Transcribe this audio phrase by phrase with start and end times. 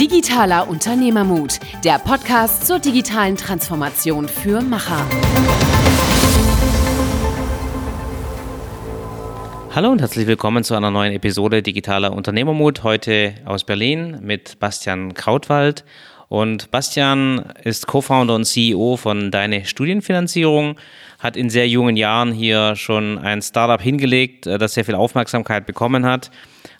[0.00, 5.06] Digitaler Unternehmermut, der Podcast zur digitalen Transformation für Macher.
[9.74, 12.82] Hallo und herzlich willkommen zu einer neuen Episode Digitaler Unternehmermut.
[12.82, 15.84] Heute aus Berlin mit Bastian Krautwald.
[16.28, 20.76] Und Bastian ist Co-Founder und CEO von Deine Studienfinanzierung,
[21.22, 25.66] hat in sehr jungen Jahren hier schon ein Startup hingelegt, äh, das sehr viel Aufmerksamkeit
[25.66, 26.30] bekommen hat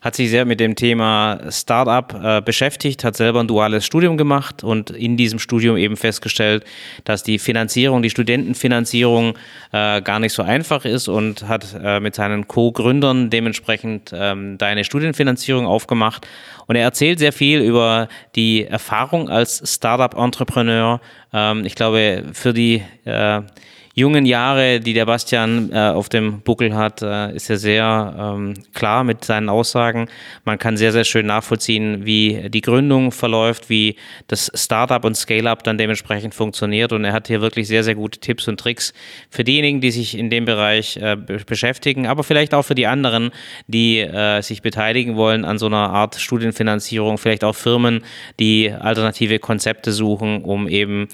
[0.00, 4.64] hat sich sehr mit dem Thema Startup äh, beschäftigt, hat selber ein duales Studium gemacht
[4.64, 6.64] und in diesem Studium eben festgestellt,
[7.05, 9.38] dass die Finanzierung, die Studentenfinanzierung
[9.70, 11.62] äh, gar nicht so einfach ist und hat
[12.00, 16.27] mit seinen Co-Gründern dementsprechend ähm, deine Studienfinanzierung aufgemacht.
[16.66, 21.00] Und er erzählt sehr viel über die Erfahrung als Startup-Entrepreneur.
[21.33, 22.83] Ähm, ich glaube, für die
[23.95, 28.55] jungen Jahre, die der Bastian äh, auf dem Buckel hat, äh, ist er sehr ähm,
[28.73, 30.09] klar mit seinen Aussagen.
[30.45, 33.97] Man kann sehr, sehr schön nachvollziehen, wie die Gründung verläuft, wie
[34.28, 36.92] das Startup und Scale-up dann dementsprechend funktioniert.
[36.92, 38.94] Und er hat hier wirklich sehr, sehr gute Tipps und Tricks
[39.30, 43.30] für diejenigen, die sich in dem Bereich äh, beschäftigen, aber vielleicht auch für die anderen,
[43.67, 48.02] die äh, sich beteiligen wollen an so einer Art Studienfinanzierung, vielleicht auch Firmen,
[48.41, 51.08] die alternative Konzepte suchen, um eben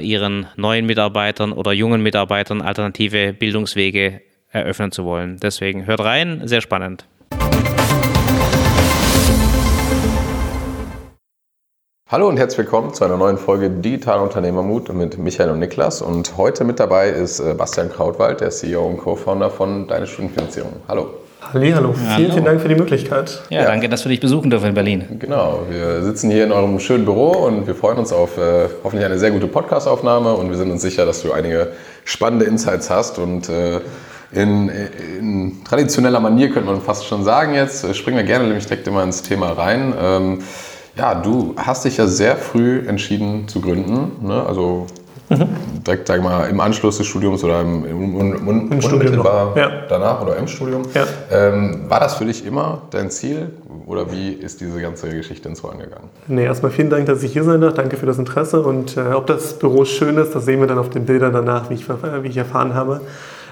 [0.00, 5.38] ihren neuen Mitarbeitern oder jungen Mitarbeitern alternative Bildungswege eröffnen zu wollen.
[5.42, 7.06] Deswegen hört rein, sehr spannend.
[12.06, 16.00] Hallo und herzlich willkommen zu einer neuen Folge Digital Unternehmermut mit Michael und Niklas.
[16.00, 20.74] Und heute mit dabei ist äh, Bastian Krautwald, der CEO und Co-Founder von Deine Studienfinanzierung.
[20.86, 21.23] Hallo.
[21.52, 21.92] Halli, hallo.
[21.92, 23.42] Vielen, vielen Dank für die Möglichkeit.
[23.50, 25.04] Ja, ja, danke, dass wir dich besuchen dürfen in Berlin.
[25.18, 29.04] Genau, wir sitzen hier in eurem schönen Büro und wir freuen uns auf äh, hoffentlich
[29.04, 31.72] eine sehr gute Podcastaufnahme und wir sind uns sicher, dass du einige
[32.04, 33.80] spannende Insights hast und äh,
[34.32, 34.68] in,
[35.18, 38.88] in, traditioneller Manier könnte man fast schon sagen jetzt, äh, springen wir gerne nämlich direkt
[38.88, 39.94] immer ins Thema rein.
[40.00, 40.38] Ähm,
[40.96, 44.44] ja, du hast dich ja sehr früh entschieden zu gründen, ne?
[44.46, 44.86] also
[45.28, 45.48] Mhm.
[45.86, 49.24] Direkt, sag mal, im Anschluss des Studiums oder im, im, im, Im Studium
[49.56, 49.70] ja.
[49.88, 50.82] danach oder im Studium.
[50.94, 51.04] Ja.
[51.30, 53.50] Ähm, war das für dich immer dein Ziel
[53.86, 56.08] oder wie ist diese ganze Geschichte ins Rollen gegangen?
[56.26, 57.74] Nee, erstmal vielen Dank, dass ich hier sein darf.
[57.74, 60.78] Danke für das Interesse und äh, ob das Büro schön ist, das sehen wir dann
[60.78, 63.00] auf den Bildern danach, wie ich, wie ich erfahren habe.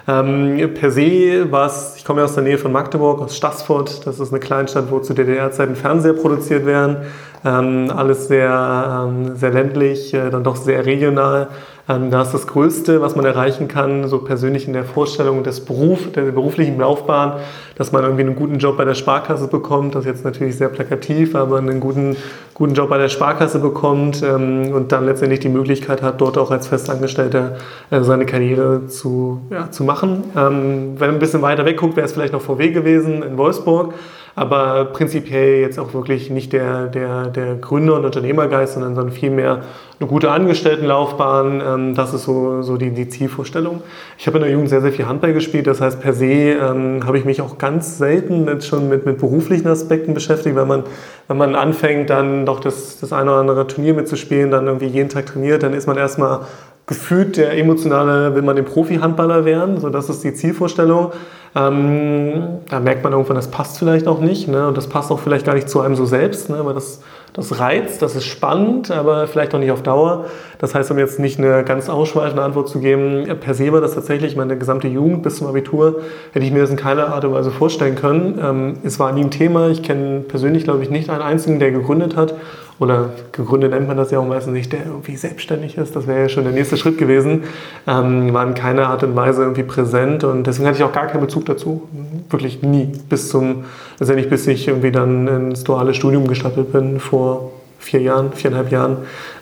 [0.09, 4.05] Ähm, per se war es, ich komme ja aus der Nähe von Magdeburg, aus Stassfurt.
[4.07, 6.97] Das ist eine Kleinstadt, wo zu DDR-Zeiten Fernseher produziert werden.
[7.45, 11.49] Ähm, alles sehr, ähm, sehr ländlich, äh, dann doch sehr regional.
[11.89, 15.65] Ähm, da ist das Größte, was man erreichen kann, so persönlich in der Vorstellung des
[15.65, 17.41] Beruf, der beruflichen Laufbahn,
[17.77, 19.97] dass man irgendwie einen guten Job bei der Sparkasse bekommt.
[19.97, 22.17] Das ist jetzt natürlich sehr plakativ, aber einen guten,
[22.55, 26.53] guten Job bei der Sparkasse bekommt ähm, und dann letztendlich die Möglichkeit hat, dort auch
[26.53, 27.57] als Festangestellter
[27.91, 30.23] äh, seine Karriere zu, ja, zu machen.
[30.37, 33.95] Ähm, wenn man ein bisschen weiter wegguckt, wäre es vielleicht noch VW gewesen in Wolfsburg
[34.35, 39.63] aber prinzipiell jetzt auch wirklich nicht der, der, der Gründer- und Unternehmergeist, sondern, sondern vielmehr
[40.01, 41.63] eine gute Angestelltenlaufbahn.
[41.67, 43.83] Ähm, das ist so, so die, die Zielvorstellung.
[44.19, 45.67] Ich habe in der Jugend sehr, sehr viel Handball gespielt.
[45.67, 49.19] Das heißt, per se ähm, habe ich mich auch ganz selten jetzt schon mit, mit
[49.19, 50.57] beruflichen Aspekten beschäftigt.
[50.57, 50.85] Wenn man,
[51.29, 55.11] wenn man anfängt, dann doch das, das eine oder andere Turnier mitzuspielen, dann irgendwie jeden
[55.11, 56.41] Tag trainiert, dann ist man erstmal
[56.87, 59.81] gefühlt der emotionale, will man den Profi-Handballer werden.
[59.81, 61.13] So, das ist die Zielvorstellung.
[61.55, 64.49] Ähm, da merkt man irgendwann, das passt vielleicht auch nicht.
[64.49, 64.67] Ne?
[64.67, 66.65] Und das passt auch vielleicht gar nicht zu einem so selbst, ne?
[66.65, 67.03] weil das,
[67.35, 70.25] das reizt, das ist spannend, aber vielleicht auch nicht auf Dauer.
[70.59, 73.95] Das heißt, um jetzt nicht eine ganz ausschweifende Antwort zu geben, per se war das
[73.95, 76.01] tatsächlich meine gesamte Jugend bis zum Abitur,
[76.33, 78.41] hätte ich mir das in keiner Art und Weise vorstellen können.
[78.43, 79.69] Ähm, es war nie ein Thema.
[79.69, 82.35] Ich kenne persönlich, glaube ich, nicht einen einzigen, der gegründet hat
[82.79, 85.95] oder gegründet nennt man das ja auch meistens nicht, der irgendwie selbstständig ist.
[85.95, 87.45] Das wäre ja schon der nächste Schritt gewesen.
[87.87, 91.07] Ähm, war in keiner Art und Weise irgendwie präsent und deswegen hatte ich auch gar
[91.07, 91.89] keinen Bezug dazu.
[92.31, 92.91] Wirklich nie.
[93.09, 93.65] Bis zum,
[93.99, 98.99] letztendlich bis ich irgendwie dann ins duale Studium gestartet bin vor vier Jahren, viereinhalb Jahren,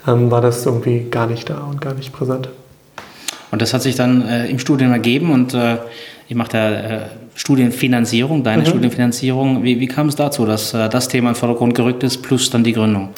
[0.06, 2.48] ähm, war das irgendwie gar nicht da und gar nicht präsent.
[3.50, 5.78] Und das hat sich dann äh, im Studium ergeben und äh,
[6.28, 7.00] ich mache da äh,
[7.34, 8.66] Studienfinanzierung, deine mhm.
[8.66, 9.62] Studienfinanzierung.
[9.62, 12.50] Wie, wie kam es dazu, dass äh, das Thema in den Vordergrund gerückt ist, plus
[12.50, 13.10] dann die Gründung?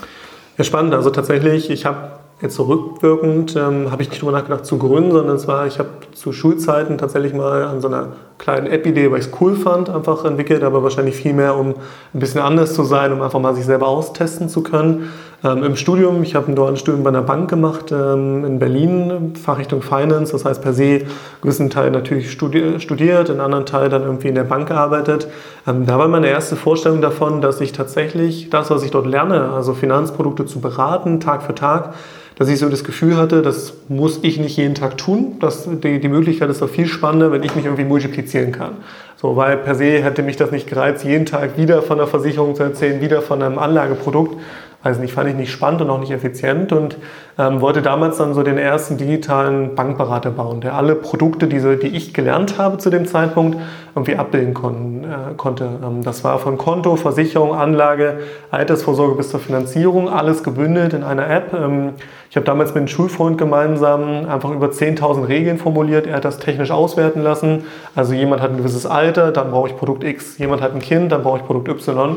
[0.58, 0.94] Ja, spannend.
[0.94, 5.12] Also tatsächlich, ich habe jetzt so rückwirkend, ähm, habe ich nicht drüber nachgedacht zu gründen,
[5.12, 8.08] sondern es war, ich habe zu Schulzeiten tatsächlich mal an so einer
[8.38, 11.74] kleinen App-Idee, weil ich es cool fand, einfach entwickelt, aber wahrscheinlich viel mehr, um
[12.12, 15.10] ein bisschen anders zu sein, um einfach mal sich selber austesten zu können.
[15.44, 19.34] Ähm, Im Studium, ich habe ein duales Studium bei einer Bank gemacht ähm, in Berlin,
[19.34, 21.06] Fachrichtung Finance, das heißt per se einen
[21.40, 25.26] gewissen Teil natürlich studi studiert, einen anderen Teil dann irgendwie in der Bank gearbeitet.
[25.66, 29.50] Ähm, da war meine erste Vorstellung davon, dass ich tatsächlich das, was ich dort lerne,
[29.50, 31.94] also Finanzprodukte zu beraten, Tag für Tag,
[32.36, 35.36] dass ich so das Gefühl hatte, das muss ich nicht jeden Tag tun.
[35.40, 38.76] Das, die, die Möglichkeit ist doch viel spannender, wenn ich mich irgendwie multiplizieren kann.
[39.16, 42.54] So, weil per se hätte mich das nicht gereizt, jeden Tag wieder von einer Versicherung
[42.54, 44.36] zu erzählen, wieder von einem Anlageprodukt,
[44.82, 46.96] weiß nicht, fand ich nicht spannend und auch nicht effizient und
[47.38, 51.88] ähm, wollte damals dann so den ersten digitalen Bankberater bauen, der alle Produkte, diese, die
[51.88, 53.58] ich gelernt habe zu dem Zeitpunkt,
[53.94, 55.68] irgendwie abbilden kon äh, konnte.
[55.84, 58.20] Ähm, das war von Konto, Versicherung, Anlage,
[58.50, 61.54] Altersvorsorge bis zur Finanzierung, alles gebündelt in einer App.
[61.54, 61.90] Ähm,
[62.28, 66.06] ich habe damals mit einem Schulfreund gemeinsam einfach über 10.000 Regeln formuliert.
[66.06, 67.64] Er hat das technisch auswerten lassen.
[67.94, 70.38] Also jemand hat ein gewisses Alter, dann brauche ich Produkt X.
[70.38, 72.16] Jemand hat ein Kind, dann brauche ich Produkt Y.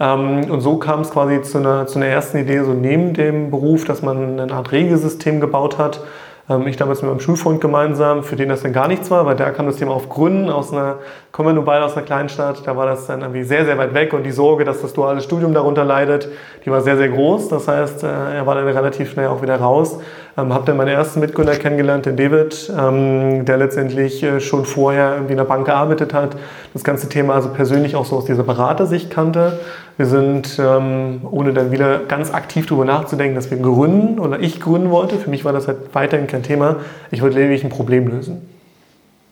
[0.00, 3.50] Ähm, und so kam es quasi zu einer, zu einer ersten Idee, so neben dem
[3.50, 6.00] Beruf, dass man eine Art Regelsystem gebaut hat.
[6.48, 9.36] Ähm, ich damals mit meinem Schulfreund gemeinsam, für den das dann gar nichts war, weil
[9.36, 10.96] da kam das Thema auf Gründen aus einer,
[11.32, 13.78] kommen wir nur beide aus einer kleinen Stadt, da war das dann irgendwie sehr, sehr
[13.78, 16.28] weit weg und die Sorge, dass das duale Studium darunter leidet,
[16.64, 17.48] die war sehr, sehr groß.
[17.48, 20.00] Das heißt, äh, er war dann relativ schnell auch wieder raus.
[20.36, 25.12] Ähm, habe dann meinen ersten Mitgründer kennengelernt, den David, ähm, der letztendlich äh, schon vorher
[25.14, 26.36] irgendwie in der Bank gearbeitet hat.
[26.72, 29.60] Das ganze Thema also persönlich auch so aus dieser Beratersicht kannte.
[29.96, 34.60] Wir sind, ähm, ohne dann wieder ganz aktiv darüber nachzudenken, dass wir gründen oder ich
[34.60, 35.18] gründen wollte.
[35.18, 36.76] Für mich war das halt weiterhin kein Thema.
[37.12, 38.48] Ich wollte lediglich ein Problem lösen.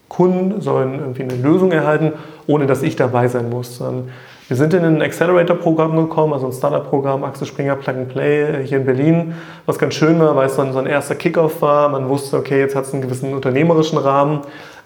[0.08, 2.12] Kunden sollen irgendwie eine Lösung erhalten,
[2.46, 3.80] ohne dass ich dabei sein muss.
[3.80, 4.04] Ähm,
[4.52, 8.66] wir sind in ein Accelerator-Programm gekommen, also ein Startup-Programm, Axel Springer Plug and Play äh,
[8.66, 9.32] hier in Berlin,
[9.64, 11.88] was ganz schön war, weil es dann so ein erster Kickoff war.
[11.88, 14.40] Man wusste, okay, jetzt hat es einen gewissen unternehmerischen Rahmen.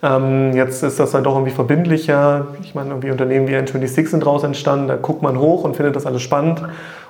[0.04, 2.46] Ähm, jetzt ist das dann doch irgendwie verbindlicher.
[2.62, 4.86] Ich meine, irgendwie Unternehmen wie N26 sind daraus entstanden.
[4.86, 6.62] Da guckt man hoch und findet das alles spannend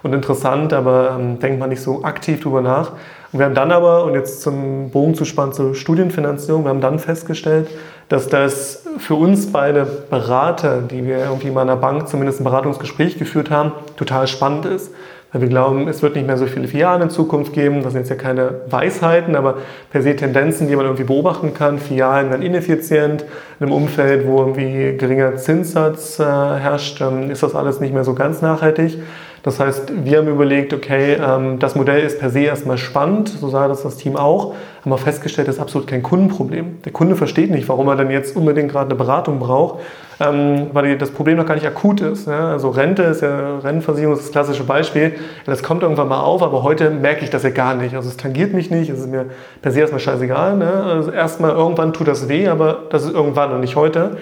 [0.02, 2.92] und interessant, aber ähm, denkt man nicht so aktiv drüber nach.
[3.32, 6.80] Und wir haben dann aber, und jetzt zum Bogen zu spannen zur Studienfinanzierung, wir haben
[6.80, 7.68] dann festgestellt,
[8.08, 12.44] dass das für uns beide Berater, die wir irgendwie mal in einer Bank zumindest ein
[12.44, 14.92] Beratungsgespräch geführt haben, total spannend ist.
[15.32, 17.82] Weil wir glauben, es wird nicht mehr so viele Filialen in Zukunft geben.
[17.82, 19.56] Das sind jetzt ja keine Weisheiten, aber
[19.90, 21.78] per se Tendenzen, die man irgendwie beobachten kann.
[21.78, 23.22] Filialen werden ineffizient.
[23.58, 28.14] In einem Umfeld, wo irgendwie geringer Zinssatz äh, herrscht, ist das alles nicht mehr so
[28.14, 28.98] ganz nachhaltig.
[29.46, 33.48] Das heißt, wir haben überlegt, okay, ähm, das Modell ist per se erstmal spannend, so
[33.48, 36.82] sah das das Team auch, haben wir festgestellt, das ist absolut kein Kundenproblem.
[36.84, 39.84] Der Kunde versteht nicht, warum er dann jetzt unbedingt gerade eine Beratung braucht,
[40.18, 42.26] ähm, weil das Problem noch gar nicht akut ist.
[42.26, 45.12] Also Rente ist ja, Rentenversicherung ist das klassische Beispiel.
[45.44, 47.94] Das kommt irgendwann mal auf, aber heute merke ich das ja gar nicht.
[47.94, 49.26] Also es tangiert mich nicht, es ist mir
[49.62, 50.56] per se erstmal scheißegal.
[50.56, 50.72] Ne?
[50.72, 54.16] Also erstmal irgendwann tut das weh, aber das ist irgendwann und nicht heute.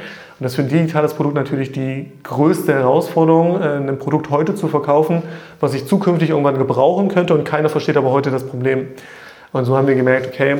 [0.45, 4.55] Und das ist für ein digitales Produkt natürlich die größte Herausforderung, äh, ein Produkt heute
[4.55, 5.23] zu verkaufen,
[5.59, 8.89] was ich zukünftig irgendwann gebrauchen könnte und keiner versteht aber heute das Problem.
[9.53, 10.59] Und so haben wir gemerkt, okay,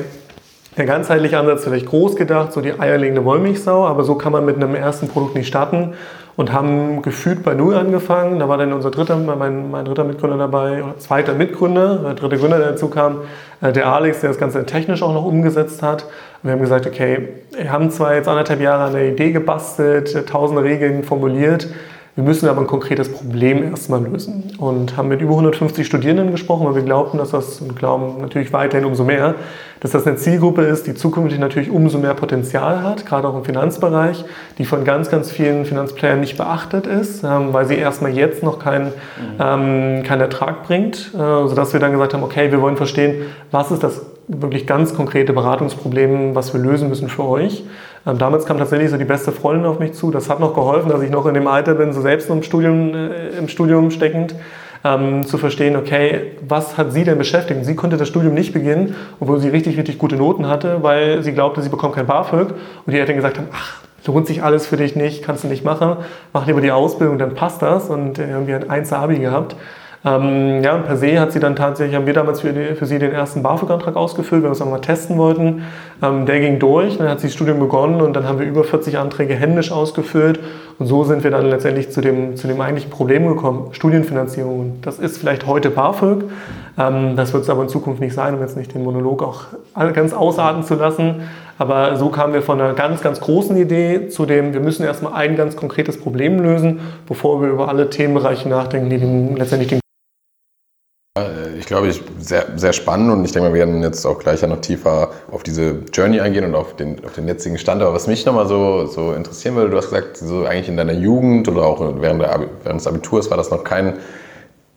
[0.75, 4.55] der ganzheitliche Ansatz vielleicht groß gedacht, so die eierlegende Wollmilchsau, aber so kann man mit
[4.55, 5.93] einem ersten Produkt nicht starten
[6.37, 8.39] und haben gefühlt bei Null angefangen.
[8.39, 12.37] Da war dann unser dritter, mein, mein dritter Mitgründer dabei, oder zweiter Mitgründer, der dritte
[12.37, 13.19] Gründer, der dazu kam,
[13.61, 16.03] äh, der Alex, der das Ganze technisch auch noch umgesetzt hat.
[16.03, 20.27] Und wir haben gesagt, okay, wir haben zwar jetzt anderthalb Jahre an der Idee gebastelt,
[20.27, 21.67] tausende Regeln formuliert,
[22.15, 26.65] wir müssen aber ein konkretes Problem erstmal lösen und haben mit über 150 Studierenden gesprochen,
[26.65, 29.35] weil wir glaubten, dass das und glauben natürlich weiterhin umso mehr,
[29.81, 33.43] dass das eine Zielgruppe ist, die zukünftig natürlich umso mehr Potenzial hat, gerade auch im
[33.43, 34.23] Finanzbereich,
[34.57, 38.59] die von ganz, ganz vielen Finanzplayern nicht beachtet ist, ähm, weil sie erstmal jetzt noch
[38.59, 38.93] keinen,
[39.37, 43.71] ähm, keinen Ertrag bringt, äh, sodass wir dann gesagt haben, okay, wir wollen verstehen, was
[43.71, 47.65] ist das wirklich ganz konkrete Beratungsproblem, was wir lösen müssen für euch.
[48.05, 50.11] Ähm, damals kam tatsächlich so die beste Freundin auf mich zu.
[50.11, 52.93] Das hat noch geholfen, dass ich noch in dem Alter bin, so selbst im Studium,
[52.93, 54.35] äh, im Studium steckend,
[54.83, 57.65] ähm, zu verstehen, okay, was hat sie denn beschäftigt?
[57.65, 61.33] Sie konnte das Studium nicht beginnen, obwohl sie richtig, richtig gute Noten hatte, weil sie
[61.33, 62.51] glaubte, sie bekommt kein BAföG.
[62.85, 65.65] Und die Eltern gesagt haben, ach, lohnt sich alles für dich nicht, kannst du nicht
[65.65, 65.97] machen,
[66.33, 67.89] mach lieber die Ausbildung, dann passt das.
[67.89, 69.55] Und äh, irgendwie hat 1 Abi gehabt.
[70.05, 72.99] Ähm, ja, per se hat sie dann tatsächlich, haben wir damals für, die, für sie
[72.99, 75.63] den ersten BAföG-Antrag ausgefüllt, weil wir es einmal testen wollten.
[76.03, 78.63] Ähm, der ging durch, dann hat sie das Studium begonnen und dann haben wir über
[78.63, 80.39] 40 Anträge händisch ausgefüllt.
[80.77, 84.77] Und so sind wir dann letztendlich zu dem, zu dem eigentlichen Problem gekommen, Studienfinanzierung.
[84.83, 86.25] Das ist vielleicht heute BAföG,
[86.77, 89.45] ähm, das wird es aber in Zukunft nicht sein, um jetzt nicht den Monolog auch
[89.93, 91.23] ganz ausarten zu lassen.
[91.57, 95.13] Aber so kamen wir von einer ganz, ganz großen Idee zu dem, wir müssen erstmal
[95.13, 99.84] ein ganz konkretes Problem lösen, bevor wir über alle Themenbereiche nachdenken, die letztendlich den
[101.57, 104.59] ich glaube, ich, sehr, sehr spannend und ich denke wir werden jetzt auch gleich noch
[104.59, 107.81] tiefer auf diese Journey eingehen und auf den, auf den jetzigen Stand.
[107.81, 110.91] Aber was mich nochmal so, so interessieren würde, du hast gesagt, so eigentlich in deiner
[110.91, 113.93] Jugend oder auch während, der, während des Abiturs war das noch kein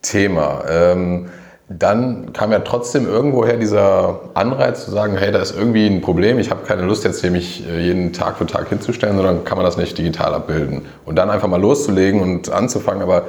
[0.03, 0.63] Thema.
[0.71, 1.29] Ähm,
[1.69, 6.39] dann kam ja trotzdem irgendwoher dieser Anreiz zu sagen, hey, da ist irgendwie ein Problem,
[6.39, 9.59] ich habe keine Lust jetzt hier mich äh, jeden Tag für Tag hinzustellen, sondern kann
[9.59, 10.83] man das nicht digital abbilden.
[11.05, 13.03] Und dann einfach mal loszulegen und anzufangen.
[13.03, 13.25] Aber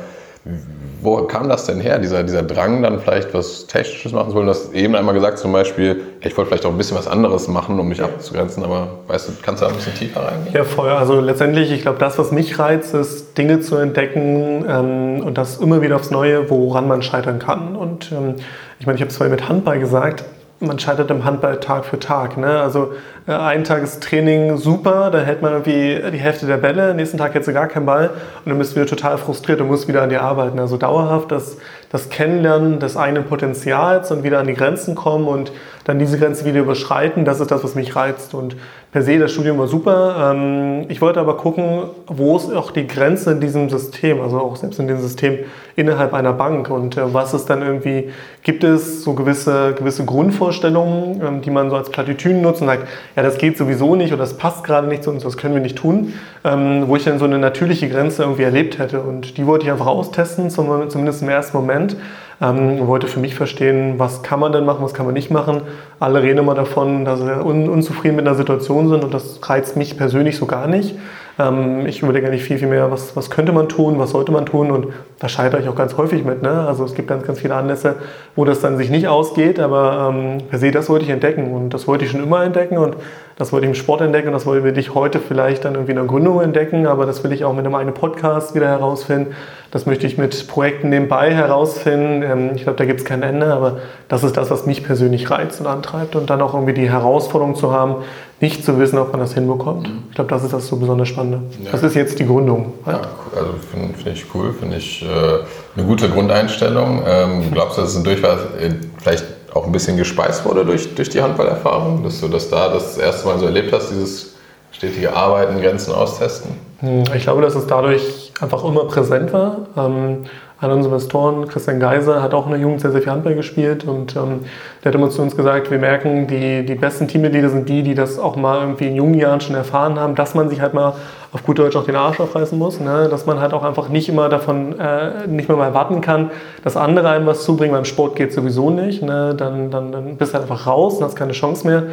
[1.01, 4.47] wo kam das denn her, dieser, dieser Drang, dann vielleicht was Technisches machen zu wollen?
[4.47, 7.47] Du hast eben einmal gesagt, zum Beispiel, ich wollte vielleicht auch ein bisschen was anderes
[7.47, 10.53] machen, um mich abzugrenzen, aber weißt du, kannst du da ein bisschen tiefer reingehen?
[10.53, 10.89] Ja, voll.
[10.89, 15.57] Also letztendlich, ich glaube, das, was mich reizt, ist, Dinge zu entdecken ähm, und das
[15.57, 17.75] immer wieder aufs Neue, woran man scheitern kann.
[17.75, 18.35] Und ähm,
[18.79, 20.25] ich meine, ich habe es vorhin mit Handball gesagt,
[20.59, 22.37] man scheitert im Handball Tag für Tag.
[22.37, 22.59] Ne?
[22.59, 22.93] Also
[23.27, 27.17] äh, ein Tag ist Training super, da hält man irgendwie die Hälfte der Bälle, nächsten
[27.17, 28.09] Tag hält du gar keinen Ball
[28.43, 30.59] und dann bist du wieder total frustriert und musst wieder an dir arbeiten.
[30.59, 31.57] Also dauerhaft das,
[31.91, 35.51] das Kennenlernen des eigenen Potenzials und wieder an die Grenzen kommen und
[35.89, 38.35] dann diese Grenze wieder überschreiten, das ist das, was mich reizt.
[38.35, 38.55] Und
[38.91, 40.33] per se, das Studium war super.
[40.35, 44.55] Ähm, ich wollte aber gucken, wo ist auch die Grenze in diesem System, also auch
[44.55, 45.39] selbst in dem System
[45.75, 48.09] innerhalb einer Bank und äh, was ist dann irgendwie,
[48.43, 52.87] gibt es so gewisse, gewisse Grundvorstellungen, ähm, die man so als Plattitüden nutzt und sagt,
[53.15, 55.61] ja, das geht sowieso nicht oder das passt gerade nicht zu uns, das können wir
[55.61, 59.01] nicht tun, ähm, wo ich dann so eine natürliche Grenze irgendwie erlebt hätte.
[59.01, 61.95] Und die wollte ich einfach austesten, zumindest im ersten Moment.
[62.41, 65.61] Ähm, wollte für mich verstehen, was kann man denn machen, was kann man nicht machen.
[65.99, 69.75] Alle reden immer davon, dass sie un unzufrieden mit einer Situation sind und das reizt
[69.75, 70.95] mich persönlich so gar nicht.
[71.39, 74.45] Ähm, ich überlege eigentlich viel, viel mehr, was, was könnte man tun, was sollte man
[74.45, 74.87] tun und
[75.19, 76.41] da scheitere ich auch ganz häufig mit.
[76.41, 76.49] Ne?
[76.49, 77.95] Also es gibt ganz, ganz viele Anlässe,
[78.35, 81.73] wo das dann sich nicht ausgeht, aber ähm, per se, das wollte ich entdecken und
[81.73, 82.95] das wollte ich schon immer entdecken und
[83.39, 85.97] das wollte ich im Sport entdecken und das will ich heute vielleicht dann irgendwie in
[85.97, 89.33] der Gründung entdecken, aber das will ich auch mit einem eigenen Podcast wieder herausfinden.
[89.71, 92.21] Das möchte ich mit Projekten nebenbei herausfinden.
[92.21, 93.77] Ähm, ich glaube, da gibt es kein Ende, aber
[94.09, 97.55] das ist das, was mich persönlich reizt und antreibt und dann auch irgendwie die Herausforderung
[97.55, 98.03] zu haben,
[98.41, 99.89] nicht zu wissen, ob man das hinbekommt.
[100.09, 101.39] Ich glaube, das ist das so besonders Spannende.
[101.63, 101.71] Ja.
[101.71, 102.73] Das ist jetzt die Gründung.
[102.85, 102.97] Halt.
[102.97, 107.03] Ja, also finde find ich cool, finde ich äh, eine gute Grundeinstellung.
[107.07, 110.93] Ähm, glaubst du, dass es ein Durchfall äh, vielleicht auch ein bisschen gespeist wurde durch,
[110.95, 114.35] durch die Handballerfahrung, dass du das da das erste Mal so erlebt hast, dieses
[114.71, 116.51] stetige Arbeiten, Grenzen austesten?
[116.79, 119.67] Hm, ich glaube, dass es dadurch einfach immer präsent war.
[119.75, 120.25] Ähm,
[120.61, 123.85] einer unserer Investoren, Christian Geiser, hat auch in der Jugend sehr, sehr viel Handball gespielt
[123.85, 124.41] und ähm,
[124.83, 127.95] der hat immer zu uns gesagt, wir merken, die, die besten Teammitglieder sind die, die
[127.95, 130.95] das auch mal irgendwie in jungen Jahren schon erfahren haben, dass man sich halt mal
[131.31, 133.07] auf gut Deutsch auch den Arsch aufreißen muss, ne?
[133.09, 136.31] dass man halt auch einfach nicht immer davon, äh, nicht mehr mal erwarten kann,
[136.63, 139.35] dass andere einem was zubringen, beim Sport geht sowieso nicht, ne?
[139.35, 141.83] dann, dann, dann bist du halt einfach raus und hast keine Chance mehr.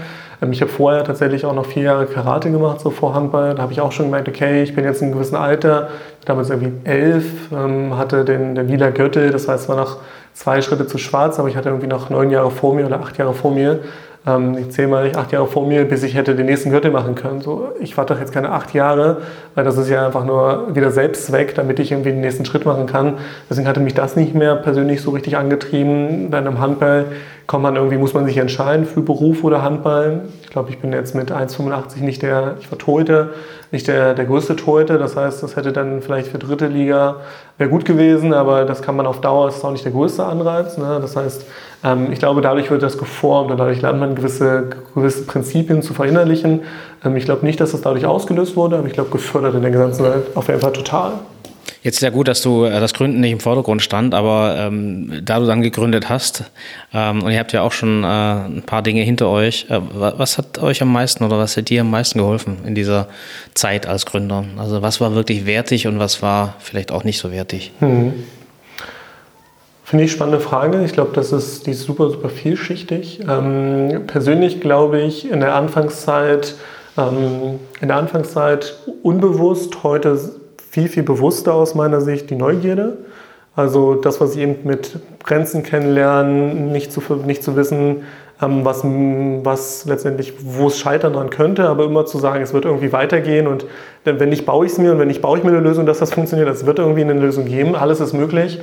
[0.41, 3.63] Ähm, ich habe vorher tatsächlich auch noch vier Jahre Karate gemacht, so vor Handball, da
[3.63, 5.89] habe ich auch schon gemerkt, okay, ich bin jetzt in einem gewissen Alter,
[6.25, 9.99] damals irgendwie elf, ähm, hatte den, den lila Gürtel, das heißt, war noch
[10.33, 13.19] zwei Schritte zu schwarz, aber ich hatte irgendwie noch neun Jahre vor mir oder acht
[13.19, 13.81] Jahre vor mir.
[14.27, 17.15] Ähm, ich zähle mal acht Jahre vor mir, bis ich hätte den nächsten Gürtel machen
[17.15, 17.41] können.
[17.41, 19.19] So, ich warte doch jetzt keine acht Jahre,
[19.55, 22.87] weil das ist ja einfach nur wieder Selbstzweck, damit ich irgendwie den nächsten Schritt machen
[22.87, 23.15] kann.
[23.49, 26.31] Deswegen hatte mich das nicht mehr persönlich so richtig angetrieben.
[26.31, 27.07] Dann im Handball
[27.47, 30.23] kommt man irgendwie, muss man sich entscheiden für Beruf oder Handball.
[30.57, 33.29] Ich glaube, ich bin jetzt mit 1,85 nicht der, ich war Torhüter,
[33.73, 34.97] nicht der, der größte Torhüter.
[34.97, 37.17] Das heißt, das hätte dann vielleicht für dritte Liga
[37.59, 40.25] wäre gut gewesen, aber das kann man auf Dauer, das ist auch nicht der größte
[40.25, 40.79] Anreiz.
[40.79, 40.97] Ne?
[41.03, 41.45] Das heißt,
[41.85, 45.93] ähm, ich glaube, dadurch wird das geformt und dadurch lernt man gewisse, gewisse Prinzipien zu
[45.93, 46.63] verinnerlichen.
[47.05, 49.73] Ähm, ich glaube nicht, dass das dadurch ausgelöst wurde, aber ich glaube, gefördert in der
[49.73, 51.13] gesamten Welt auf jeden Fall total.
[51.87, 55.21] Jetzt ist ja gut, dass du äh, das Gründen nicht im Vordergrund stand, aber ähm,
[55.25, 56.43] da du dann gegründet hast
[56.93, 60.37] ähm, und ihr habt ja auch schon äh, ein paar Dinge hinter euch, äh, was
[60.37, 63.07] hat euch am meisten oder was hat dir am meisten geholfen in dieser
[63.55, 64.47] Zeit als Gründer?
[64.59, 67.71] Also was war wirklich wertig und was war vielleicht auch nicht so wertig?
[67.79, 68.15] Hm.
[69.85, 70.83] Finde ich spannende Frage.
[70.85, 73.21] Ich glaube, das ist, die ist super, super vielschichtig.
[73.29, 76.57] Ähm, persönlich glaube ich, in der Anfangszeit,
[76.99, 78.75] ähm, in der Anfangszeit
[79.05, 80.19] unbewusst, heute
[80.77, 82.99] viel, viel bewusster aus meiner Sicht die Neugierde.
[83.55, 88.03] Also das, was ich eben mit Grenzen kennenlernen, nicht zu, nicht zu wissen,
[88.43, 92.67] ähm, was, was letztendlich, wo es scheitern dran könnte, aber immer zu sagen, es wird
[92.67, 93.65] irgendwie weitergehen und
[94.05, 96.01] wenn nicht, baue ich es mir und wenn nicht, baue ich mir eine Lösung, dass
[96.01, 96.47] das funktioniert.
[96.51, 98.61] Es wird irgendwie eine Lösung geben, alles ist möglich.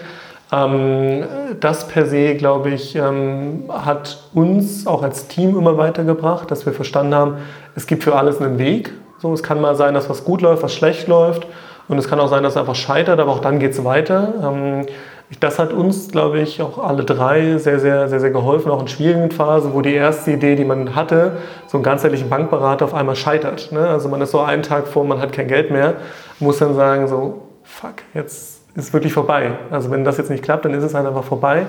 [0.51, 1.23] Ähm,
[1.59, 6.73] das per se, glaube ich, ähm, hat uns auch als Team immer weitergebracht, dass wir
[6.73, 7.37] verstanden haben,
[7.75, 8.93] es gibt für alles einen Weg.
[9.17, 11.47] So, es kann mal sein, dass was gut läuft, was schlecht läuft.
[11.87, 14.33] Und es kann auch sein, dass es einfach scheitert, aber auch dann geht es weiter.
[14.41, 14.85] Ähm,
[15.39, 18.87] das hat uns, glaube ich, auch alle drei sehr, sehr, sehr, sehr geholfen, auch in
[18.87, 21.37] schwierigen Phasen, wo die erste Idee, die man hatte,
[21.67, 23.71] so einen ganzheitlichen Bankberater auf einmal scheitert.
[23.71, 23.87] Ne?
[23.87, 25.95] Also man ist so einen Tag vor, man hat kein Geld mehr,
[26.39, 29.51] muss dann sagen, so, fuck, jetzt ist wirklich vorbei.
[29.71, 31.65] Also wenn das jetzt nicht klappt, dann ist es halt einfach vorbei.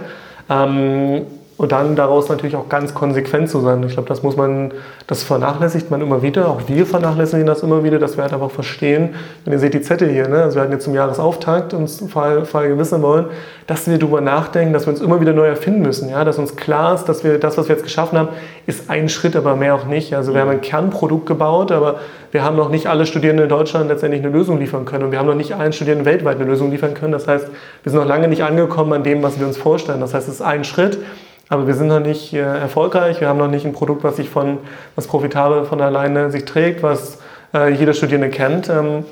[0.51, 3.83] Ähm, und dann daraus natürlich auch ganz konsequent zu sein.
[3.85, 4.73] Ich glaube, das muss man,
[5.07, 6.49] das vernachlässigt man immer wieder.
[6.49, 9.81] Auch wir vernachlässigen das immer wieder, dass wir halt einfach verstehen, wenn ihr seht die
[9.81, 10.43] Zettel hier, ne?
[10.43, 13.27] also wir hatten jetzt zum Jahresauftakt uns Fall gewissen wollen,
[13.69, 16.09] dass wir darüber nachdenken, dass wir uns immer wieder neu erfinden müssen.
[16.09, 16.25] Ja?
[16.25, 18.29] Dass uns klar ist, dass wir das, was wir jetzt geschaffen haben,
[18.67, 20.13] ist ein Schritt, aber mehr auch nicht.
[20.15, 22.01] Also wir haben ein Kernprodukt gebaut, aber
[22.33, 25.21] wir haben noch nicht alle Studierenden in Deutschland letztendlich eine Lösung liefern können und wir
[25.21, 27.13] haben noch nicht allen Studierenden weltweit eine Lösung liefern können.
[27.13, 27.47] Das heißt,
[27.85, 30.01] wir sind noch lange nicht angekommen an dem, was wir uns vorstellen.
[30.01, 30.99] Das heißt, es ist ein Schritt,
[31.49, 33.21] aber wir sind noch nicht äh, erfolgreich.
[33.21, 34.59] Wir haben noch nicht ein Produkt, was sich von,
[34.95, 37.19] was profitabel von alleine sich trägt, was
[37.53, 38.69] äh, jeder Studierende kennt.
[38.69, 39.05] Ähm,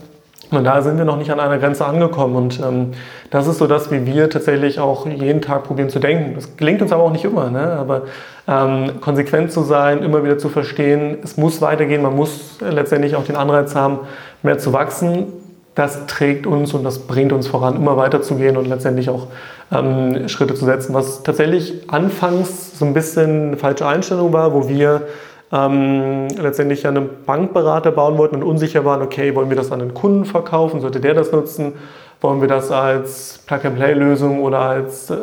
[0.50, 2.36] und da sind wir noch nicht an einer Grenze angekommen.
[2.36, 2.92] Und ähm,
[3.30, 6.34] das ist so das, wie wir tatsächlich auch jeden Tag probieren zu denken.
[6.34, 7.50] Das gelingt uns aber auch nicht immer.
[7.50, 7.72] Ne?
[7.72, 8.02] Aber
[8.46, 13.24] ähm, konsequent zu sein, immer wieder zu verstehen, es muss weitergehen, man muss letztendlich auch
[13.24, 14.00] den Anreiz haben,
[14.42, 15.32] mehr zu wachsen
[15.74, 19.28] das trägt uns und das bringt uns voran, immer weiterzugehen und letztendlich auch
[19.72, 20.94] ähm, Schritte zu setzen.
[20.94, 25.02] Was tatsächlich anfangs so ein bisschen eine falsche Einstellung war, wo wir
[25.50, 29.94] ähm, letztendlich einen Bankberater bauen wollten und unsicher waren, okay, wollen wir das an den
[29.94, 31.74] Kunden verkaufen, sollte der das nutzen?
[32.22, 35.16] Wollen wir das als Plug-and-Play-Lösung oder als äh,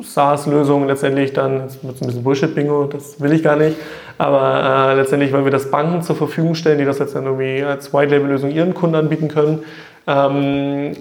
[0.00, 3.76] SaaS-Lösung letztendlich dann, jetzt wird es ein bisschen Bullshit-Bingo, das will ich gar nicht,
[4.18, 7.62] aber äh, letztendlich wollen wir das Banken zur Verfügung stellen, die das jetzt dann irgendwie
[7.62, 9.62] als White-Label-Lösung ihren Kunden anbieten können.
[10.08, 10.96] Ähm,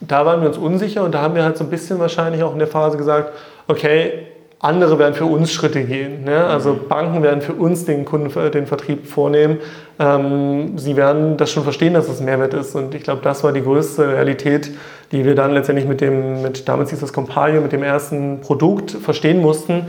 [0.00, 2.52] da waren wir uns unsicher und da haben wir halt so ein bisschen wahrscheinlich auch
[2.52, 3.32] in der Phase gesagt,
[3.68, 4.26] okay,
[4.62, 6.24] andere werden für uns Schritte gehen.
[6.24, 6.44] Ne?
[6.44, 6.88] Also mhm.
[6.88, 9.58] Banken werden für uns den Kunden den Vertrieb vornehmen.
[9.98, 12.74] Ähm, sie werden das schon verstehen, dass es Mehrwert ist.
[12.76, 14.70] Und ich glaube, das war die größte Realität,
[15.10, 18.92] die wir dann letztendlich mit dem, mit, damals hieß das Compalio, mit dem ersten Produkt
[18.92, 19.86] verstehen mussten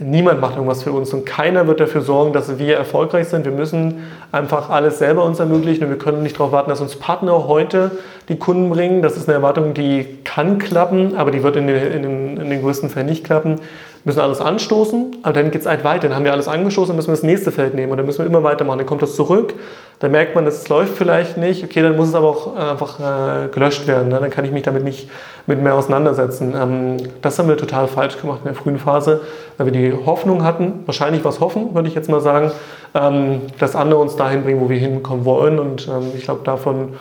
[0.00, 3.44] niemand macht irgendwas für uns und keiner wird dafür sorgen, dass wir erfolgreich sind.
[3.44, 6.96] Wir müssen einfach alles selber uns ermöglichen und wir können nicht darauf warten, dass uns
[6.96, 7.90] Partner heute
[8.28, 9.02] die Kunden bringen.
[9.02, 12.50] Das ist eine Erwartung, die kann klappen, aber die wird in den, in den, in
[12.50, 13.56] den größten Fällen nicht klappen.
[14.04, 16.08] Müssen alles anstoßen, aber dann geht es halt weiter.
[16.08, 18.20] Dann haben wir alles angestoßen, dann müssen wir das nächste Feld nehmen und dann müssen
[18.20, 18.78] wir immer weitermachen.
[18.78, 19.54] Dann kommt das zurück,
[20.00, 21.64] dann merkt man, es läuft vielleicht nicht.
[21.64, 24.08] Okay, dann muss es aber auch einfach äh, gelöscht werden.
[24.08, 24.18] Ne?
[24.20, 25.10] Dann kann ich mich damit nicht
[25.46, 26.54] mit mehr auseinandersetzen.
[26.56, 29.20] Ähm, das haben wir total falsch gemacht in der frühen Phase,
[29.56, 32.52] weil wir die Hoffnung hatten, wahrscheinlich was hoffen, würde ich jetzt mal sagen,
[32.94, 35.58] ähm, dass andere uns dahin bringen, wo wir hinkommen wollen.
[35.58, 36.94] Und ähm, ich glaube, davon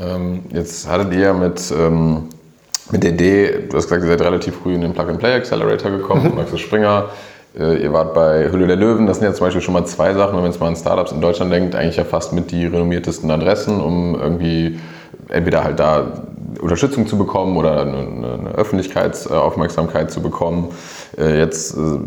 [0.00, 2.28] Ähm, jetzt hattet ihr mit, ähm,
[2.90, 6.30] mit der Idee, du hast gesagt, ihr seid relativ früh in den Plug-and-Play Accelerator gekommen,
[6.30, 6.36] mhm.
[6.36, 7.10] Maxis Springer.
[7.58, 10.14] Äh, ihr wart bei Hülle der Löwen, das sind ja zum Beispiel schon mal zwei
[10.14, 12.66] Sachen, wenn man jetzt mal an Startups in Deutschland denkt, eigentlich ja fast mit die
[12.66, 14.78] renommiertesten Adressen, um irgendwie
[15.28, 16.12] entweder halt da
[16.60, 20.68] Unterstützung zu bekommen oder eine, Öffentlichkeitsaufmerksamkeit zu bekommen.
[21.18, 21.98] Äh, jetzt äh,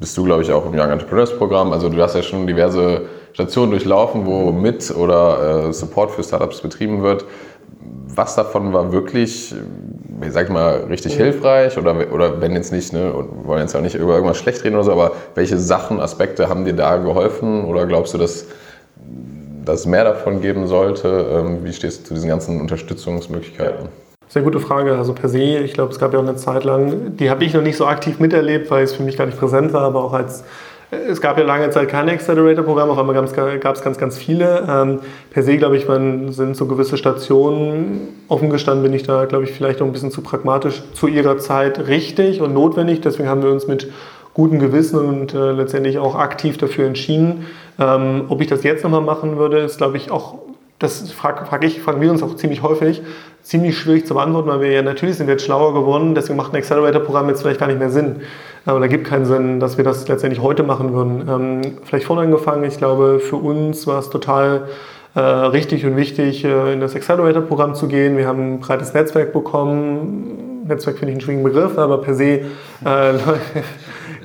[0.00, 1.72] bist du, glaube ich, auch im Young Entrepreneurs Programm.
[1.72, 7.02] Also du hast ja schon diverse Stationen durchlaufen, wo mit oder Support für Startups betrieben
[7.02, 7.24] wird.
[8.14, 9.54] Was davon war wirklich,
[10.24, 13.80] ich sag mal, richtig hilfreich oder, oder wenn jetzt nicht, ne, wir wollen jetzt auch
[13.80, 17.64] nicht über irgendwas schlecht reden oder so, aber welche Sachen, Aspekte haben dir da geholfen
[17.64, 18.46] oder glaubst du, dass
[19.68, 21.26] dass es mehr davon geben sollte?
[21.30, 23.88] Ähm, wie stehst du zu diesen ganzen Unterstützungsmöglichkeiten?
[24.28, 24.96] Sehr gute Frage.
[24.96, 27.54] Also per se, ich glaube, es gab ja auch eine Zeit lang, die habe ich
[27.54, 30.12] noch nicht so aktiv miterlebt, weil es für mich gar nicht präsent war, aber auch
[30.12, 30.44] als
[30.90, 34.66] es gab ja lange Zeit keine Accelerator-Programme, auf einmal gab es ganz, ganz viele.
[34.66, 35.00] Ähm,
[35.30, 39.44] per se, glaube ich, man, sind so gewisse Stationen, offen gestanden bin ich da, glaube
[39.44, 43.02] ich, vielleicht auch ein bisschen zu pragmatisch zu ihrer Zeit richtig und notwendig.
[43.02, 43.92] Deswegen haben wir uns mit
[44.32, 47.44] gutem Gewissen und äh, letztendlich auch aktiv dafür entschieden.
[47.78, 50.38] Ähm, ob ich das jetzt nochmal machen würde, ist, glaube ich, auch,
[50.78, 53.02] das frage frag ich, fragen wir uns auch ziemlich häufig,
[53.42, 56.52] ziemlich schwierig zu beantworten, weil wir ja natürlich sind wir jetzt schlauer geworden, deswegen macht
[56.52, 58.16] ein Accelerator-Programm jetzt vielleicht gar nicht mehr Sinn.
[58.66, 61.28] Äh, oder gibt keinen Sinn, dass wir das letztendlich heute machen würden.
[61.28, 64.68] Ähm, vielleicht vorne angefangen, ich glaube, für uns war es total
[65.14, 68.16] äh, richtig und wichtig, äh, in das Accelerator-Programm zu gehen.
[68.16, 70.64] Wir haben ein breites Netzwerk bekommen.
[70.66, 72.42] Netzwerk finde ich einen schwierigen Begriff, aber per se äh,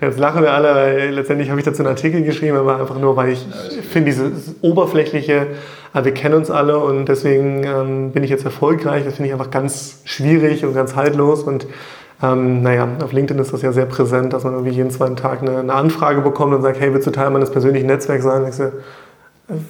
[0.01, 3.15] Jetzt lachen wir alle, weil letztendlich habe ich dazu einen Artikel geschrieben, aber einfach nur,
[3.15, 3.45] weil ich
[3.89, 5.47] finde, dieses oberflächliche,
[5.93, 9.03] wir kennen uns alle und deswegen ähm, bin ich jetzt erfolgreich.
[9.05, 11.43] Das finde ich einfach ganz schwierig und ganz haltlos.
[11.43, 11.67] Und
[12.21, 15.41] ähm, naja, auf LinkedIn ist das ja sehr präsent, dass man irgendwie jeden zweiten Tag
[15.41, 18.45] eine, eine Anfrage bekommt und sagt, hey, willst du Teil meines persönlichen Netzwerks sein?
[18.47, 18.71] Ich so,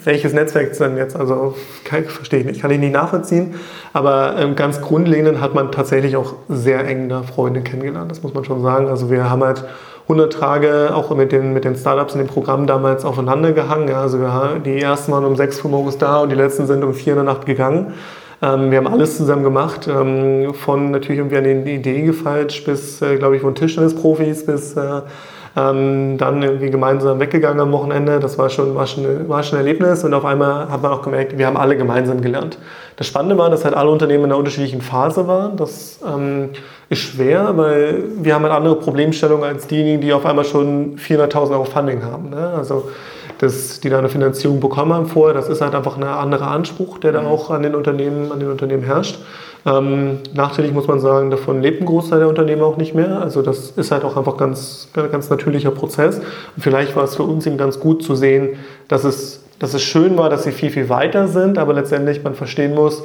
[0.04, 1.16] welches Netzwerk ist denn jetzt?
[1.16, 3.54] Also kann, verstehe ich nicht, kann ich nicht nachvollziehen.
[3.92, 8.34] Aber ähm, ganz grundlegend hat man tatsächlich auch sehr eng da Freunde kennengelernt, das muss
[8.34, 8.88] man schon sagen.
[8.88, 9.64] Also wir haben halt
[10.04, 13.88] 100 Tage auch mit den, mit den Startups in dem Programm damals aufeinander gehangen.
[13.88, 16.84] Ja, also wir, die ersten waren um 6 Uhr morgens da und die letzten sind
[16.84, 17.94] um 4 Uhr in der Nacht gegangen.
[18.42, 23.00] Ähm, wir haben alles zusammen gemacht, ähm, von natürlich irgendwie an die Idee gefalscht bis,
[23.00, 25.00] äh, glaube ich, von Tischtennisprofis bis äh,
[25.56, 28.18] ähm, dann irgendwie gemeinsam weggegangen am Wochenende.
[28.18, 31.02] Das war schon, war, schon, war schon ein Erlebnis und auf einmal hat man auch
[31.02, 32.58] gemerkt, wir haben alle gemeinsam gelernt.
[32.96, 35.56] Das Spannende war, dass halt alle Unternehmen in einer unterschiedlichen Phase waren.
[35.56, 36.50] Das ähm,
[36.88, 41.50] ist schwer, weil wir haben halt andere Problemstellungen als diejenigen, die auf einmal schon 400.000
[41.52, 42.30] Euro Funding haben.
[42.30, 42.52] Ne?
[42.56, 42.88] Also
[43.38, 46.98] das, die da eine Finanzierung bekommen haben vorher, das ist halt einfach ein anderer Anspruch,
[46.98, 47.28] der da mhm.
[47.28, 49.18] auch an den Unternehmen, an den Unternehmen herrscht.
[49.66, 53.20] Ähm, nachteilig muss man sagen, davon lebt ein Großteil der Unternehmen auch nicht mehr.
[53.20, 56.18] Also das ist halt auch einfach ganz, ganz natürlicher Prozess.
[56.18, 58.56] Und vielleicht war es für uns eben ganz gut zu sehen,
[58.88, 62.34] dass es, dass es schön war, dass sie viel, viel weiter sind, aber letztendlich man
[62.34, 63.02] verstehen muss,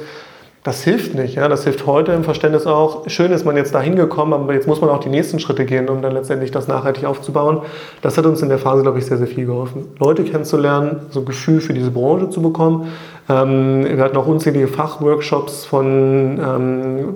[0.62, 1.36] das hilft nicht.
[1.36, 1.48] Ja?
[1.48, 3.08] Das hilft heute im Verständnis auch.
[3.08, 5.88] Schön ist man jetzt da hingekommen, aber jetzt muss man auch die nächsten Schritte gehen,
[5.88, 7.62] um dann letztendlich das nachhaltig aufzubauen.
[8.02, 9.88] Das hat uns in der Phase, glaube ich, sehr, sehr viel geholfen.
[9.98, 12.88] Leute kennenzulernen, so ein Gefühl für diese Branche zu bekommen.
[13.28, 17.14] Ähm, wir hatten auch unzählige Fachworkshops von ähm,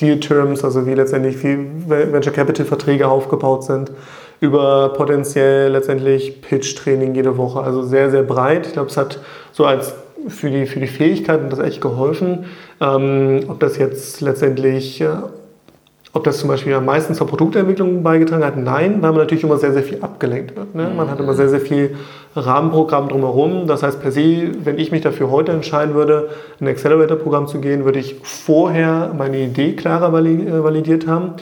[0.00, 3.92] Deal Terms, also wie letztendlich wie Venture Capital Verträge aufgebaut sind,
[4.40, 7.60] über potenziell letztendlich Pitch Training jede Woche.
[7.60, 8.66] Also sehr, sehr breit.
[8.66, 9.20] Ich glaube, es hat
[9.52, 9.94] so als
[10.28, 12.46] für die, für die Fähigkeiten das echt geholfen.
[12.80, 15.08] Ähm, ob das jetzt letztendlich, äh,
[16.12, 19.58] ob das zum Beispiel am meisten zur Produktentwicklung beigetragen hat, nein, weil man natürlich immer
[19.58, 20.74] sehr, sehr viel abgelenkt wird.
[20.74, 20.90] Ne?
[20.96, 21.96] Man hat immer sehr, sehr viel
[22.36, 23.66] Rahmenprogramm drumherum.
[23.66, 27.84] Das heißt per se, wenn ich mich dafür heute entscheiden würde, ein Accelerator-Programm zu gehen,
[27.84, 31.34] würde ich vorher meine Idee klarer äh, validiert haben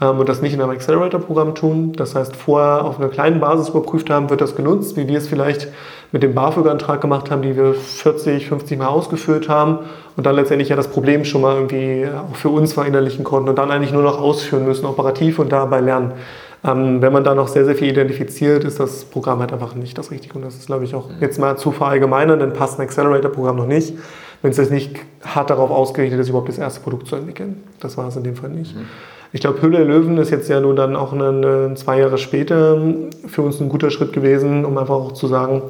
[0.00, 1.92] ähm, und das nicht in einem Accelerator-Programm tun.
[1.92, 5.28] Das heißt, vorher auf einer kleinen Basis überprüft haben, wird das genutzt, wie wir es
[5.28, 5.68] vielleicht
[6.10, 9.80] mit dem BAföG-Antrag gemacht haben, die wir 40, 50 Mal ausgeführt haben
[10.16, 13.58] und dann letztendlich ja das Problem schon mal irgendwie auch für uns verinnerlichen konnten und
[13.58, 16.12] dann eigentlich nur noch ausführen müssen, operativ und dabei lernen.
[16.64, 19.96] Ähm, wenn man da noch sehr, sehr viel identifiziert, ist das Programm halt einfach nicht
[19.96, 20.34] das Richtige.
[20.34, 23.66] Und das ist, glaube ich, auch jetzt mal zu verallgemeinern, dann passt ein Accelerator-Programm noch
[23.66, 23.94] nicht,
[24.42, 27.62] wenn es jetzt nicht hart darauf ausgerichtet ist, überhaupt das erste Produkt zu entwickeln.
[27.80, 28.74] Das war es in dem Fall nicht.
[28.74, 28.86] Mhm.
[29.32, 32.80] Ich glaube, der Löwen ist jetzt ja nun dann auch eine, zwei Jahre später
[33.26, 35.62] für uns ein guter Schritt gewesen, um einfach auch zu sagen,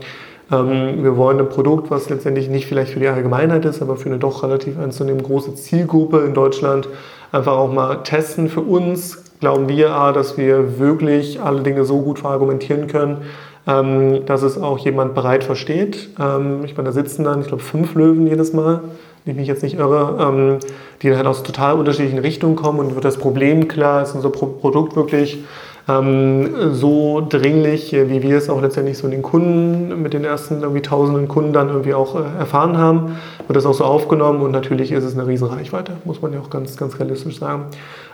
[0.50, 4.08] ähm, wir wollen ein Produkt, was letztendlich nicht vielleicht für die Allgemeinheit ist, aber für
[4.08, 6.88] eine doch relativ anzunehmen große Zielgruppe in Deutschland
[7.32, 8.48] einfach auch mal testen.
[8.48, 13.18] Für uns glauben wir, dass wir wirklich alle Dinge so gut verargumentieren können,
[13.66, 16.10] ähm, dass es auch jemand bereit versteht.
[16.18, 18.80] Ähm, ich meine, da sitzen dann, ich glaube, fünf Löwen jedes Mal,
[19.24, 20.58] wenn ich mich jetzt nicht irre,
[21.02, 24.30] die dann halt aus total unterschiedlichen Richtungen kommen und wird das Problem klar, ist unser
[24.30, 25.44] Produkt wirklich
[25.88, 30.24] ähm, so dringlich, äh, wie wir es auch letztendlich so in den Kunden, mit den
[30.24, 34.42] ersten irgendwie tausenden Kunden dann irgendwie auch äh, erfahren haben, wird das auch so aufgenommen
[34.42, 37.66] und natürlich ist es eine riesen Reichweite, muss man ja auch ganz, ganz realistisch sagen.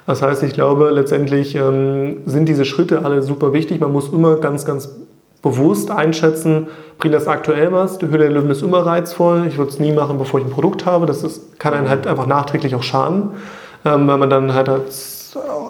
[0.07, 3.81] Das heißt, ich glaube, letztendlich ähm, sind diese Schritte alle super wichtig.
[3.81, 4.91] Man muss immer ganz, ganz
[5.43, 7.99] bewusst einschätzen, bringt das aktuell was?
[7.99, 9.47] Die Höhle der Löwen ist immer reizvoll.
[9.49, 11.07] Ich würde es nie machen, bevor ich ein Produkt habe.
[11.07, 13.31] Das ist, kann einen halt einfach nachträglich auch schaden,
[13.85, 15.14] ähm, weil man dann halt als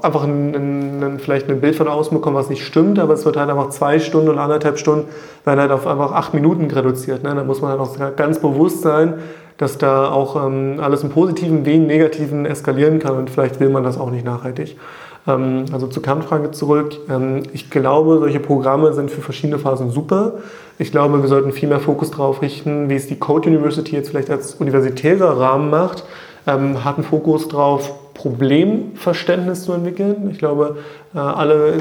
[0.03, 3.37] einfach ein, ein, vielleicht ein Bild von außen bekommen, was nicht stimmt, aber es wird
[3.37, 5.09] halt einfach zwei Stunden oder anderthalb Stunden
[5.45, 7.23] werden halt auf einfach acht Minuten reduziert.
[7.23, 7.35] Ne?
[7.35, 9.15] Da muss man halt auch ganz bewusst sein,
[9.57, 13.71] dass da auch ähm, alles im Positiven wie im Negativen eskalieren kann und vielleicht will
[13.71, 14.77] man das auch nicht nachhaltig.
[15.27, 16.99] Ähm, also zur Kernfrage zurück.
[17.09, 20.35] Ähm, ich glaube, solche Programme sind für verschiedene Phasen super.
[20.79, 24.11] Ich glaube, wir sollten viel mehr Fokus darauf richten, wie es die Code University jetzt
[24.11, 26.05] vielleicht als universitärer Rahmen macht.
[26.47, 27.93] Ähm, hat einen Fokus darauf,
[28.25, 30.31] Problemverständnis zu entwickeln.
[30.31, 30.79] Ich glaube,
[31.15, 31.75] äh, alle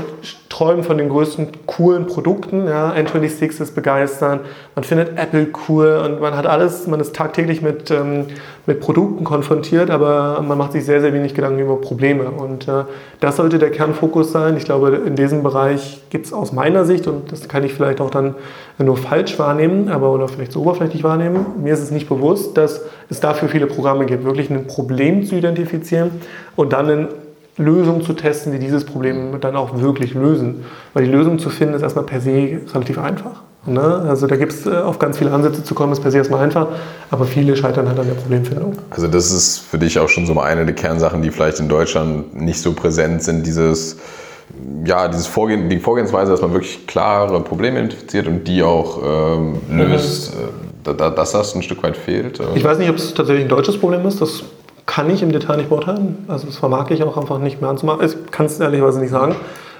[0.49, 2.67] träumen von den größten coolen Produkten.
[2.67, 4.41] Ja, N26 ist begeistern,
[4.75, 8.27] man findet Apple cool und man hat alles, man ist tagtäglich mit, ähm,
[8.67, 12.29] mit Produkten konfrontiert, aber man macht sich sehr, sehr wenig Gedanken über Probleme.
[12.29, 12.83] Und äh,
[13.19, 14.55] das sollte der Kernfokus sein.
[14.55, 18.01] Ich glaube, in diesem Bereich gibt es aus meiner Sicht, und das kann ich vielleicht
[18.01, 18.35] auch dann
[18.77, 22.81] nur falsch wahrnehmen, aber oder vielleicht so oberflächlich wahrnehmen, mir ist es nicht bewusst, dass
[23.09, 26.11] es dafür viele Programme gibt, wirklich ein Problem zu identifizieren
[26.55, 27.09] und dann eine
[27.57, 30.65] Lösung zu testen, die dieses Problem dann auch wirklich lösen.
[30.93, 33.41] Weil die Lösung zu finden ist erstmal per se relativ einfach.
[33.65, 33.81] Ne?
[33.81, 36.43] Also da gibt es äh, auf ganz viele Ansätze zu kommen, ist per se erstmal
[36.43, 36.67] einfach,
[37.11, 38.73] aber viele scheitern halt an der Problemfindung.
[38.89, 42.35] Also das ist für dich auch schon so eine der Kernsachen, die vielleicht in Deutschland
[42.35, 43.97] nicht so präsent sind, dieses
[44.85, 49.61] ja, dieses Vorgehen, die Vorgehensweise, dass man wirklich klare Probleme identifiziert und die auch ähm,
[49.71, 50.91] löst, mhm.
[50.91, 52.39] äh, dass das ein Stück weit fehlt.
[52.53, 54.21] Ich weiß nicht, ob es tatsächlich ein deutsches Problem ist.
[54.21, 54.43] Das
[54.85, 56.25] kann ich im Detail nicht beurteilen.
[56.27, 58.05] Also das vermag ich auch einfach nicht mehr anzumachen.
[58.05, 59.35] Ich kann es ehrlicherweise nicht sagen.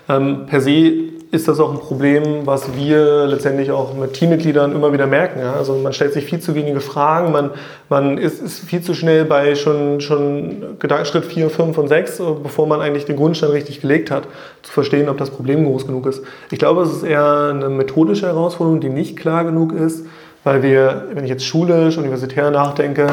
[0.10, 4.94] Ähm, per se ist das auch ein Problem, was wir letztendlich auch mit Teammitgliedern immer
[4.94, 5.40] wieder merken.
[5.40, 5.54] Ja?
[5.54, 7.50] Also man stellt sich viel zu wenige Fragen, man,
[7.90, 12.68] man ist, ist viel zu schnell bei schon, schon Schritt 4, 5 und 6, bevor
[12.68, 14.26] man eigentlich den Grundstein richtig gelegt hat,
[14.62, 16.24] zu verstehen, ob das Problem groß genug ist.
[16.52, 20.06] Ich glaube, es ist eher eine methodische Herausforderung, die nicht klar genug ist,
[20.44, 23.08] weil wir, wenn ich jetzt schulisch, universitär nachdenke,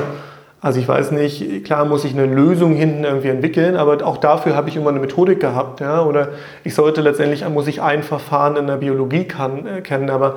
[0.63, 4.55] Also ich weiß nicht, klar muss ich eine Lösung hinten irgendwie entwickeln, aber auch dafür
[4.55, 5.81] habe ich immer eine Methodik gehabt.
[5.81, 6.05] Ja?
[6.05, 6.29] Oder
[6.65, 10.37] ich sollte letztendlich, muss ich ein Verfahren in der Biologie kann, äh, kennen, aber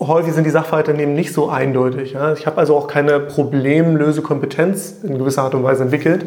[0.00, 2.12] häufig sind die Sachverhalte eben nicht so eindeutig.
[2.12, 2.32] Ja?
[2.32, 6.26] Ich habe also auch keine Problemlösekompetenz in gewisser Art und Weise entwickelt.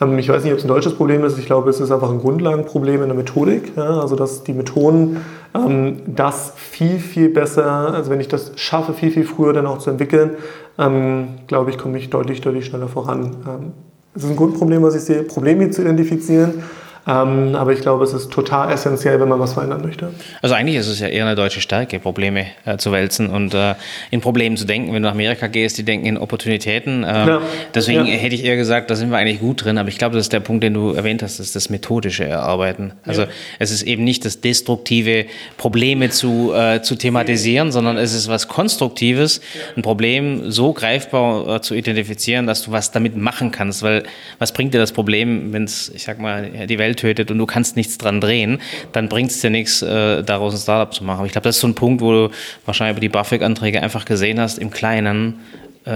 [0.00, 1.38] Ähm, ich weiß nicht, ob es ein deutsches Problem ist.
[1.38, 3.76] Ich glaube, es ist einfach ein Grundlagenproblem in der Methodik.
[3.76, 4.00] Ja?
[4.00, 9.10] Also, dass die Methoden ähm, das viel, viel besser, also wenn ich das schaffe, viel,
[9.10, 10.36] viel früher dann auch zu entwickeln,
[10.80, 13.36] ähm, glaube ich, komme ich deutlich, deutlich schneller voran.
[13.46, 13.72] Ähm,
[14.14, 16.64] es ist ein Grundproblem, was ich sehe, Probleme zu identifizieren
[17.06, 20.12] ähm, aber ich glaube, es ist total essentiell, wenn man was verändern möchte.
[20.42, 23.74] Also eigentlich ist es ja eher eine deutsche Stärke, Probleme äh, zu wälzen und äh,
[24.10, 24.88] in Problemen zu denken.
[24.88, 27.04] Wenn du nach Amerika gehst, die denken in Opportunitäten.
[27.08, 27.42] Ähm, ja.
[27.74, 28.12] Deswegen ja.
[28.12, 29.78] hätte ich eher gesagt, da sind wir eigentlich gut drin.
[29.78, 32.92] Aber ich glaube, das ist der Punkt, den du erwähnt hast, ist das methodische Erarbeiten.
[33.06, 33.28] Also ja.
[33.58, 35.24] es ist eben nicht das destruktive,
[35.56, 39.40] Probleme zu, äh, zu thematisieren, sondern es ist was Konstruktives,
[39.76, 43.82] ein Problem so greifbar äh, zu identifizieren, dass du was damit machen kannst.
[43.82, 44.02] Weil
[44.38, 47.46] was bringt dir das Problem, wenn es, ich sag mal, die Welt tötet und du
[47.46, 48.60] kannst nichts dran drehen,
[48.92, 51.18] dann bringt es dir nichts, äh, daraus ein Startup zu machen.
[51.18, 52.30] Aber ich glaube, das ist so ein Punkt, wo du
[52.66, 55.40] wahrscheinlich über die BAföG-Anträge einfach gesehen hast, im Kleinen,
[55.84, 55.90] äh,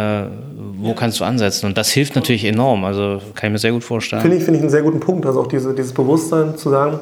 [0.76, 0.94] wo ja.
[0.94, 1.66] kannst du ansetzen?
[1.66, 2.84] Und das hilft natürlich enorm.
[2.84, 4.22] Also kann ich mir sehr gut vorstellen.
[4.22, 5.26] Finde ich, find ich einen sehr guten Punkt.
[5.26, 7.00] Also auch diese, dieses Bewusstsein zu sagen,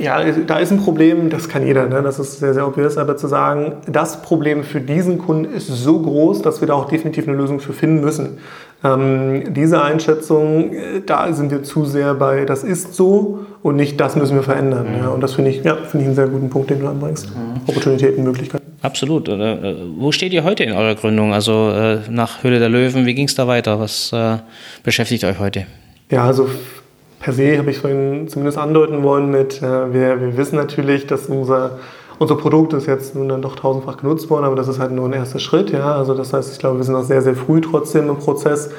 [0.00, 2.02] ja, da ist ein Problem, das kann jeder, ne?
[2.02, 6.00] das ist sehr, sehr obvious, aber zu sagen, das Problem für diesen Kunden ist so
[6.00, 8.38] groß, dass wir da auch definitiv eine Lösung für finden müssen.
[8.82, 14.00] Ähm, diese Einschätzung, äh, da sind wir zu sehr bei, das ist so und nicht,
[14.00, 14.86] das müssen wir verändern.
[14.90, 14.98] Mhm.
[14.98, 17.28] Ja, und das finde ich, ja, find ich einen sehr guten Punkt, den du anbringst.
[17.28, 17.60] Mhm.
[17.66, 18.64] Opportunitäten, Möglichkeiten.
[18.80, 19.28] Absolut.
[19.28, 21.34] Äh, wo steht ihr heute in eurer Gründung?
[21.34, 23.78] Also äh, nach Höhle der Löwen, wie ging es da weiter?
[23.78, 24.14] Was
[24.82, 25.66] beschäftigt euch heute?
[26.10, 26.48] Ja, also
[27.20, 31.78] per se habe ich vorhin zumindest andeuten wollen mit, wir, wir wissen natürlich, dass unser
[32.20, 35.06] unser Produkt ist jetzt nun dann doch tausendfach genutzt worden, aber das ist halt nur
[35.06, 35.70] ein erster Schritt.
[35.70, 35.96] Ja?
[35.96, 38.70] Also das heißt, ich glaube, wir sind noch sehr, sehr früh trotzdem im Prozess.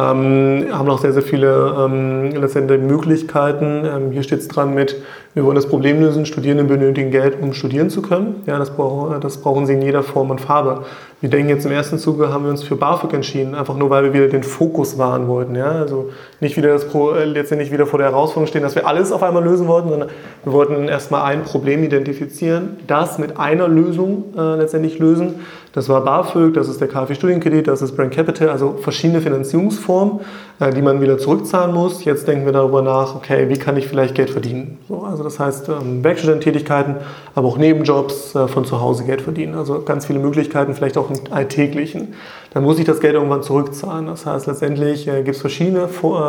[0.00, 3.84] Ähm, haben noch sehr, sehr viele ähm, letztendlich Möglichkeiten.
[3.84, 4.96] Ähm, hier steht es dran mit,
[5.34, 8.42] wir wollen das Problem lösen, Studierende benötigen Geld, um studieren zu können.
[8.46, 10.84] Ja, das, brauchen, das brauchen sie in jeder Form und Farbe.
[11.20, 14.04] Wir denken jetzt im ersten Zuge, haben wir uns für BAföG entschieden, einfach nur, weil
[14.04, 15.56] wir wieder den Fokus wahren wollten.
[15.56, 15.72] Ja?
[15.72, 19.10] Also nicht wieder das Pro, äh, letztendlich wieder vor der Herausforderung stehen, dass wir alles
[19.10, 20.10] auf einmal lösen wollten, sondern
[20.44, 25.40] wir wollten erstmal ein Problem identifizieren, das mit einer Lösung äh, letztendlich lösen
[25.72, 30.20] das war BAföG, das ist der KfW-Studienkredit, das ist Brand Capital, also verschiedene Finanzierungsformen,
[30.60, 32.04] äh, die man wieder zurückzahlen muss.
[32.04, 34.78] Jetzt denken wir darüber nach, okay, wie kann ich vielleicht Geld verdienen?
[34.88, 36.96] So, also das heißt ähm, Werkstudententätigkeiten,
[37.34, 39.54] aber auch Nebenjobs äh, von zu Hause Geld verdienen.
[39.54, 42.14] Also ganz viele Möglichkeiten, vielleicht auch im Alltäglichen.
[42.54, 44.06] Dann muss ich das Geld irgendwann zurückzahlen.
[44.06, 45.88] Das heißt, letztendlich äh, gibt es verschiedene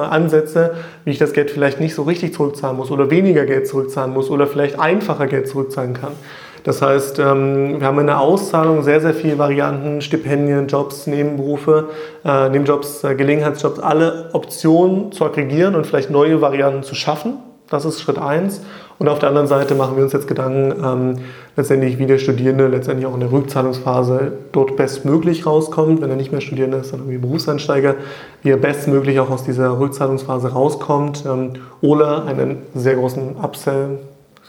[0.10, 0.76] Ansätze,
[1.06, 4.30] wie ich das Geld vielleicht nicht so richtig zurückzahlen muss oder weniger Geld zurückzahlen muss
[4.30, 6.12] oder vielleicht einfacher Geld zurückzahlen kann.
[6.64, 11.90] Das heißt, ähm, wir haben in der Auszahlung sehr, sehr viele Varianten, Stipendien, Jobs, Nebenberufe,
[12.26, 17.36] äh, Nebenjobs, äh, Gelegenheitsjobs, alle Optionen zu aggregieren und vielleicht neue Varianten zu schaffen.
[17.70, 18.62] Das ist Schritt eins.
[18.98, 21.24] Und auf der anderen Seite machen wir uns jetzt Gedanken, ähm,
[21.56, 26.32] letztendlich wie der Studierende letztendlich auch in der Rückzahlungsphase dort bestmöglich rauskommt, wenn er nicht
[26.32, 27.96] mehr Studierende ist, sondern wie Berufseinsteiger,
[28.42, 34.00] wie er bestmöglich auch aus dieser Rückzahlungsphase rauskommt ähm, oder einen sehr großen Upsell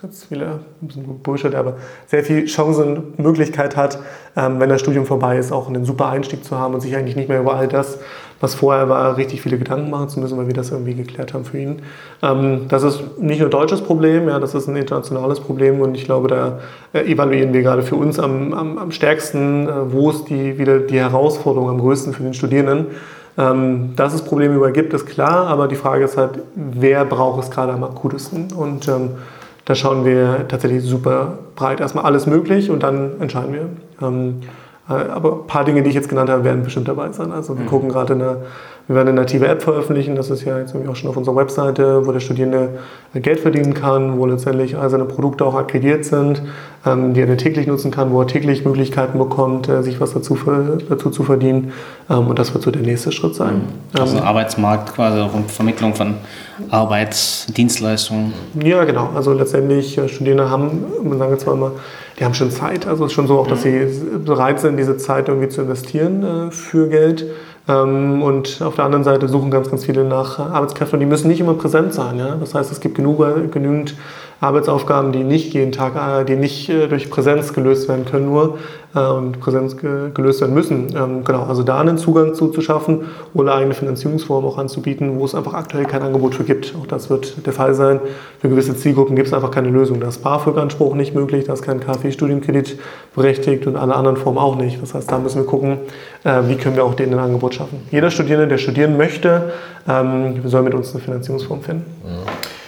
[0.02, 1.74] jetzt viele, ein bisschen Bullshit, aber
[2.06, 3.98] sehr viel Chancen und Möglichkeit hat,
[4.36, 7.16] ähm, wenn das Studium vorbei ist, auch einen super Einstieg zu haben und sich eigentlich
[7.16, 7.98] nicht mehr über all das,
[8.40, 11.44] was vorher war, richtig viele Gedanken machen zu müssen, weil wir das irgendwie geklärt haben
[11.44, 11.82] für ihn.
[12.22, 15.94] Ähm, das ist nicht nur ein deutsches Problem, ja, das ist ein internationales Problem und
[15.94, 16.58] ich glaube, da
[16.92, 20.78] äh, evaluieren wir gerade für uns am, am, am stärksten, äh, wo ist die, wieder
[20.78, 22.86] die Herausforderung am größten für den Studierenden.
[23.38, 27.42] Ähm, dass es Probleme über gibt, ist klar, aber die Frage ist halt, wer braucht
[27.44, 28.52] es gerade am akutesten?
[28.52, 29.10] Und ähm,
[29.64, 31.80] da schauen wir tatsächlich super breit.
[31.80, 33.68] Erstmal alles möglich und dann entscheiden wir.
[34.06, 34.46] Ähm, äh,
[34.94, 37.32] aber ein paar Dinge, die ich jetzt genannt habe, werden bestimmt dabei sein.
[37.32, 37.68] Also wir mhm.
[37.68, 38.36] gucken gerade eine
[38.90, 42.04] wir werden eine native App veröffentlichen, das ist ja jetzt auch schon auf unserer Webseite,
[42.08, 42.80] wo der Studierende
[43.14, 46.42] Geld verdienen kann, wo letztendlich all seine Produkte auch akkreditiert sind,
[46.84, 50.36] ähm, die er täglich nutzen kann, wo er täglich Möglichkeiten bekommt, äh, sich was dazu,
[50.88, 51.72] dazu zu verdienen.
[52.10, 53.58] Ähm, und das wird so der nächste Schritt sein.
[53.94, 54.00] Mhm.
[54.00, 56.16] Also ähm, Arbeitsmarkt quasi, auch Vermittlung von
[56.70, 58.32] Arbeitsdienstleistungen.
[58.60, 59.10] Ja, genau.
[59.14, 61.70] Also letztendlich äh, Studierende haben, man sagt jetzt zwar immer,
[62.20, 62.86] die haben schon Zeit.
[62.86, 63.88] Also es ist schon so auch, dass mhm.
[63.88, 67.24] sie bereit sind, diese Zeit irgendwie zu investieren äh, für Geld.
[67.66, 71.28] Ähm, und auf der anderen Seite suchen ganz, ganz viele nach Arbeitskräften und die müssen
[71.28, 72.18] nicht immer präsent sein.
[72.18, 72.36] Ja?
[72.36, 73.94] Das heißt, es gibt genug, genügend
[74.40, 78.58] Arbeitsaufgaben, die nicht jeden Tag, äh, die nicht äh, durch Präsenz gelöst werden können nur
[78.94, 80.94] äh, und Präsenz gelöst werden müssen.
[80.96, 83.02] Ähm, genau, also da einen Zugang zu, zu schaffen
[83.34, 86.74] oder eigene Finanzierungsformen auch anzubieten, wo es einfach aktuell kein Angebot für gibt.
[86.80, 88.00] Auch das wird der Fall sein.
[88.40, 90.00] Für gewisse Zielgruppen gibt es einfach keine Lösung.
[90.00, 92.78] Da ist BAföG-Anspruch nicht möglich, da ist kein KfW-Studienkredit
[93.14, 94.80] berechtigt und alle anderen Formen auch nicht.
[94.80, 95.78] Das heißt, da müssen wir gucken,
[96.22, 97.80] wie können wir auch denen ein Angebot schaffen.
[97.90, 99.52] Jeder Studierende, der studieren möchte,
[99.88, 101.84] ähm, soll mit uns eine Finanzierungsform finden.
[102.04, 102.59] Ja.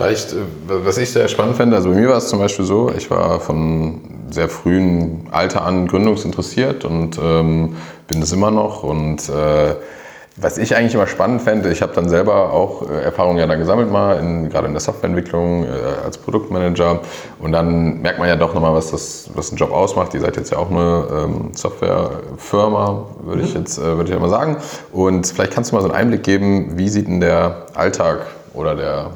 [0.00, 0.36] Vielleicht, äh,
[0.66, 3.38] was ich sehr spannend fände, also bei mir war es zum Beispiel so, ich war
[3.38, 7.76] von sehr frühen Alter an gründungsinteressiert und ähm,
[8.08, 8.82] bin es immer noch.
[8.82, 9.74] Und äh,
[10.36, 13.58] was ich eigentlich immer spannend fände, ich habe dann selber auch äh, Erfahrungen ja dann
[13.58, 15.68] gesammelt mal, in, gerade in der Softwareentwicklung äh,
[16.02, 17.00] als Produktmanager.
[17.38, 20.14] Und dann merkt man ja doch nochmal, was, das, was ein Job ausmacht.
[20.14, 23.60] Ihr seid jetzt ja auch eine ähm, Softwarefirma, würde ich mhm.
[23.60, 24.56] jetzt äh, würde ich ja mal sagen.
[24.92, 28.20] Und vielleicht kannst du mal so einen Einblick geben, wie sieht denn der Alltag
[28.54, 29.10] oder der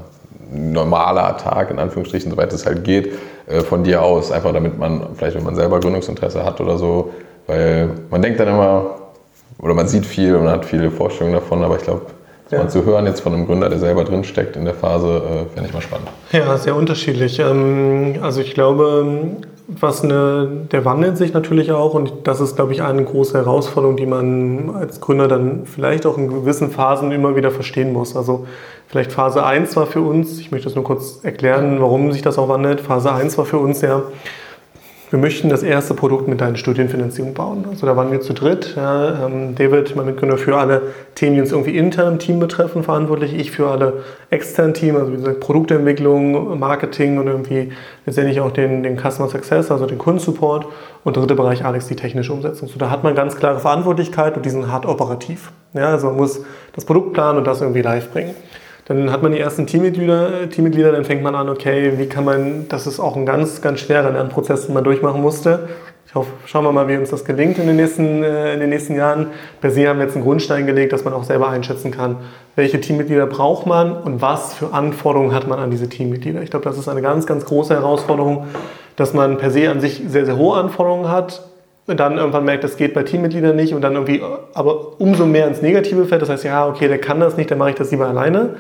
[0.55, 3.13] normaler Tag, in Anführungsstrichen, soweit es halt geht,
[3.47, 4.31] äh, von dir aus.
[4.31, 7.13] Einfach damit man, vielleicht wenn man selber Gründungsinteresse hat oder so,
[7.47, 8.97] weil man denkt dann immer,
[9.59, 12.03] oder man sieht viel und hat viele Vorstellungen davon, aber ich glaube,
[12.51, 12.59] ja.
[12.59, 15.69] mal zu hören jetzt von einem Gründer, der selber drinsteckt in der Phase, äh, fände
[15.69, 16.09] ich mal spannend.
[16.33, 17.39] Ja, sehr unterschiedlich.
[17.39, 22.73] Ähm, also ich glaube, was eine, der wandelt sich natürlich auch und das ist, glaube
[22.73, 27.35] ich, eine große Herausforderung, die man als Gründer dann vielleicht auch in gewissen Phasen immer
[27.35, 28.15] wieder verstehen muss.
[28.15, 28.47] Also
[28.89, 32.39] vielleicht Phase 1 war für uns, ich möchte das nur kurz erklären, warum sich das
[32.39, 32.81] auch wandelt.
[32.81, 34.03] Phase 1 war für uns ja,
[35.11, 37.67] wir möchten das erste Produkt mit deinen Studienfinanzierung bauen.
[37.71, 38.75] Also da waren wir zu dritt.
[38.77, 40.83] Ja, ähm, David, mein Mitgründer, für alle
[41.15, 43.35] Themen, die uns irgendwie intern im Team betreffen, verantwortlich.
[43.35, 47.73] Ich für alle externen Teams, also wie gesagt, Produktentwicklung, Marketing und irgendwie
[48.07, 50.67] letztendlich auch den, den Customer Success, also den Kundensupport.
[51.05, 52.69] Und der dritte Bereich, Alex, die technische Umsetzung.
[52.69, 55.53] So, da hat man ganz klare Verantwortlichkeit und die sind hart operativ.
[55.75, 56.41] Ja, also man muss
[56.75, 58.35] das Produkt planen und das irgendwie live bringen.
[58.87, 62.69] Dann hat man die ersten Teammitglieder, Teammitglieder, dann fängt man an, okay, wie kann man,
[62.69, 65.69] das ist auch ein ganz, ganz schwerer Lernprozess, den man durchmachen musste.
[66.07, 68.69] Ich hoffe, schauen wir mal, wie uns das gelingt in den nächsten, äh, in den
[68.69, 69.29] nächsten Jahren.
[69.61, 72.19] Per se haben wir jetzt einen Grundstein gelegt, dass man auch selber einschätzen kann,
[72.57, 76.43] welche Teammitglieder braucht man und was für Anforderungen hat man an diese Teammitglieder.
[76.43, 78.47] Ich glaube, das ist eine ganz, ganz große Herausforderung,
[78.97, 81.43] dass man per se an sich sehr, sehr hohe Anforderungen hat,
[81.87, 84.23] und dann irgendwann merkt, das geht bei Teammitgliedern nicht und dann irgendwie
[84.55, 86.23] aber umso mehr ins Negative fällt.
[86.23, 88.57] Das heißt, ja, okay, der kann das nicht, dann mache ich das lieber alleine.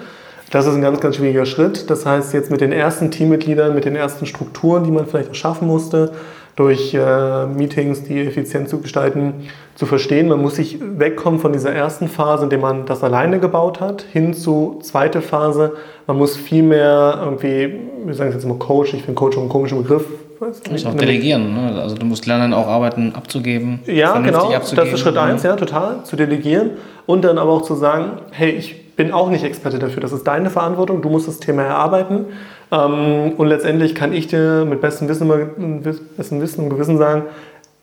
[0.51, 1.91] Das ist ein ganz, ganz schwieriger Schritt.
[1.91, 5.35] Das heißt, jetzt mit den ersten Teammitgliedern, mit den ersten Strukturen, die man vielleicht auch
[5.35, 6.13] schaffen musste,
[6.57, 10.29] durch äh, Meetings, die effizient zu gestalten, zu verstehen.
[10.29, 14.03] Man muss sich wegkommen von dieser ersten Phase, in der man das alleine gebaut hat,
[14.13, 15.73] hin zu zweite Phase.
[16.07, 19.43] Man muss viel mehr irgendwie, wir sagen es jetzt immer Coach, ich finde Coach auch
[19.43, 20.07] ein komischer Begriff,
[20.39, 21.81] Du musst auch delegieren, ne?
[21.81, 23.81] also du musst lernen, auch Arbeiten abzugeben.
[23.87, 24.85] Ja, genau, abzugeben.
[24.85, 26.71] das ist Schritt eins, ja, total, zu delegieren
[27.07, 30.25] und dann aber auch zu sagen, hey, ich bin auch nicht Experte dafür, das ist
[30.25, 32.27] deine Verantwortung, du musst das Thema erarbeiten
[32.73, 35.83] ähm, und letztendlich kann ich dir mit bestem Wissen,
[36.17, 37.23] bestem Wissen und Gewissen sagen,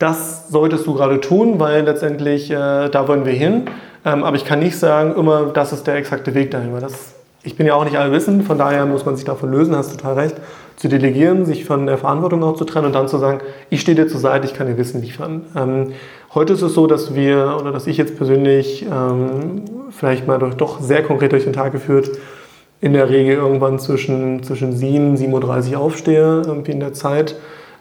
[0.01, 3.65] das solltest du gerade tun, weil letztendlich äh, da wollen wir hin.
[4.03, 7.13] Ähm, aber ich kann nicht sagen, immer, das ist der exakte Weg dahin, weil das,
[7.43, 10.13] ich bin ja auch nicht allwissend, von daher muss man sich davon lösen, hast total
[10.13, 10.35] recht
[10.75, 13.95] zu delegieren, sich von der Verantwortung auch zu trennen und dann zu sagen, ich stehe
[13.95, 15.43] dir zur Seite, ich kann dir Wissen liefern.
[15.55, 15.93] Ähm,
[16.33, 20.55] heute ist es so, dass wir oder dass ich jetzt persönlich ähm, vielleicht mal durch,
[20.55, 22.11] doch sehr konkret durch den Tag geführt,
[22.79, 27.35] in der Regel irgendwann zwischen, zwischen 7 7.30 Uhr aufstehe, irgendwie in der Zeit.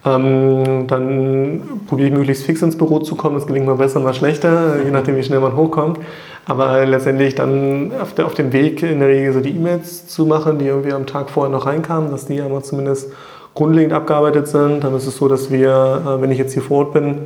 [0.05, 3.35] Ähm, dann probiere ich möglichst fix ins Büro zu kommen.
[3.35, 5.99] Das gelingt mal besser, mal schlechter, je nachdem, wie schnell man hochkommt.
[6.47, 10.27] Aber letztendlich dann auf, der, auf dem Weg in der Regel so die E-Mails zu
[10.27, 13.13] machen, die irgendwie am Tag vorher noch reinkamen, dass die aber zumindest
[13.55, 14.83] grundlegend abgearbeitet sind.
[14.83, 17.19] Dann ist es so, dass wir, äh, wenn ich jetzt hier vor Ort bin,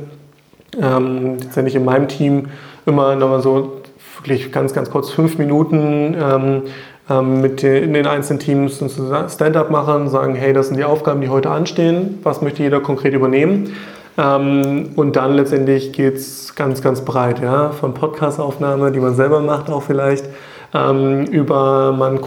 [0.81, 2.47] ähm, letztendlich in meinem Team
[2.85, 3.81] immer nochmal so
[4.17, 6.61] wirklich ganz, ganz kurz fünf Minuten ähm,
[7.09, 10.83] ähm, mit den, in den einzelnen Teams ein Stand-up machen, sagen, hey, das sind die
[10.83, 13.73] Aufgaben, die heute anstehen, was möchte jeder konkret übernehmen.
[14.17, 19.41] Ähm, und dann letztendlich geht es ganz, ganz breit, ja, von Podcast-Aufnahme, die man selber
[19.41, 20.25] macht auch vielleicht,
[20.73, 22.19] ähm, über man,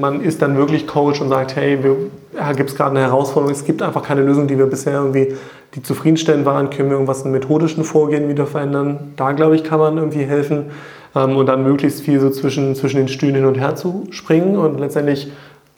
[0.00, 1.78] man ist dann wirklich Coach und sagt, hey,
[2.34, 5.34] ja, gibt es gerade eine Herausforderung, es gibt einfach keine Lösung, die wir bisher irgendwie,
[5.74, 9.12] die zufriedenstellend waren, können wir irgendwas im methodischen Vorgehen wieder verändern.
[9.16, 10.66] Da, glaube ich, kann man irgendwie helfen
[11.14, 14.56] ähm, und dann möglichst viel so zwischen, zwischen den Stühlen hin und her zu springen
[14.56, 15.30] und letztendlich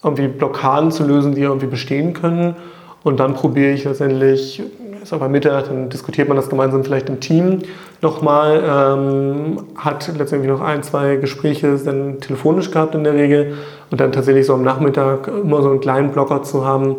[0.02, 2.56] irgendwie Blockaden zu lösen, die irgendwie bestehen können.
[3.02, 4.62] Und dann probiere ich letztendlich,
[5.02, 7.62] ist aber Mittag, dann diskutiert man das gemeinsam vielleicht im Team
[8.00, 13.54] nochmal, ähm, hat letztendlich noch ein, zwei Gespräche dann telefonisch gehabt in der Regel
[13.90, 16.96] und dann tatsächlich so am Nachmittag immer so einen kleinen Blocker zu haben,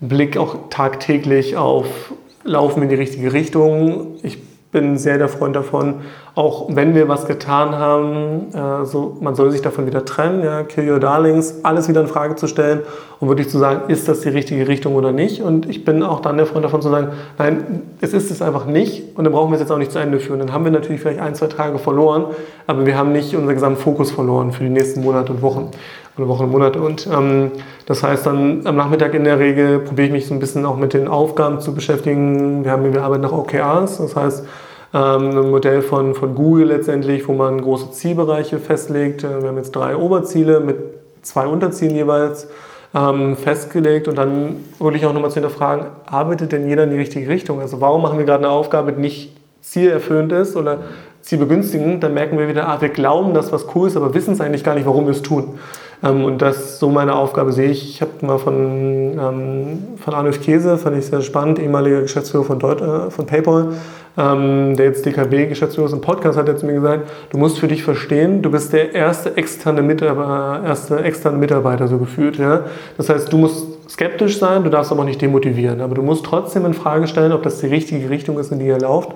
[0.00, 2.12] Blick auch tagtäglich auf,
[2.44, 4.16] laufen in die richtige Richtung.
[4.22, 4.38] Ich
[4.70, 6.02] bin sehr der Freund davon,
[6.38, 10.62] auch wenn wir was getan haben, äh, so, man soll sich davon wieder trennen, ja,
[10.62, 12.82] kill your darlings, alles wieder in Frage zu stellen
[13.18, 15.42] und wirklich zu sagen, ist das die richtige Richtung oder nicht?
[15.42, 18.66] Und ich bin auch dann der Freund davon zu sagen, nein, es ist es einfach
[18.66, 20.38] nicht und dann brauchen wir es jetzt auch nicht zu Ende führen.
[20.38, 22.26] Dann haben wir natürlich vielleicht ein, zwei Tage verloren,
[22.68, 25.72] aber wir haben nicht unseren gesamten Fokus verloren für die nächsten Monate und Wochen
[26.16, 26.80] oder Wochen und Monate.
[26.80, 27.50] Und ähm,
[27.86, 30.76] das heißt dann am Nachmittag in der Regel probiere ich mich so ein bisschen auch
[30.76, 32.62] mit den Aufgaben zu beschäftigen.
[32.62, 34.44] Wir haben wir arbeiten nach OKRs, das heißt
[34.92, 39.22] ein Modell von, von Google letztendlich, wo man große Zielbereiche festlegt.
[39.22, 40.76] Äh, wir haben jetzt drei Oberziele mit
[41.22, 42.48] zwei Unterzielen jeweils
[42.94, 47.28] ähm, festgelegt und dann wirklich auch nochmal zu hinterfragen, arbeitet denn jeder in die richtige
[47.28, 47.60] Richtung?
[47.60, 50.78] Also warum machen wir gerade eine Aufgabe, die nicht zielerfüllend ist oder
[51.20, 52.02] zielbegünstigend?
[52.02, 54.64] Dann merken wir wieder, ah, wir glauben, dass was cool ist, aber wissen es eigentlich
[54.64, 55.58] gar nicht, warum wir es tun.
[56.02, 57.88] Ähm, und das so meine Aufgabe sehe ich.
[57.88, 62.58] Ich habe mal von, ähm, von Arnulf Käse, fand ich sehr spannend, ehemaliger Geschäftsführer von,
[62.58, 63.68] Deut äh, von PayPal,
[64.16, 67.68] ähm, der jetzt DKB-Geschäftsführer ist im Podcast, hat er zu mir gesagt, du musst für
[67.68, 72.38] dich verstehen, du bist der erste externe Mitarbeiter, erste externe Mitarbeiter so gefühlt.
[72.38, 72.64] Ja?
[72.96, 76.64] Das heißt, du musst skeptisch sein, du darfst aber nicht demotivieren, aber du musst trotzdem
[76.66, 79.12] in Frage stellen, ob das die richtige Richtung ist, in die ihr lauft.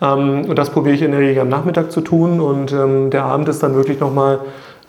[0.00, 3.24] Ähm, und das probiere ich in der Regel am Nachmittag zu tun und ähm, der
[3.24, 4.40] Abend ist dann wirklich nochmal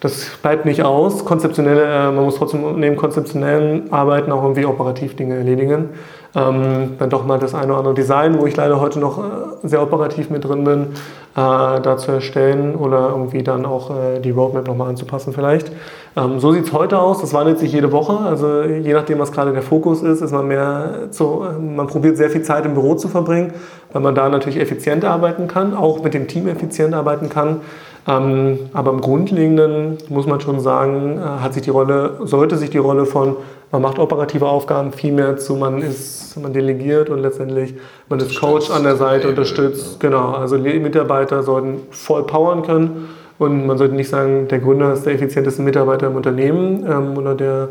[0.03, 1.23] das bleibt nicht aus.
[1.23, 5.91] Konzeptionelle, äh, man muss trotzdem neben konzeptionellen Arbeiten auch irgendwie operativ Dinge erledigen.
[6.35, 9.21] Ähm, dann doch mal das eine oder andere Design, wo ich leider heute noch äh,
[9.63, 10.89] sehr operativ mit drin bin, äh,
[11.35, 15.71] da zu erstellen oder irgendwie dann auch äh, die Roadmap nochmal anzupassen vielleicht.
[16.17, 17.21] Ähm, so sieht es heute aus.
[17.21, 18.17] Das wandelt sich jede Woche.
[18.17, 22.29] Also je nachdem, was gerade der Fokus ist, ist man mehr zu, man probiert sehr
[22.29, 23.53] viel Zeit im Büro zu verbringen,
[23.93, 27.61] weil man da natürlich effizient arbeiten kann, auch mit dem Team effizient arbeiten kann.
[28.07, 32.69] Ähm, aber im Grundlegenden muss man schon sagen, äh, hat sich die Rolle, sollte sich
[32.69, 33.37] die Rolle von
[33.71, 37.73] man macht operative Aufgaben viel mehr zu, man ist, man delegiert und letztendlich
[38.07, 39.99] man ist Coach an der Seite, unterstützt.
[39.99, 45.07] Genau, also Mitarbeiter sollten voll powern können und man sollte nicht sagen, der Gründer ist
[45.07, 47.69] der effizienteste Mitarbeiter im Unternehmen ähm, oder der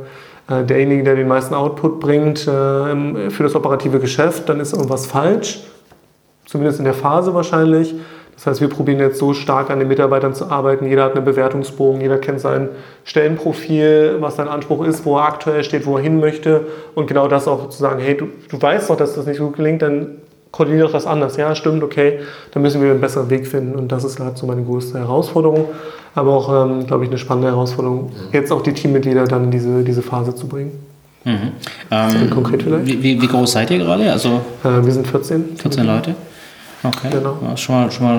[0.48, 5.06] äh, derjenige, der den meisten Output bringt äh, für das operative Geschäft, dann ist irgendwas
[5.06, 5.60] falsch.
[6.46, 7.94] Zumindest in der Phase wahrscheinlich.
[8.42, 10.84] Das heißt, wir probieren jetzt so stark an den Mitarbeitern zu arbeiten.
[10.88, 12.70] Jeder hat einen Bewertungsbogen, jeder kennt sein
[13.04, 16.62] Stellenprofil, was sein Anspruch ist, wo er aktuell steht, wo er hin möchte.
[16.96, 19.46] Und genau das auch zu sagen, hey, du, du weißt doch, dass das nicht so
[19.46, 20.16] gut gelingt, dann
[20.50, 21.36] koordiniere doch das anders.
[21.36, 22.18] Ja, stimmt, okay,
[22.50, 23.76] dann müssen wir einen besseren Weg finden.
[23.76, 25.66] Und das ist halt so meine größte Herausforderung.
[26.16, 29.84] Aber auch, ähm, glaube ich, eine spannende Herausforderung, jetzt auch die Teammitglieder dann in diese,
[29.84, 30.72] diese Phase zu bringen.
[31.24, 31.52] Mhm.
[31.92, 32.86] Ähm, konkret vielleicht?
[32.86, 34.10] Wie, wie, groß seid ihr gerade?
[34.10, 35.56] Also, äh, wir sind 14.
[35.56, 36.16] 14 Leute?
[36.82, 37.10] Okay.
[37.10, 37.38] Genau.
[37.42, 38.16] Ja, schon, mal, schon mal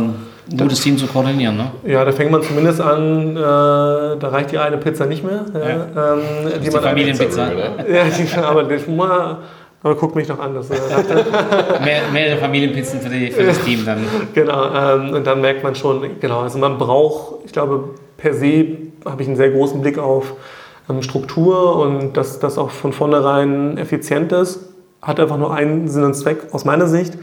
[0.52, 1.72] ein gutes Team zu koordinieren, ne?
[1.86, 5.46] Ja, da fängt man zumindest an, äh, da reicht die eine Pizza nicht mehr.
[5.54, 5.60] Ja.
[5.60, 6.14] Ja.
[6.14, 6.22] Ähm,
[6.56, 7.52] die, die Familienpizza.
[7.52, 9.38] Ja, die, aber ich mal,
[9.82, 10.54] aber guck mich doch an.
[10.54, 10.76] Das, äh,
[11.84, 14.06] mehr, mehrere Familienpizzen für, die, für das Team dann.
[14.34, 18.78] Genau, ähm, und dann merkt man schon, genau, also man braucht, ich glaube, per se
[19.06, 20.34] habe ich einen sehr großen Blick auf
[20.90, 24.70] ähm, Struktur und dass das auch von vornherein effizient ist.
[25.02, 27.18] Hat einfach nur einen Sinn und Zweck aus meiner Sicht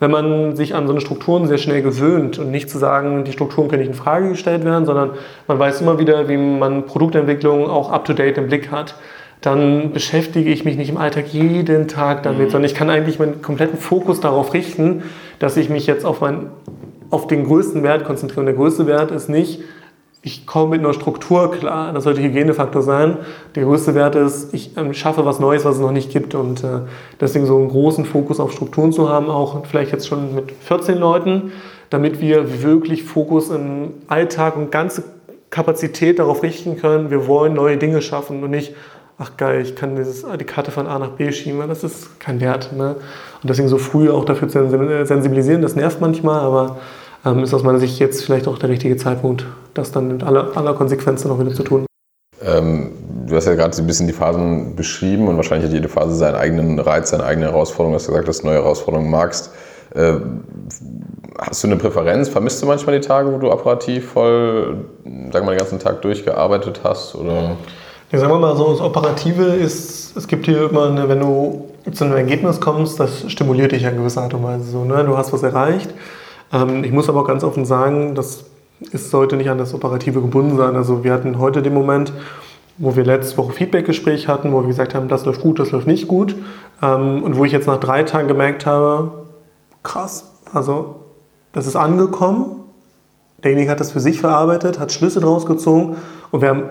[0.00, 3.32] wenn man sich an so eine Strukturen sehr schnell gewöhnt und nicht zu sagen, die
[3.32, 5.10] Strukturen können nicht in Frage gestellt werden, sondern
[5.46, 8.96] man weiß immer wieder, wie man Produktentwicklung auch up-to-date im Blick hat,
[9.40, 12.50] dann beschäftige ich mich nicht im Alltag jeden Tag damit, mhm.
[12.50, 15.02] sondern ich kann eigentlich meinen kompletten Fokus darauf richten,
[15.38, 16.46] dass ich mich jetzt auf, mein,
[17.10, 18.40] auf den größten Wert konzentriere.
[18.40, 19.60] Und der größte Wert ist nicht,
[20.26, 23.18] ich komme mit einer Struktur klar, das sollte Hygienefaktor sein.
[23.54, 26.34] Der größte Wert ist, ich ähm, schaffe was Neues, was es noch nicht gibt.
[26.34, 26.80] Und äh,
[27.20, 30.96] deswegen so einen großen Fokus auf Strukturen zu haben, auch vielleicht jetzt schon mit 14
[30.96, 31.52] Leuten,
[31.90, 35.04] damit wir wirklich Fokus im Alltag und ganze
[35.50, 38.74] Kapazität darauf richten können, wir wollen neue Dinge schaffen und nicht,
[39.18, 42.40] ach geil, ich kann dieses, die Karte von A nach B schieben, das ist kein
[42.40, 42.72] Wert.
[42.72, 42.96] Ne?
[43.42, 44.70] Und deswegen so früh auch dafür zu
[45.04, 46.78] sensibilisieren, das nervt manchmal, aber
[47.24, 50.56] ähm, ist aus meiner Sicht jetzt vielleicht auch der richtige Zeitpunkt, das dann mit aller,
[50.56, 51.86] aller Konsequenz dann auch wieder zu tun.
[52.42, 52.92] Ähm,
[53.26, 56.14] du hast ja gerade so ein bisschen die Phasen beschrieben und wahrscheinlich hat jede Phase
[56.14, 57.92] seinen eigenen Reiz, seine eigene Herausforderung.
[57.92, 59.52] Du hast gesagt, dass du neue Herausforderungen magst.
[59.94, 60.14] Äh,
[61.38, 62.28] hast du eine Präferenz?
[62.28, 66.80] Vermisst du manchmal die Tage, wo du operativ voll, wir mal, den ganzen Tag durchgearbeitet
[66.84, 67.14] hast?
[67.14, 67.56] Oder?
[68.12, 71.68] Ja, sagen wir mal so, das Operative ist, es gibt hier immer, eine, wenn du
[71.92, 74.84] zu einem Ergebnis kommst, das stimuliert dich in gewisser Art und Weise so.
[74.84, 75.04] Ne?
[75.04, 75.94] Du hast was erreicht ähm,
[76.82, 78.44] ich muss aber auch ganz offen sagen, das
[78.92, 80.76] ist, sollte nicht an das Operative gebunden sein.
[80.76, 82.12] Also wir hatten heute den Moment,
[82.78, 85.86] wo wir letzte Woche Feedbackgespräch hatten, wo wir gesagt haben, das läuft gut, das läuft
[85.86, 86.36] nicht gut.
[86.82, 89.26] Ähm, und wo ich jetzt nach drei Tagen gemerkt habe,
[89.82, 90.96] krass, also
[91.52, 92.62] das ist angekommen,
[93.42, 95.96] derjenige hat das für sich verarbeitet, hat Schlüsse draus gezogen
[96.30, 96.62] und wir haben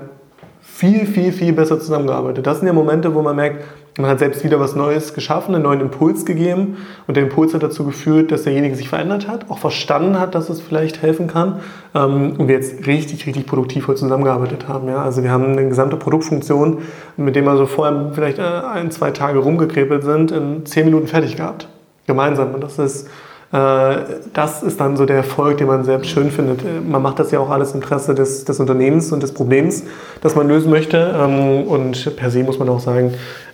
[0.76, 2.48] viel, viel, viel besser zusammengearbeitet.
[2.48, 3.64] Das sind ja Momente, wo man merkt,
[4.00, 7.62] man hat selbst wieder was Neues geschaffen, einen neuen Impuls gegeben und der Impuls hat
[7.62, 11.60] dazu geführt, dass derjenige sich verändert hat, auch verstanden hat, dass es vielleicht helfen kann
[11.94, 14.88] ähm, und wir jetzt richtig, richtig produktiv heute zusammengearbeitet haben.
[14.88, 15.04] Ja?
[15.04, 16.80] Also wir haben eine gesamte Produktfunktion,
[17.18, 21.06] mit der wir so vorher vielleicht äh, ein, zwei Tage rumgekrepelt sind, in zehn Minuten
[21.06, 21.68] fertig gehabt.
[22.08, 22.56] Gemeinsam.
[22.56, 23.10] Und das ist
[23.54, 26.64] das ist dann so der Erfolg, den man selbst schön findet.
[26.90, 29.84] Man macht das ja auch alles im Interesse des, des Unternehmens und des Problems,
[30.22, 31.14] das man lösen möchte.
[31.16, 33.14] Ähm, und per se muss man auch sagen,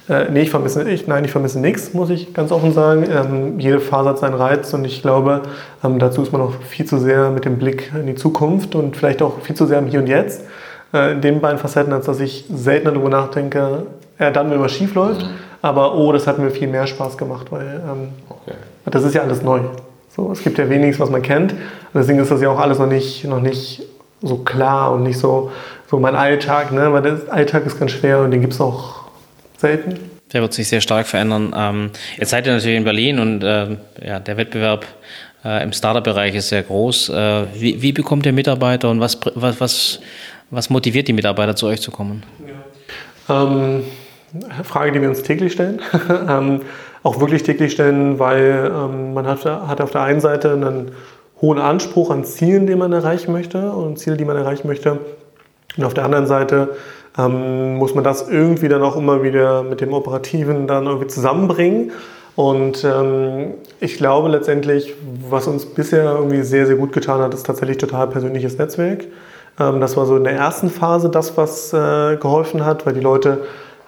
[0.10, 3.06] äh, nee, ich vermisse, ich, nein, ich vermisse nichts, muss ich ganz offen sagen.
[3.12, 5.43] Ähm, jede Phase hat seinen Reiz und ich glaube,
[5.84, 8.97] ähm, dazu ist man auch viel zu sehr mit dem Blick in die Zukunft und
[8.97, 10.45] vielleicht auch viel zu sehr im Hier und Jetzt.
[10.93, 13.84] Äh, in den beiden Facetten, als dass ich seltener darüber nachdenke,
[14.18, 15.30] ja, dann, wenn was schief läuft, mhm.
[15.62, 18.58] aber oh, das hat mir viel mehr Spaß gemacht, weil ähm, okay.
[18.86, 19.60] das ist ja alles neu.
[20.20, 21.53] So, es gibt ja weniges, was man kennt.
[21.93, 23.84] Deswegen ist das ja auch alles noch nicht, noch nicht
[24.22, 25.49] so klar und nicht so,
[25.89, 26.91] so mein Alltag, ne?
[26.91, 29.03] weil der Alltag ist ganz schwer und den gibt es auch
[29.57, 29.97] selten.
[30.34, 31.53] Der wird sich sehr stark verändern.
[31.55, 34.86] Ähm, jetzt seid ihr natürlich in Berlin und äh, ja, der Wettbewerb
[35.45, 37.09] äh, im Startup-Bereich ist sehr groß.
[37.09, 39.99] Äh, wie, wie, bekommt ihr Mitarbeiter und was, was, was,
[40.49, 42.24] was motiviert die Mitarbeiter, zu euch zu kommen?
[43.30, 43.43] Ja.
[43.45, 43.84] Ähm,
[44.65, 45.80] Frage, die wir uns täglich stellen.
[46.28, 46.61] ähm,
[47.04, 50.91] auch wirklich täglich stellen, weil ähm, man hat, hat auf der einen Seite einen
[51.41, 55.00] hohen Anspruch an Zielen, die man erreichen möchte und Ziele, die man erreichen möchte.
[55.78, 56.70] Und auf der anderen Seite
[57.18, 61.91] ähm, muss man das irgendwie dann auch immer wieder mit dem Operativen dann irgendwie zusammenbringen.
[62.36, 64.93] Und ähm, ich glaube letztendlich,
[65.30, 69.06] was uns bisher irgendwie sehr, sehr gut getan hat, ist tatsächlich total persönliches Netzwerk.
[69.60, 73.02] Ähm, das war so in der ersten Phase das, was äh, geholfen hat, weil die
[73.02, 73.39] Leute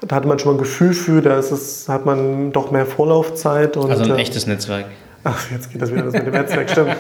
[0.02, 2.86] da hat man schon mal ein Gefühl für, da ist es, hat man doch mehr
[2.86, 3.78] Vorlaufzeit.
[3.78, 4.86] Und, also ein äh, echtes Netzwerk.
[5.24, 6.96] Ach, jetzt geht das wieder das mit dem Netzwerk, stimmt.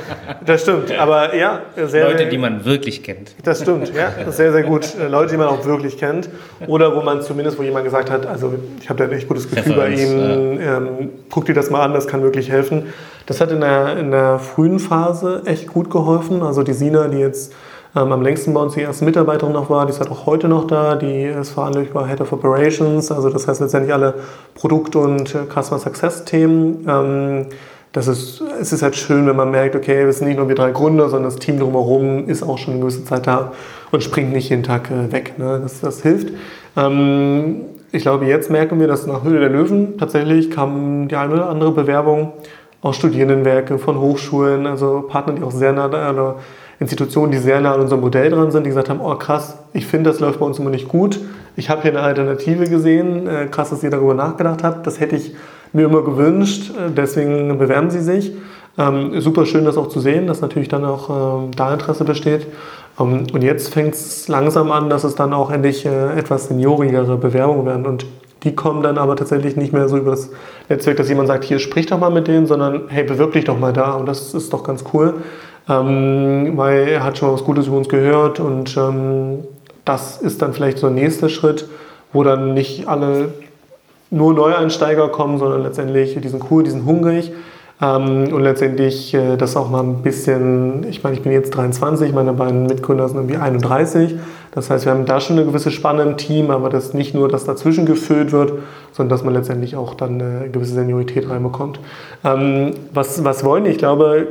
[0.45, 3.33] Das stimmt, aber ja, sehr, Leute, die man wirklich kennt.
[3.43, 4.93] Das stimmt, ja, das ist sehr, sehr gut.
[4.95, 6.29] Äh, Leute, die man auch wirklich kennt.
[6.67, 9.49] Oder wo man zumindest, wo jemand gesagt hat, also ich habe da ein echt gutes
[9.49, 12.93] Gefühl bei Ihnen, ähm, guck dir das mal an, das kann wirklich helfen.
[13.25, 16.43] Das hat in der, in der frühen Phase echt gut geholfen.
[16.43, 17.53] Also die Sina, die jetzt
[17.95, 19.85] ähm, am längsten bei uns die erste Mitarbeiterin noch war.
[19.85, 20.95] Die ist halt auch heute noch da.
[20.95, 23.11] Die ist verantwortlich bei Head of Operations.
[23.11, 24.15] Also das heißt letztendlich alle
[24.55, 26.85] Produkt- und äh, Customer Success-Themen.
[26.87, 27.45] Ähm,
[27.91, 30.55] das ist, es ist halt schön, wenn man merkt, okay, wir sind nicht nur wir
[30.55, 33.51] drei Gründer, sondern das Team drumherum ist auch schon eine gewisse Zeit da
[33.91, 35.37] und springt nicht jeden Tag äh, weg.
[35.37, 35.59] Ne?
[35.61, 36.29] Das, das hilft.
[36.77, 41.33] Ähm, ich glaube, jetzt merken wir, dass nach Höhle der Löwen tatsächlich kam die eine
[41.33, 42.31] oder andere Bewerbung
[42.81, 46.35] aus Studierendenwerken, von Hochschulen, also Partner, die auch sehr nah, also
[46.81, 49.85] Institutionen, die sehr nah an unserem Modell dran sind, die gesagt haben, oh krass, ich
[49.85, 51.19] finde, das läuft bei uns immer nicht gut.
[51.55, 53.27] Ich habe hier eine Alternative gesehen.
[53.27, 54.87] Äh, krass, dass ihr darüber nachgedacht habt.
[54.87, 55.35] Das hätte ich
[55.73, 56.71] mir immer gewünscht.
[56.71, 58.31] Äh, deswegen bewerben sie sich.
[58.79, 62.47] Ähm, super schön, das auch zu sehen, dass natürlich dann auch ähm, da Interesse besteht.
[62.99, 67.15] Ähm, und jetzt fängt es langsam an, dass es dann auch endlich äh, etwas seniorigere
[67.15, 67.85] Bewerbungen werden.
[67.85, 68.07] Und
[68.43, 70.31] die kommen dann aber tatsächlich nicht mehr so über das
[70.67, 73.59] Netzwerk, dass jemand sagt, hier sprich doch mal mit denen, sondern hey, bewirb dich doch
[73.59, 73.91] mal da.
[73.91, 75.13] Und das ist doch ganz cool
[75.71, 79.39] ähm, weil er hat schon was Gutes über uns gehört und ähm,
[79.85, 81.67] das ist dann vielleicht so ein nächster Schritt,
[82.11, 83.29] wo dann nicht alle
[84.09, 87.31] nur Neueinsteiger kommen, sondern letztendlich, die sind cool, die sind hungrig
[87.81, 92.11] ähm, und letztendlich äh, das auch mal ein bisschen, ich meine, ich bin jetzt 23,
[92.11, 94.15] meine beiden Mitgründer sind irgendwie 31,
[94.53, 97.29] das heißt, wir haben da schon eine gewisse Spanne im Team, aber das nicht nur,
[97.29, 98.53] dass dazwischen gefüllt wird,
[98.91, 101.79] sondern dass man letztendlich auch dann eine gewisse Seniorität reinbekommt.
[102.25, 103.69] Ähm, was, was wollen die?
[103.69, 104.27] Ich glaube,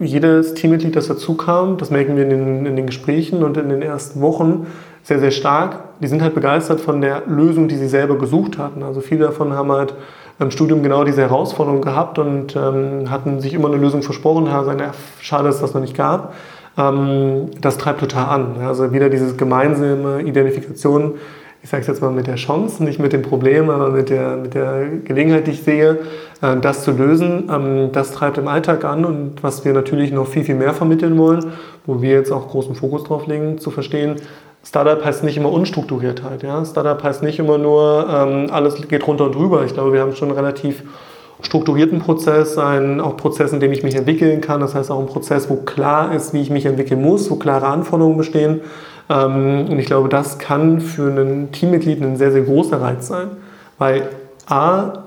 [0.00, 3.68] jedes Teammitglied, das dazu kam, das merken wir in den, in den Gesprächen und in
[3.68, 4.66] den ersten Wochen
[5.02, 5.80] sehr, sehr stark.
[6.00, 8.82] Die sind halt begeistert von der Lösung, die sie selber gesucht hatten.
[8.82, 9.94] Also viele davon haben halt
[10.38, 14.60] im Studium genau diese Herausforderung gehabt und ähm, hatten sich immer eine Lösung versprochen, haben
[14.60, 16.34] gesagt, ja, schade, dass es das noch nicht gab.
[16.78, 18.56] Ähm, das treibt total an.
[18.62, 21.14] Also wieder diese gemeinsame Identifikation
[21.62, 24.36] ich sage es jetzt mal mit der Chance, nicht mit dem Problem, aber mit der,
[24.36, 25.98] mit der Gelegenheit, die ich sehe,
[26.40, 30.26] äh, das zu lösen, ähm, das treibt im Alltag an und was wir natürlich noch
[30.26, 31.52] viel, viel mehr vermitteln wollen,
[31.86, 34.16] wo wir jetzt auch großen Fokus drauf legen, zu verstehen,
[34.62, 36.42] Startup heißt nicht immer Unstrukturiertheit.
[36.42, 36.64] Ja?
[36.64, 39.64] Startup heißt nicht immer nur, ähm, alles geht runter und drüber.
[39.64, 40.82] Ich glaube, wir haben schon einen relativ
[41.42, 44.60] strukturierten Prozess, einen auch Prozess, in dem ich mich entwickeln kann.
[44.60, 47.66] Das heißt auch ein Prozess, wo klar ist, wie ich mich entwickeln muss, wo klare
[47.66, 48.60] Anforderungen bestehen.
[49.10, 53.28] Ähm, und ich glaube, das kann für ein Teammitglied ein sehr, sehr großer Reiz sein,
[53.76, 54.08] weil
[54.46, 55.04] A,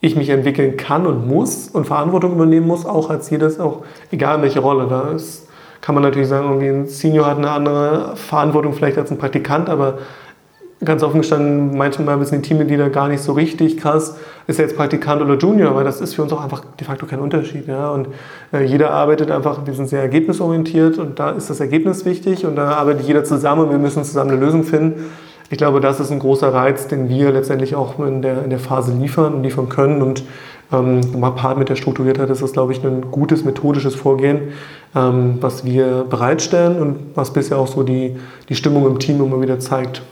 [0.00, 4.42] ich mich entwickeln kann und muss und Verantwortung übernehmen muss, auch als jedes, auch egal
[4.42, 5.48] welche Rolle da ist.
[5.80, 9.68] Kann man natürlich sagen, irgendwie ein Senior hat eine andere Verantwortung vielleicht als ein Praktikant,
[9.68, 9.98] aber
[10.84, 14.16] ganz offen gestanden, manchmal wissen die Teammitglieder gar nicht so richtig krass,
[14.46, 17.06] ist er jetzt Praktikant oder Junior, weil das ist für uns auch einfach de facto
[17.06, 17.68] kein Unterschied.
[17.68, 17.90] Ja?
[17.90, 18.08] Und
[18.52, 22.56] äh, jeder arbeitet einfach, wir sind sehr ergebnisorientiert und da ist das Ergebnis wichtig und
[22.56, 25.04] da arbeitet jeder zusammen und wir müssen zusammen eine Lösung finden.
[25.50, 28.58] ich glaube, das ist ein großer Reiz, den wir letztendlich auch in der, in der
[28.58, 30.02] Phase liefern und liefern können.
[30.02, 30.24] Und
[30.72, 31.00] ähm,
[31.36, 34.52] Part mit der Strukturiertheit ist das, glaube ich, ein gutes methodisches Vorgehen,
[34.96, 38.16] ähm, was wir bereitstellen und was bisher auch so die,
[38.48, 40.02] die Stimmung im Team immer wieder zeigt,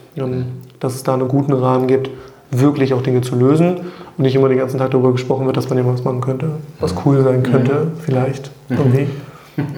[0.81, 2.11] dass es da einen guten Rahmen gibt,
[2.51, 3.77] wirklich auch Dinge zu lösen
[4.17, 6.51] und nicht immer den ganzen Tag darüber gesprochen wird, dass man irgendwas machen könnte,
[6.81, 7.93] was cool sein könnte, mhm.
[8.01, 9.09] vielleicht irgendwie.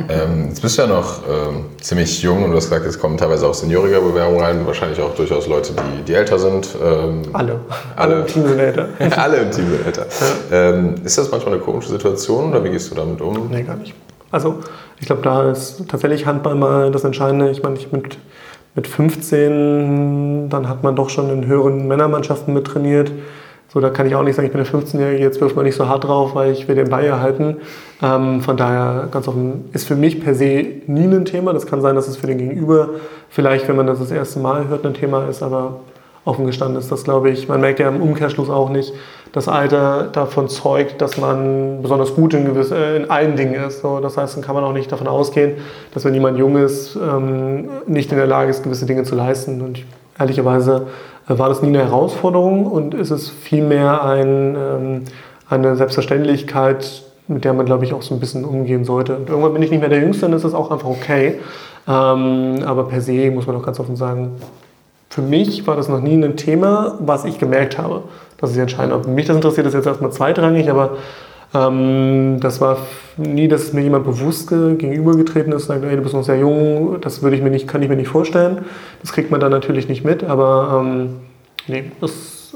[0.08, 3.16] Ähm, jetzt bist du ja noch ähm, ziemlich jung und du hast gesagt, jetzt kommen
[3.16, 6.68] teilweise auch seniorige Bewerbungen rein, wahrscheinlich auch durchaus Leute, die, die älter sind.
[6.80, 7.60] Ähm, alle.
[7.96, 8.14] alle.
[8.14, 8.88] Alle im Team sind älter.
[9.16, 10.06] alle im Team sind älter.
[10.50, 10.70] Ja.
[10.70, 13.48] Ähm, ist das manchmal eine komische Situation oder wie gehst du damit um?
[13.50, 13.94] Nee, gar nicht.
[14.30, 14.60] Also
[15.00, 17.50] ich glaube, da ist tatsächlich Handball mal das Entscheidende.
[17.50, 18.18] Ich meine, ich mit,
[18.74, 23.12] mit 15, dann hat man doch schon in höheren Männermannschaften mit trainiert.
[23.68, 25.76] So, da kann ich auch nicht sagen, ich bin der 15-Jährige, jetzt wirft man nicht
[25.76, 27.56] so hart drauf, weil ich will den Ball erhalten.
[28.02, 31.54] Ähm, von daher, ganz offen, ist für mich per se nie ein Thema.
[31.54, 32.90] Das kann sein, dass es für den Gegenüber
[33.30, 35.80] vielleicht, wenn man das das erste Mal hört, ein Thema ist, aber
[36.24, 37.48] offen gestanden ist das, glaube ich.
[37.48, 38.92] Man merkt ja im Umkehrschluss auch nicht,
[39.32, 43.80] das Alter davon zeugt, dass man besonders gut in, gewisse, äh, in allen Dingen ist.
[43.80, 45.54] So, das heißt, dann kann man auch nicht davon ausgehen,
[45.94, 49.62] dass wenn jemand jung ist, ähm, nicht in der Lage ist, gewisse Dinge zu leisten.
[49.62, 49.84] Und
[50.18, 50.88] ehrlicherweise
[51.28, 55.04] äh, war das nie eine Herausforderung und ist es vielmehr ein, ähm,
[55.48, 59.16] eine Selbstverständlichkeit, mit der man, glaube ich, auch so ein bisschen umgehen sollte.
[59.16, 61.38] Und irgendwann bin ich nicht mehr der Jüngste, dann ist das auch einfach okay.
[61.88, 64.32] Ähm, aber per se muss man auch ganz offen sagen,
[65.12, 68.04] für mich war das noch nie ein Thema, was ich gemerkt habe.
[68.38, 68.94] Das ist entscheidend.
[68.94, 70.96] Ob mich das interessiert, ist jetzt erstmal zweitrangig, aber
[71.52, 72.78] ähm, das war
[73.18, 76.98] nie, dass mir jemand bewusst gegenübergetreten ist und sagt, ey, du bist noch sehr jung,
[77.02, 78.64] das würde ich mir nicht, kann ich mir nicht vorstellen.
[79.02, 81.16] Das kriegt man dann natürlich nicht mit, aber ähm,
[81.66, 82.54] nee, das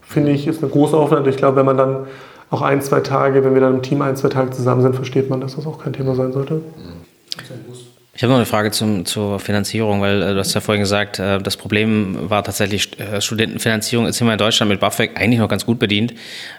[0.00, 1.28] finde ich ist eine große Offenheit.
[1.28, 2.06] Ich glaube, wenn man dann
[2.50, 5.30] auch ein, zwei Tage, wenn wir dann im Team ein, zwei Tage zusammen sind, versteht
[5.30, 6.54] man, dass das auch kein Thema sein sollte.
[6.54, 7.91] Mhm.
[8.14, 11.18] Ich habe noch eine Frage zum, zur Finanzierung, weil äh, du hast ja vorhin gesagt,
[11.18, 14.04] äh, das Problem war tatsächlich äh, Studentenfinanzierung.
[14.04, 16.12] Jetzt sind wir in Deutschland mit BAföG eigentlich noch ganz gut bedient.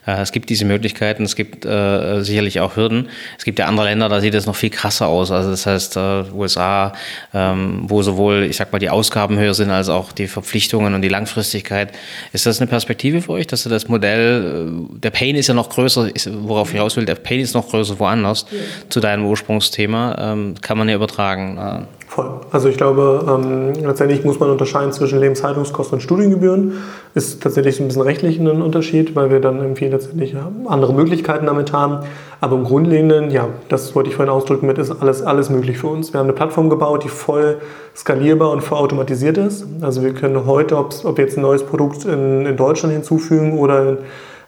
[0.07, 3.07] Äh, es gibt diese Möglichkeiten, es gibt äh, sicherlich auch Hürden.
[3.37, 5.29] Es gibt ja andere Länder, da sieht es noch viel krasser aus.
[5.29, 6.93] Also das heißt äh, USA,
[7.35, 11.03] ähm, wo sowohl, ich sag mal, die Ausgaben höher sind als auch die Verpflichtungen und
[11.03, 11.91] die Langfristigkeit.
[12.31, 15.69] Ist das eine Perspektive für euch, dass du das Modell, der Pain ist ja noch
[15.69, 18.57] größer, ist, worauf ich raus will, der Pain ist noch größer woanders ja.
[18.89, 21.87] zu deinem Ursprungsthema, ähm, kann man ja übertragen sagen.
[22.13, 22.29] Voll.
[22.51, 26.73] Also ich glaube, ähm, letztendlich muss man unterscheiden zwischen Lebenshaltungskosten und Studiengebühren.
[27.15, 30.35] Ist tatsächlich so ein bisschen rechtlich ein Unterschied, weil wir dann irgendwie letztendlich
[30.67, 32.05] andere Möglichkeiten damit haben.
[32.39, 35.87] Aber im Grundlegenden, ja, das wollte ich vorhin ausdrücken mit, ist alles, alles möglich für
[35.87, 36.13] uns.
[36.13, 37.57] Wir haben eine Plattform gebaut, die voll
[37.95, 39.65] skalierbar und voll automatisiert ist.
[39.81, 43.89] Also wir können heute, ob wir jetzt ein neues Produkt in, in Deutschland hinzufügen oder
[43.89, 43.97] in,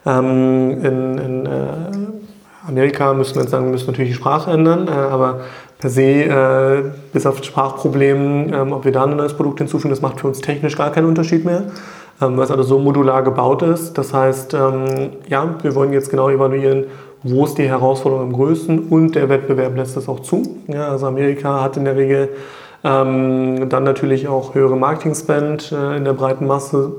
[0.06, 1.50] ähm, in, in äh,
[2.68, 5.40] Amerika müssen wir jetzt sagen, müssen natürlich die Sprache ändern, äh, aber
[5.78, 10.00] per se, äh, bis auf Sprachprobleme, ähm, ob wir da ein neues Produkt hinzufügen, das
[10.00, 11.64] macht für uns technisch gar keinen Unterschied mehr,
[12.22, 13.98] ähm, weil es also so modular gebaut ist.
[13.98, 16.84] Das heißt, ähm, ja, wir wollen jetzt genau evaluieren,
[17.22, 20.58] wo ist die Herausforderung am größten und der Wettbewerb lässt das auch zu.
[20.68, 22.30] Ja, also Amerika hat in der Regel
[22.84, 26.92] ähm, dann natürlich auch höhere Marketing-Spend äh, in der breiten Masse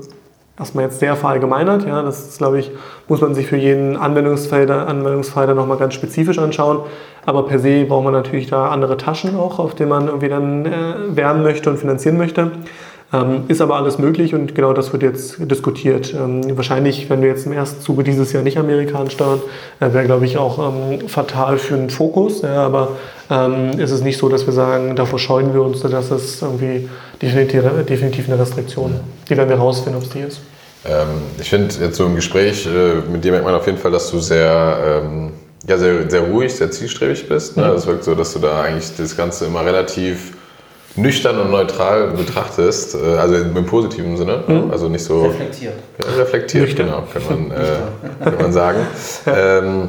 [0.58, 1.86] erstmal jetzt sehr verallgemeinert.
[1.86, 2.70] Ja, das ist, glaube ich,
[3.06, 6.80] muss man sich für jeden Anwendungsfall, Anwendungsfall dann nochmal ganz spezifisch anschauen.
[7.26, 10.66] Aber per se braucht man natürlich da andere Taschen auch, auf denen man irgendwie dann
[10.66, 10.70] äh,
[11.10, 12.50] wärmen möchte und finanzieren möchte.
[13.10, 16.12] Ähm, ist aber alles möglich und genau das wird jetzt diskutiert.
[16.12, 19.40] Ähm, wahrscheinlich, wenn wir jetzt im ersten Zuge dieses Jahr nicht Amerika ansteuern,
[19.80, 22.42] äh, wäre, glaube ich, auch ähm, fatal für den Fokus.
[22.42, 22.96] Ja, aber
[23.30, 26.86] ähm, ist es nicht so, dass wir sagen, davor scheuen wir uns, dass es irgendwie
[27.22, 29.00] definitiv, definitiv eine Restriktion.
[29.26, 30.40] Die werden wir rausfinden, ob es die ist.
[30.84, 31.08] Ähm,
[31.40, 34.10] ich finde jetzt so im Gespräch äh, mit dir merkt man auf jeden Fall, dass
[34.10, 35.32] du sehr, ähm,
[35.66, 37.56] ja, sehr, sehr ruhig, sehr zielstrebig bist.
[37.56, 37.68] Ne?
[37.68, 40.34] Es wirkt so, dass du da eigentlich das Ganze immer relativ
[40.96, 44.70] nüchtern und neutral betrachtest, äh, also im positiven Sinne, mhm.
[44.70, 46.86] also nicht so reflektiert, ja, reflektiert, nüchtern.
[46.86, 48.78] genau, kann man, äh, kann man sagen.
[49.26, 49.88] ähm,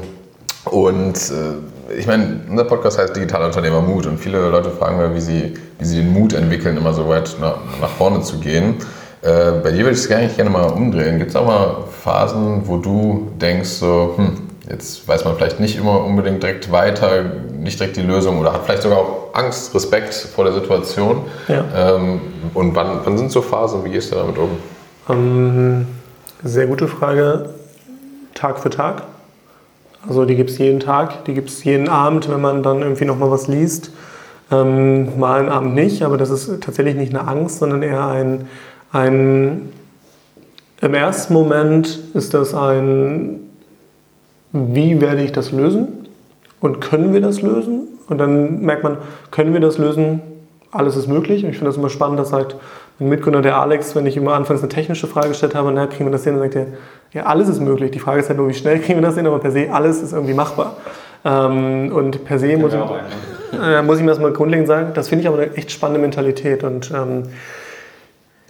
[0.65, 5.15] und äh, ich meine, unser Podcast heißt Digitaler Unternehmer Mut und viele Leute fragen mir,
[5.15, 8.75] wie sie, wie sie den Mut entwickeln, immer so weit nach, nach vorne zu gehen.
[9.21, 11.17] Äh, bei dir würde ich es gerne, gerne mal umdrehen.
[11.17, 15.77] Gibt es auch mal Phasen, wo du denkst, so, hm, jetzt weiß man vielleicht nicht
[15.77, 20.13] immer unbedingt direkt weiter, nicht direkt die Lösung oder hat vielleicht sogar auch Angst, Respekt
[20.13, 21.23] vor der Situation.
[21.47, 21.65] Ja.
[21.75, 22.21] Ähm,
[22.53, 23.83] und wann, wann sind so Phasen?
[23.83, 24.49] Wie gehst du damit um?
[25.09, 25.87] Ähm,
[26.43, 27.49] sehr gute Frage.
[28.35, 29.03] Tag für Tag.
[30.07, 33.05] Also die gibt es jeden Tag, die gibt es jeden Abend, wenn man dann irgendwie
[33.05, 33.91] nochmal was liest.
[34.51, 38.47] Ähm, mal einen Abend nicht, aber das ist tatsächlich nicht eine Angst, sondern eher ein,
[38.93, 39.73] ein
[40.81, 43.48] im ersten Moment ist das ein,
[44.51, 46.07] wie werde ich das lösen?
[46.59, 47.87] Und können wir das lösen?
[48.07, 48.97] Und dann merkt man,
[49.31, 50.21] können wir das lösen?
[50.71, 51.43] alles ist möglich.
[51.43, 52.55] Und ich finde das immer spannend, dass sagt
[52.99, 56.05] mein Mitgründer, der Alex, wenn ich immer anfangs eine technische Frage gestellt habe, na, kriegen
[56.05, 56.67] wir das hin, dann sagt er,
[57.11, 57.91] ja, alles ist möglich.
[57.91, 60.01] Die Frage ist halt nur, wie schnell kriegen wir das hin, aber per se, alles
[60.01, 60.77] ist irgendwie machbar.
[61.25, 65.09] Ähm, und per se muss ich, äh, muss ich mir das mal grundlegend sagen, das
[65.09, 66.63] finde ich aber eine echt spannende Mentalität.
[66.63, 67.23] Und ähm,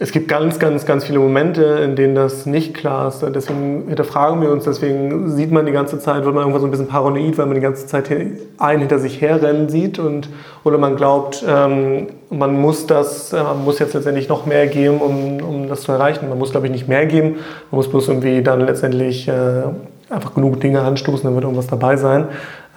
[0.02, 3.22] es gibt ganz, ganz, ganz viele Momente, in denen das nicht klar ist.
[3.34, 6.70] Deswegen hinterfragen wir uns, deswegen sieht man die ganze Zeit, wird man irgendwann so ein
[6.70, 8.10] bisschen paranoid, weil man die ganze Zeit
[8.56, 10.30] einen hinter sich herrennen sieht und,
[10.64, 15.02] oder man glaubt, ähm, man muss das, äh, man muss jetzt letztendlich noch mehr geben,
[15.02, 16.30] um, um das zu erreichen.
[16.30, 17.32] Man muss, glaube ich, nicht mehr geben,
[17.70, 19.64] man muss bloß irgendwie dann letztendlich äh,
[20.08, 22.24] einfach genug Dinge anstoßen, dann wird irgendwas dabei sein.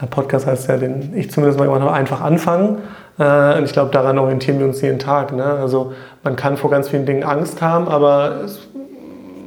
[0.02, 2.80] Der Podcast heißt ja, den ich zumindest mal gemacht habe, einfach anfangen.
[3.20, 5.34] Äh, und ich glaube, daran orientieren wir uns jeden Tag.
[5.34, 5.44] Ne?
[5.44, 5.94] Also
[6.24, 8.60] man kann vor ganz vielen Dingen Angst haben, aber es,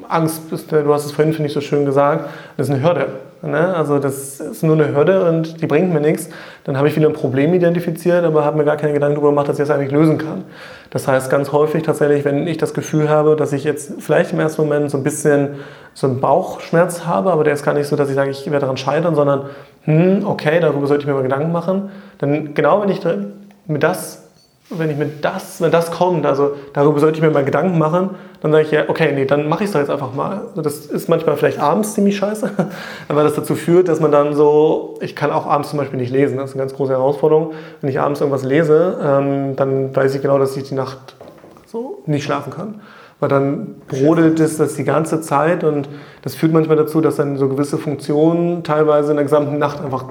[0.08, 3.06] Angst, ist, du hast es vorhin, finde ich, so schön gesagt, das ist eine Hürde.
[3.42, 3.74] Ne?
[3.74, 6.28] Also das ist nur eine Hürde und die bringt mir nichts.
[6.64, 9.48] Dann habe ich wieder ein Problem identifiziert, aber habe mir gar keine Gedanken darüber gemacht,
[9.48, 10.44] dass ich das eigentlich lösen kann.
[10.90, 14.40] Das heißt ganz häufig tatsächlich, wenn ich das Gefühl habe, dass ich jetzt vielleicht im
[14.40, 15.56] ersten Moment so ein bisschen
[15.92, 18.60] so einen Bauchschmerz habe, aber der ist gar nicht so, dass ich sage, ich werde
[18.60, 19.46] daran scheitern, sondern
[19.84, 21.90] hm, okay, darüber sollte ich mir mal Gedanken machen.
[22.18, 23.00] Dann genau, wenn ich
[23.68, 24.22] mir das,
[24.70, 28.10] wenn ich mir das, wenn das kommt, also darüber sollte ich mir mal Gedanken machen,
[28.40, 30.42] dann sage ich ja, okay, nee, dann mache ich es doch jetzt einfach mal.
[30.56, 32.50] Das ist manchmal vielleicht abends ziemlich scheiße,
[33.08, 36.10] weil das dazu führt, dass man dann so, ich kann auch abends zum Beispiel nicht
[36.12, 37.52] lesen, das ist eine ganz große Herausforderung.
[37.80, 41.14] Wenn ich abends irgendwas lese, ähm, dann weiß ich genau, dass ich die Nacht
[41.66, 42.80] so nicht schlafen kann.
[43.20, 45.88] Weil dann brodelt es das die ganze Zeit und
[46.22, 50.06] das führt manchmal dazu, dass dann so gewisse Funktionen teilweise in der gesamten Nacht einfach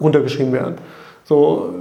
[0.00, 0.76] runtergeschrieben werden.
[1.24, 1.72] So,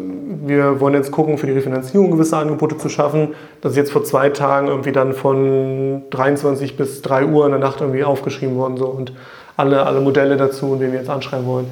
[0.46, 3.30] wir wollen jetzt gucken, für die Refinanzierung gewisse Angebote zu schaffen.
[3.62, 7.60] Das ist jetzt vor zwei Tagen irgendwie dann von 23 bis 3 Uhr in der
[7.60, 8.78] Nacht irgendwie aufgeschrieben worden.
[8.78, 9.14] So, und
[9.58, 11.68] alle, alle Modelle dazu, und wen wir jetzt anschreiben wollen.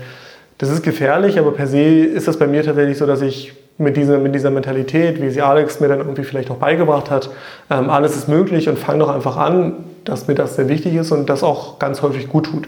[0.57, 3.95] Das ist gefährlich, aber per se ist das bei mir tatsächlich so, dass ich mit
[3.95, 7.29] dieser, mit dieser Mentalität, wie sie Alex mir dann irgendwie vielleicht auch beigebracht hat,
[7.71, 11.11] ähm, alles ist möglich und fang doch einfach an, dass mir das sehr wichtig ist
[11.11, 12.67] und das auch ganz häufig gut tut.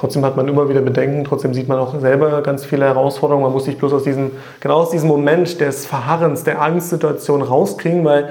[0.00, 3.44] Trotzdem hat man immer wieder Bedenken, trotzdem sieht man auch selber ganz viele Herausforderungen.
[3.44, 4.30] Man muss sich bloß aus diesem,
[4.60, 8.30] genau aus diesem Moment des Verharrens, der Angstsituation rauskriegen, weil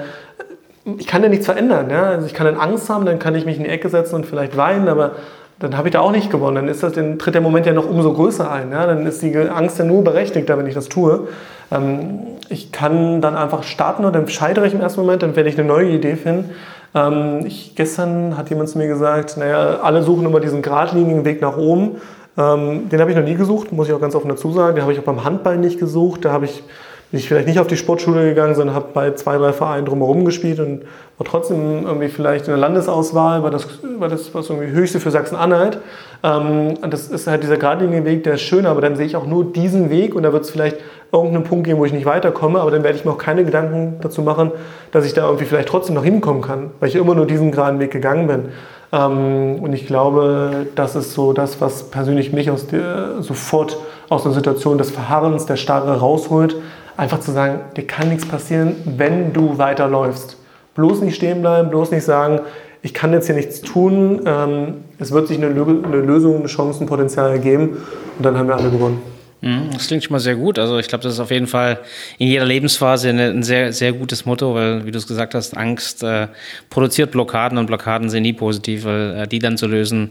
[0.98, 1.88] ich kann ja nichts verändern.
[1.88, 2.06] Ja?
[2.06, 4.26] Also ich kann dann Angst haben, dann kann ich mich in die Ecke setzen und
[4.26, 5.12] vielleicht weinen, aber
[5.60, 6.56] dann habe ich da auch nicht gewonnen.
[6.56, 8.72] Dann, ist das, dann tritt der Moment ja noch umso größer ein.
[8.72, 8.88] Ja?
[8.88, 11.28] Dann ist die Angst ja nur berechtigter, wenn ich das tue.
[11.70, 12.18] Ähm,
[12.48, 15.56] ich kann dann einfach starten und dann scheitere ich im ersten Moment, dann werde ich
[15.56, 16.50] eine neue Idee finden.
[16.94, 21.40] Ähm, ich, gestern hat jemand zu mir gesagt, naja, alle suchen immer diesen geradlinigen Weg
[21.40, 21.96] nach oben.
[22.36, 24.74] Ähm, den habe ich noch nie gesucht, muss ich auch ganz offen dazu sagen.
[24.74, 26.24] Den habe ich auch beim Handball nicht gesucht.
[26.24, 26.62] Da habe ich
[27.10, 30.24] bin ich vielleicht nicht auf die Sportschule gegangen, sondern habe bei zwei, drei Vereinen drumherum
[30.24, 30.82] gespielt und
[31.18, 33.66] war trotzdem irgendwie vielleicht in der Landesauswahl, war das,
[33.98, 35.78] war das was irgendwie höchste für Sachsen-Anhalt.
[36.22, 39.16] Ähm, und das ist halt dieser geradlinige Weg, der ist schön, aber dann sehe ich
[39.16, 40.76] auch nur diesen Weg und da wird es vielleicht
[41.12, 43.96] irgendeinen Punkt geben, wo ich nicht weiterkomme, aber dann werde ich mir auch keine Gedanken
[44.00, 44.52] dazu machen,
[44.92, 47.80] dass ich da irgendwie vielleicht trotzdem noch hinkommen kann, weil ich immer nur diesen geraden
[47.80, 48.44] Weg gegangen bin.
[48.92, 53.76] Ähm, und ich glaube, das ist so das, was persönlich mich aus der, sofort
[54.08, 56.56] aus einer Situation des Verharrens, der Starre rausholt,
[57.00, 60.36] einfach zu sagen, dir kann nichts passieren, wenn du weiterläufst.
[60.74, 62.40] Bloß nicht stehen bleiben, bloß nicht sagen,
[62.82, 67.78] ich kann jetzt hier nichts tun, ähm, es wird sich eine, Lösung, ein Chancenpotenzial ergeben
[68.18, 69.00] und dann haben wir alle gewonnen.
[69.40, 70.58] Mhm, das klingt schon mal sehr gut.
[70.58, 71.78] Also ich glaube, das ist auf jeden Fall
[72.18, 76.02] in jeder Lebensphase ein sehr, sehr gutes Motto, weil, wie du es gesagt hast, Angst
[76.02, 76.28] äh,
[76.68, 80.10] produziert Blockaden und Blockaden sind nie positiv, weil äh, die dann zu lösen,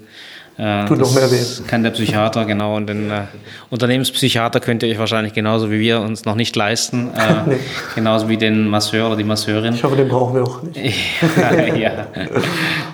[0.59, 1.39] äh, Tut noch mehr weh.
[1.67, 2.75] Kann der Psychiater, genau.
[2.75, 3.21] Und den äh,
[3.69, 7.11] Unternehmenspsychiater könnt ihr euch wahrscheinlich genauso wie wir uns noch nicht leisten.
[7.15, 7.55] Äh, nee.
[7.95, 9.73] Genauso wie den Masseur oder die Masseurin.
[9.73, 10.77] Ich hoffe, den brauchen wir auch nicht.
[11.77, 12.07] ja,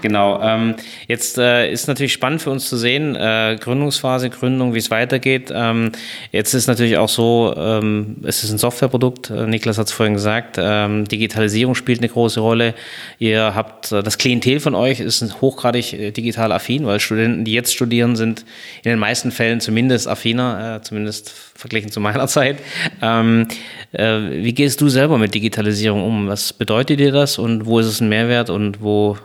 [0.03, 0.39] genau.
[0.43, 0.75] Ähm,
[1.07, 5.51] jetzt äh, ist natürlich spannend für uns zu sehen, äh, Gründungsphase, Gründung, wie es weitergeht.
[5.51, 5.91] Ähm,
[6.31, 9.31] jetzt ist natürlich auch so, ähm, es ist ein Softwareprodukt.
[9.31, 10.57] Äh, Niklas hat es vorhin gesagt.
[10.59, 12.75] Ähm, Digitalisierung spielt eine große Rolle.
[13.17, 18.15] Ihr habt das Klientel von euch ist hochgradig digital affin, weil Studenten, die jetzt studieren,
[18.15, 18.45] sind
[18.83, 22.57] in den meisten Fällen zumindest affiner, äh, zumindest verglichen zu meiner Zeit.
[23.01, 23.47] Ähm,
[23.91, 26.27] äh, wie gehst du selber mit Digitalisierung um?
[26.27, 29.17] Was bedeutet dir das und wo ist es ein Mehrwert und wo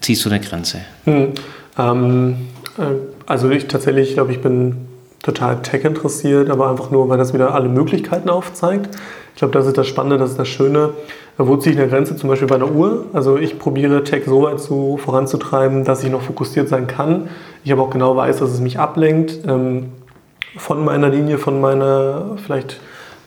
[0.00, 0.82] ziehst du eine Grenze?
[1.04, 1.32] Hm,
[1.78, 2.36] ähm,
[2.78, 2.82] äh,
[3.26, 4.88] also ich tatsächlich, glaube ich, bin
[5.22, 8.88] total tech interessiert, aber einfach nur, weil das wieder alle Möglichkeiten aufzeigt.
[9.34, 10.90] Ich glaube, das ist das Spannende, das ist das Schöne.
[11.46, 12.16] Wo ziehe ich eine Grenze?
[12.16, 13.06] Zum Beispiel bei einer Uhr.
[13.14, 17.28] Also ich probiere Tech so weit zu, voranzutreiben, dass ich noch fokussiert sein kann.
[17.64, 19.92] Ich aber auch genau weiß, dass es mich ablenkt ähm,
[20.56, 22.80] von meiner Linie, von meiner, vielleicht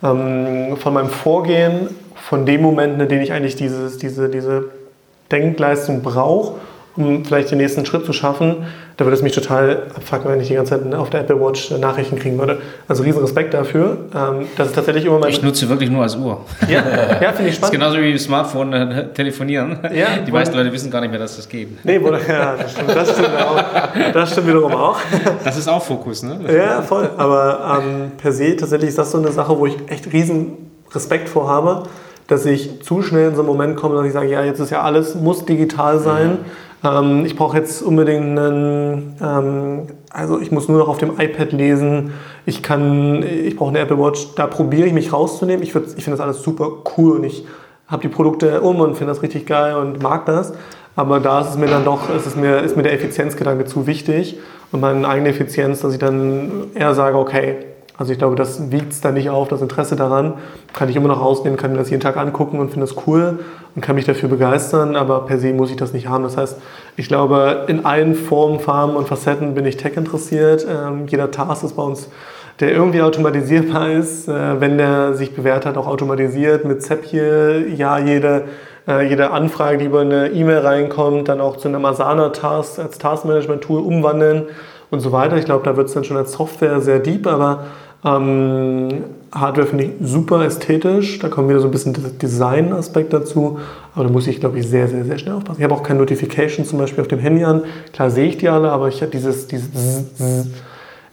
[0.03, 4.65] ähm, von meinem Vorgehen, von dem Moment, in dem ich eigentlich dieses, diese, diese
[5.31, 6.55] Denkleistung brauche,
[6.95, 8.65] um vielleicht den nächsten Schritt zu schaffen,
[8.97, 11.71] da würde es mich total abfucken, wenn ich die ganze Zeit auf der Apple Watch
[11.71, 12.59] Nachrichten kriegen würde.
[12.87, 13.97] Also riesen Respekt dafür.
[14.15, 15.29] Ähm, das ist tatsächlich immer mein...
[15.29, 16.41] Ich nutze wirklich nur als Uhr.
[16.69, 16.83] Ja,
[17.21, 17.61] ja finde ich spannend.
[17.61, 19.79] Das ist genauso wie Smartphone äh, telefonieren.
[19.93, 21.83] Ja, die meisten Leute wissen gar nicht mehr, dass das geht.
[21.83, 23.63] Nee, wurde, ja, das stimmt, das stimmt auch.
[24.13, 24.99] Das stimmt wiederum auch.
[25.43, 26.39] Das ist auch Fokus, ne?
[26.55, 27.09] Ja, voll.
[27.17, 30.53] Aber ähm, per se tatsächlich ist das so eine Sache, wo ich echt riesen
[30.93, 31.83] Respekt vor habe,
[32.27, 34.69] dass ich zu schnell in so einen Moment komme, dass ich sage, ja, jetzt ist
[34.69, 36.29] ja alles, muss digital sein.
[36.29, 36.37] Mhm.
[36.83, 41.51] Ähm, ich brauche jetzt unbedingt einen, ähm, also ich muss nur noch auf dem iPad
[41.51, 42.13] lesen.
[42.45, 44.35] Ich kann, ich brauche eine Apple Watch.
[44.35, 45.63] Da probiere ich mich rauszunehmen.
[45.63, 47.45] Ich, ich finde das alles super cool und ich
[47.87, 50.53] habe die Produkte um und finde das richtig geil und mag das.
[50.95, 53.87] Aber da ist es mir dann doch, ist, es mir, ist mir der Effizienzgedanke zu
[53.87, 54.37] wichtig
[54.71, 57.57] und meine eigene Effizienz, dass ich dann eher sage, okay,
[57.97, 60.33] also ich glaube, das wiegt es dann nicht auf, das Interesse daran.
[60.73, 63.39] Kann ich immer noch rausnehmen, kann mir das jeden Tag angucken und finde das cool
[63.75, 66.23] und kann mich dafür begeistern, aber per se muss ich das nicht haben.
[66.23, 66.57] Das heißt,
[66.97, 70.65] ich glaube, in allen Formen, Farben und Facetten bin ich tech interessiert.
[70.67, 72.09] Ähm, jeder Task ist bei uns,
[72.59, 77.67] der irgendwie automatisierbar ist, äh, wenn der sich bewährt hat, auch automatisiert mit Zapier.
[77.75, 78.45] Ja, jede,
[78.87, 83.81] äh, jede Anfrage, die über eine E-Mail reinkommt, dann auch zu einem Asana-Task als Task-Management-Tool
[83.81, 84.47] umwandeln
[84.91, 85.37] und so weiter.
[85.37, 87.65] Ich glaube, da wird es dann schon als Software sehr deep, aber
[88.05, 88.89] ähm,
[89.33, 91.19] Hardware finde ich super ästhetisch.
[91.19, 93.59] Da kommt wieder so ein bisschen der Design-Aspekt dazu.
[93.95, 95.59] Aber da muss ich, glaube ich, sehr, sehr, sehr schnell aufpassen.
[95.59, 97.63] Ich habe auch keine Notification zum Beispiel auf dem Handy an.
[97.93, 99.69] Klar sehe ich die alle, aber ich habe dieses, dieses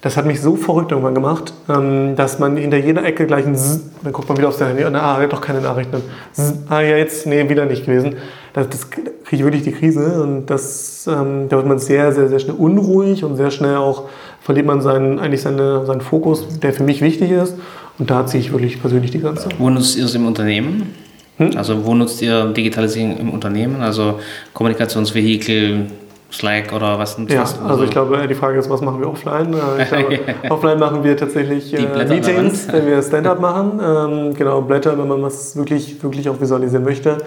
[0.03, 3.55] das hat mich so verrückt irgendwann gemacht, ähm, dass man hinter jeder Ecke gleich ein
[3.55, 6.03] Zzz, dann guckt man wieder aufs Handy und ah, doch keine Nachrichten.
[6.32, 8.16] Zzz, ah, ja, jetzt, nee, wieder nicht gewesen.
[8.55, 12.28] Das, das kriege ich wirklich die Krise und das, ähm, da wird man sehr, sehr,
[12.28, 14.09] sehr schnell unruhig und sehr schnell auch
[14.51, 17.55] verliert man seinen, eigentlich seine, seinen Fokus, der für mich wichtig ist.
[18.01, 19.49] Und da ziehe ich wirklich persönlich die Grenze.
[19.59, 20.93] Wo nutzt ihr es im Unternehmen?
[21.37, 21.53] Hm?
[21.57, 23.81] Also wo nutzt ihr Digitalisierung im Unternehmen?
[23.81, 24.19] Also
[24.53, 25.87] Kommunikationsvehikel,
[26.33, 27.17] Slack oder was?
[27.29, 29.53] Ja, was, also ich glaube, die Frage ist, was machen wir offline?
[29.89, 33.79] Glaube, offline machen wir tatsächlich äh, Meetings, wenn wir Stand-up machen.
[33.81, 37.19] Ähm, genau, Blätter, wenn man was wirklich, wirklich auch visualisieren möchte.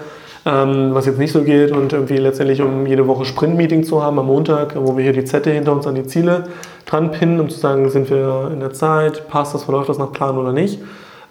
[0.45, 4.19] Ähm, was jetzt nicht so geht und irgendwie letztendlich, um jede Woche Sprint-Meeting zu haben
[4.19, 6.43] am Montag, wo wir hier die Zette hinter uns an die Ziele
[6.85, 10.11] dran pinnen, um zu sagen, sind wir in der Zeit, passt das, verläuft das nach
[10.11, 10.79] Plan oder nicht.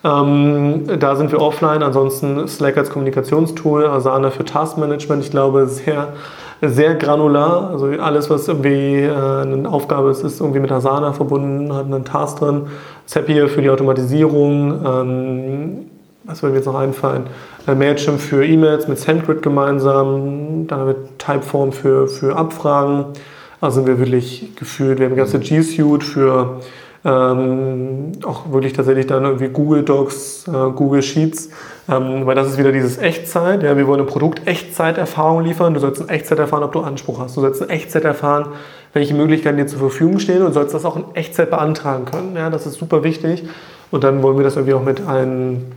[0.02, 6.08] Ähm, da sind wir offline, ansonsten Slack als Kommunikationstool, Asana für Taskmanagement, ich glaube, sehr
[6.62, 7.70] sehr granular.
[7.70, 12.04] Also alles, was irgendwie äh, eine Aufgabe ist, ist irgendwie mit Asana verbunden, hat einen
[12.04, 12.62] Task drin.
[13.04, 14.80] Zapier für die Automatisierung.
[14.86, 15.86] Ähm,
[16.24, 17.24] was würde mir jetzt noch einfallen?
[17.66, 20.66] Mailchimp für E-Mails mit SendGrid gemeinsam.
[20.66, 23.06] Dann haben wir Typeform für, für Abfragen.
[23.60, 24.98] Also sind wir wirklich gefühlt.
[24.98, 26.60] Wir haben ganze G Suite für
[27.04, 31.50] ähm, auch wirklich tatsächlich dann irgendwie Google Docs, äh, Google Sheets,
[31.88, 33.62] ähm, weil das ist wieder dieses Echtzeit.
[33.62, 35.74] Ja, wir wollen ein Produkt Echtzeiterfahrung liefern.
[35.74, 37.36] Du sollst in Echtzeit erfahren, ob du Anspruch hast.
[37.36, 38.48] Du sollst in Echtzeit erfahren,
[38.92, 42.36] welche Möglichkeiten dir zur Verfügung stehen und sollst das auch in Echtzeit beantragen können.
[42.36, 43.44] Ja, das ist super wichtig.
[43.90, 45.72] Und dann wollen wir das irgendwie auch mit allen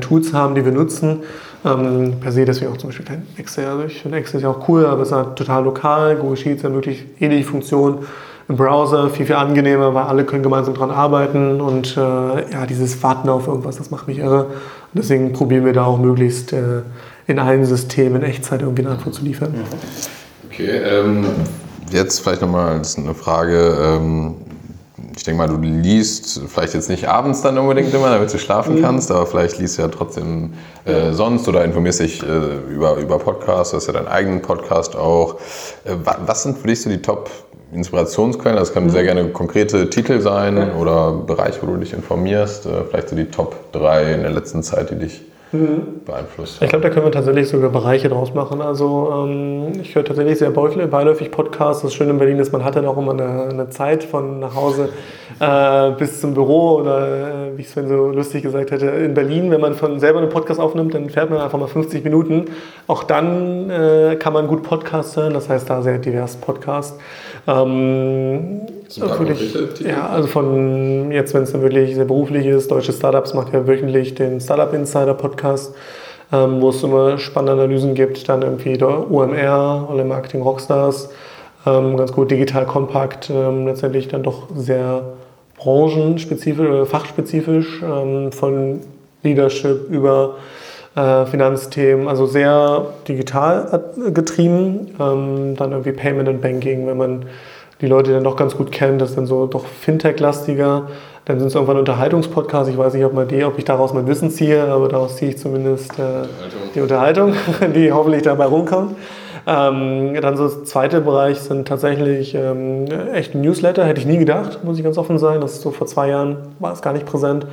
[0.00, 1.20] Tools haben, die wir nutzen.
[1.64, 3.66] Ähm, per se deswegen auch zum Beispiel kein Excel.
[3.66, 6.16] Also ich finde Excel ist ja auch cool, aber es ist halt total lokal.
[6.16, 7.98] Google Sheets haben wirklich ähnliche Funktionen
[8.48, 13.02] im Browser viel, viel angenehmer, weil alle können gemeinsam dran arbeiten und äh, ja, dieses
[13.02, 14.44] Warten auf irgendwas, das macht mich irre.
[14.44, 14.52] Und
[14.94, 16.82] deswegen probieren wir da auch möglichst äh,
[17.26, 19.52] in allen Systemen in Echtzeit irgendwie eine Antwort zu liefern.
[20.48, 21.24] Okay, ähm,
[21.90, 23.76] jetzt vielleicht nochmal eine Frage.
[23.80, 24.36] Ähm,
[25.16, 28.76] ich denke mal, du liest vielleicht jetzt nicht abends dann unbedingt immer, damit du schlafen
[28.76, 28.82] mhm.
[28.82, 30.52] kannst, aber vielleicht liest du ja trotzdem
[30.84, 34.94] äh, sonst oder informierst dich äh, über, über Podcasts, du hast ja deinen eigenen Podcast
[34.94, 35.36] auch.
[35.84, 37.30] Äh, was sind für dich so die Top
[37.72, 38.56] Inspirationsquellen.
[38.56, 38.90] Das können mhm.
[38.90, 40.74] sehr gerne konkrete Titel sein ja.
[40.74, 42.66] oder Bereiche, wo du dich informierst.
[42.66, 45.22] Äh, vielleicht so die Top 3 in der letzten Zeit, die dich
[45.52, 46.04] mhm.
[46.04, 46.62] beeinflusst.
[46.62, 48.60] Ich glaube, da können wir tatsächlich sogar Bereiche draus machen.
[48.60, 51.82] Also ähm, ich höre tatsächlich sehr beiläufig Podcasts.
[51.82, 54.54] Das Schöne in Berlin ist, man hat dann auch immer eine, eine Zeit von nach
[54.54, 54.90] Hause
[55.40, 59.50] äh, bis zum Büro oder äh, wie ich es so lustig gesagt hätte, in Berlin,
[59.50, 62.46] wenn man von selber einen Podcast aufnimmt, dann fährt man einfach mal 50 Minuten.
[62.86, 65.34] Auch dann äh, kann man gut Podcast hören.
[65.34, 66.98] Das heißt, da sehr divers Podcast.
[67.48, 68.62] Ähm,
[68.96, 73.52] wirklich, ja, also von jetzt, wenn es dann wirklich sehr beruflich ist, Deutsche Startups macht
[73.52, 75.74] ja wöchentlich den Startup Insider Podcast,
[76.32, 81.10] ähm, wo es immer spannende Analysen gibt, dann irgendwie der OMR, Online Marketing Rockstars,
[81.66, 85.02] ähm, ganz gut digital kompakt, ähm, letztendlich dann doch sehr
[85.56, 88.80] branchenspezifisch oder fachspezifisch, ähm, von
[89.22, 90.34] Leadership über
[91.26, 93.82] Finanzthemen, also sehr digital
[94.14, 94.94] getrieben.
[94.98, 97.26] Ähm, dann irgendwie Payment and Banking, wenn man
[97.80, 100.88] die Leute dann doch ganz gut kennt, das ist dann so doch Fintech-lastiger.
[101.26, 102.70] Dann sind es irgendwann Unterhaltungspodcasts.
[102.70, 105.32] Ich weiß nicht, ob, man die, ob ich daraus mein Wissen ziehe, aber daraus ziehe
[105.32, 106.28] ich zumindest äh,
[106.74, 107.34] die Unterhaltung,
[107.74, 108.96] die hoffentlich dabei rumkommt.
[109.48, 113.84] Ähm, dann so das zweite Bereich sind tatsächlich ähm, echte Newsletter.
[113.84, 115.40] Hätte ich nie gedacht, muss ich ganz offen sein.
[115.40, 117.46] Das ist so vor zwei Jahren war es gar nicht präsent.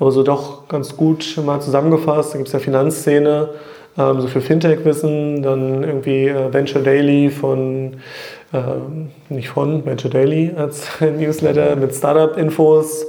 [0.00, 2.32] Aber so doch ganz gut mal zusammengefasst.
[2.32, 3.50] Da gibt es ja Finanzszene,
[3.98, 7.98] ähm, so für Fintech-Wissen, dann irgendwie äh, Venture Daily von,
[8.52, 8.62] äh,
[9.28, 13.06] nicht von, Venture Daily als Newsletter mit Startup-Infos,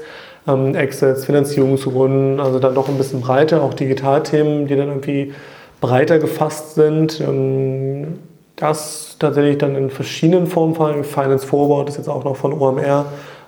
[0.47, 5.33] ähm, Exits, Finanzierungsrunden, also dann doch ein bisschen breiter, auch Digitalthemen, die dann irgendwie
[5.79, 7.21] breiter gefasst sind.
[7.21, 8.19] Ähm,
[8.57, 13.05] das tatsächlich dann in verschiedenen Formen, vor Finance Forward ist jetzt auch noch von OMR,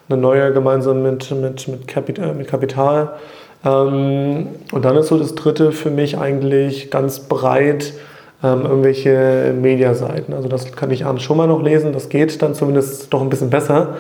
[0.10, 2.34] eine neue gemeinsam mit, mit, mit, Kapital.
[2.34, 3.14] Mit Kapital.
[3.66, 7.94] Ähm, und dann ist so das dritte für mich eigentlich ganz breit
[8.44, 10.34] ähm, irgendwelche Mediaseiten.
[10.34, 13.30] Also das kann ich abends schon mal noch lesen, das geht dann zumindest doch ein
[13.30, 13.96] bisschen besser.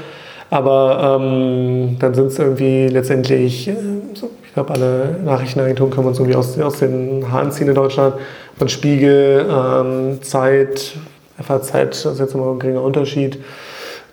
[0.49, 3.75] Aber ähm, dann sind es irgendwie letztendlich, äh,
[4.13, 7.75] so, ich glaube, alle Nachrichtenagenturen können wir uns irgendwie aus, aus den Haaren ziehen in
[7.75, 8.15] Deutschland.
[8.59, 10.93] Von Spiegel, ähm, Zeit,
[11.41, 13.39] FAZ, das ist jetzt immer ein geringer Unterschied.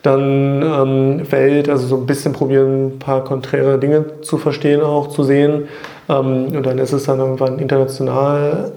[0.03, 5.09] Dann ähm, Welt, also so ein bisschen probieren, ein paar konträre Dinge zu verstehen, auch
[5.09, 5.67] zu sehen.
[6.09, 8.71] Ähm, und dann ist es dann irgendwann international,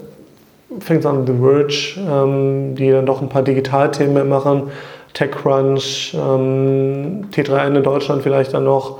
[0.79, 4.71] fängt es an The Verge, ähm, die dann doch ein paar Digitalthemen mehr machen.
[5.13, 8.99] TechCrunch, ähm, T3N in Deutschland vielleicht dann noch.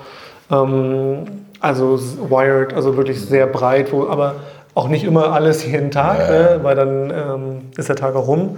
[0.51, 1.25] Ähm,
[1.59, 1.99] also
[2.29, 4.35] Wired, also wirklich sehr breit, wo, aber
[4.73, 6.29] auch nicht immer alles jeden Tag, ja.
[6.29, 8.57] ne, weil dann ähm, ist der Tag auch rum.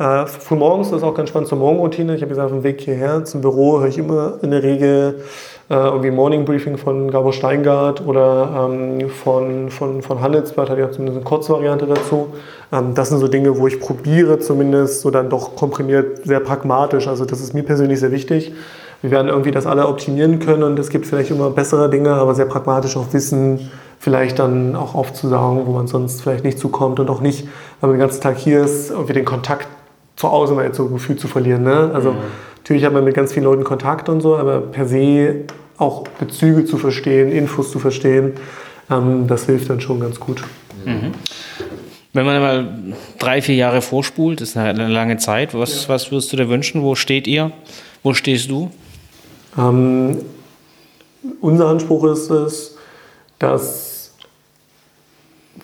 [0.00, 2.14] Äh, früh morgens ist auch ganz spannend zur Morgenroutine.
[2.14, 5.20] Ich habe gesagt, auf dem Weg hierher zum Büro höre ich immer in der Regel
[5.68, 10.90] äh, irgendwie Morning Briefing von Gabor Steingart oder ähm, von, von, von Handelsblatt, hat ja
[10.90, 12.28] zumindest eine Kurzvariante dazu.
[12.72, 17.06] Ähm, das sind so Dinge, wo ich probiere zumindest so dann doch komprimiert, sehr pragmatisch.
[17.06, 18.54] Also das ist mir persönlich sehr wichtig.
[19.02, 22.34] Wir werden irgendwie das alle optimieren können und es gibt vielleicht immer bessere Dinge, aber
[22.34, 27.10] sehr pragmatisch auch wissen, vielleicht dann auch aufzusaugen, wo man sonst vielleicht nicht zukommt und
[27.10, 27.46] auch nicht,
[27.80, 29.68] wenn man den ganzen Tag hier ist, irgendwie den Kontakt
[30.20, 31.62] zur Außenwelt so gefühlt zu verlieren.
[31.62, 31.90] Ne?
[31.94, 32.18] Also mhm.
[32.58, 35.44] natürlich hat man mit ganz vielen Leuten Kontakt und so, aber per se
[35.78, 38.34] auch Bezüge zu verstehen, Infos zu verstehen,
[38.90, 40.42] ähm, das hilft dann schon ganz gut.
[40.84, 41.12] Mhm.
[42.12, 45.88] Wenn man mal drei, vier Jahre vorspult, ist eine lange Zeit, was, ja.
[45.88, 46.82] was würdest du dir wünschen?
[46.82, 47.52] Wo steht ihr?
[48.02, 48.70] Wo stehst du?
[49.56, 50.18] Ähm,
[51.40, 52.76] unser Anspruch ist es,
[53.38, 54.12] dass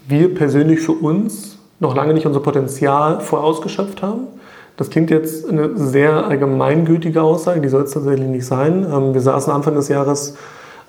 [0.08, 4.28] wir persönlich für uns noch lange nicht unser Potenzial voll ausgeschöpft haben.
[4.76, 8.86] Das klingt jetzt eine sehr allgemeingültige Aussage, die soll es tatsächlich nicht sein.
[8.90, 10.36] Ähm, wir saßen Anfang des Jahres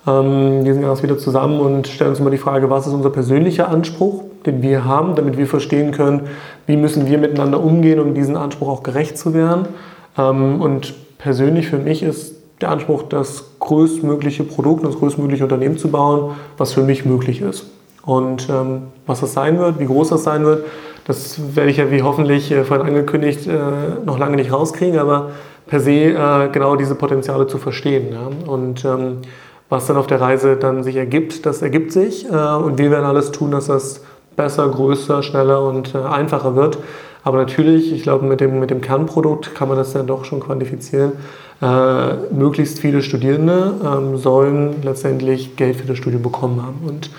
[0.06, 3.68] ähm, diesen Jahres wieder zusammen und stellen uns immer die Frage, was ist unser persönlicher
[3.68, 6.28] Anspruch, den wir haben, damit wir verstehen können,
[6.66, 9.68] wie müssen wir miteinander umgehen, um diesen Anspruch auch gerecht zu werden.
[10.16, 15.88] Ähm, und persönlich für mich ist der Anspruch, das größtmögliche Produkt, das größtmögliche Unternehmen zu
[15.88, 17.66] bauen, was für mich möglich ist.
[18.04, 20.64] Und ähm, was das sein wird, wie groß das sein wird,
[21.08, 25.30] das werde ich ja wie hoffentlich äh, vorhin angekündigt äh, noch lange nicht rauskriegen, aber
[25.66, 28.12] per se äh, genau diese Potenziale zu verstehen.
[28.12, 28.30] Ja?
[28.46, 29.22] Und ähm,
[29.70, 33.06] was dann auf der Reise dann sich ergibt, das ergibt sich äh, und wir werden
[33.06, 34.02] alles tun, dass das
[34.36, 36.78] besser, größer, schneller und äh, einfacher wird.
[37.24, 40.40] Aber natürlich, ich glaube, mit dem, mit dem Kernprodukt kann man das dann doch schon
[40.40, 41.12] quantifizieren.
[41.60, 46.86] Äh, möglichst viele Studierende ähm, sollen letztendlich Geld für das Studium bekommen haben.
[46.86, 47.10] Und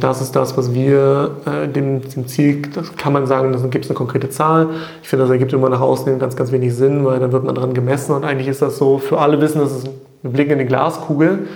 [0.00, 3.84] das ist das, was wir äh, dem, dem, Ziel, das kann man sagen, da gibt
[3.84, 4.68] es eine konkrete Zahl.
[5.02, 7.54] Ich finde, das ergibt immer nach außen ganz, ganz wenig Sinn, weil dann wird man
[7.54, 9.88] daran gemessen und eigentlich ist das so, für alle wissen, das ist
[10.24, 11.46] ein Blick in die Glaskugel.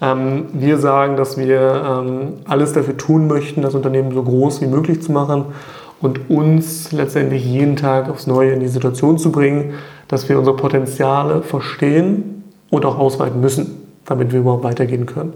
[0.00, 4.66] Ähm, wir sagen, dass wir ähm, alles dafür tun möchten, das Unternehmen so groß wie
[4.66, 5.46] möglich zu machen
[6.00, 9.74] und uns letztendlich jeden Tag aufs Neue in die Situation zu bringen,
[10.08, 15.32] dass wir unsere Potenziale verstehen und auch ausweiten müssen, damit wir überhaupt weitergehen können.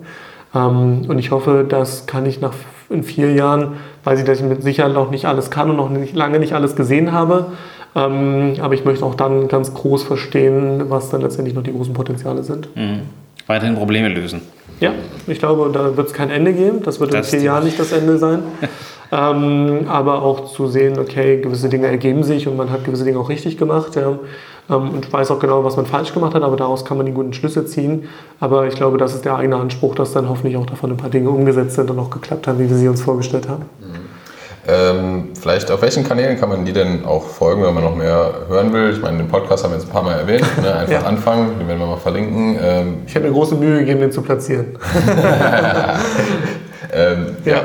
[0.55, 2.55] Ähm, und ich hoffe, das kann ich nach
[2.91, 5.91] in vier Jahren, weil ich, dass ich mit Sicherheit noch nicht alles kann und noch
[5.91, 7.47] nicht, lange nicht alles gesehen habe.
[7.95, 11.95] Ähm, aber ich möchte auch dann ganz groß verstehen, was dann letztendlich noch die großen
[11.95, 12.69] Potenziale sind.
[12.77, 13.03] Mhm.
[13.47, 14.43] Weiterhin Probleme lösen.
[14.81, 14.93] Ja,
[15.27, 16.83] ich glaube, da wird es kein Ende geben.
[16.85, 18.43] Das wird das in vier Jahren nicht das Ende sein.
[19.13, 23.19] ähm, aber auch zu sehen, okay, gewisse Dinge ergeben sich und man hat gewisse Dinge
[23.19, 23.97] auch richtig gemacht.
[23.97, 24.19] Ja
[24.77, 27.33] und weiß auch genau, was man falsch gemacht hat, aber daraus kann man die guten
[27.33, 28.09] Schlüsse ziehen.
[28.39, 31.11] Aber ich glaube, das ist der eigene Anspruch, dass dann hoffentlich auch davon ein paar
[31.11, 33.65] Dinge umgesetzt sind und auch geklappt haben, wie wir sie uns vorgestellt haben.
[33.81, 34.21] Mhm.
[34.69, 38.33] Ähm, vielleicht auf welchen Kanälen kann man die denn auch folgen, wenn man noch mehr
[38.49, 38.91] hören will?
[38.93, 40.47] Ich meine, den Podcast haben wir jetzt ein paar Mal erwähnt.
[40.61, 40.75] Ne?
[40.77, 41.03] Einfach ja.
[41.03, 42.59] anfangen, den werden wir mal verlinken.
[42.63, 44.67] Ähm, ich habe mir große Mühe gegeben, den zu platzieren.
[46.93, 47.53] Ähm, ja.
[47.53, 47.63] ja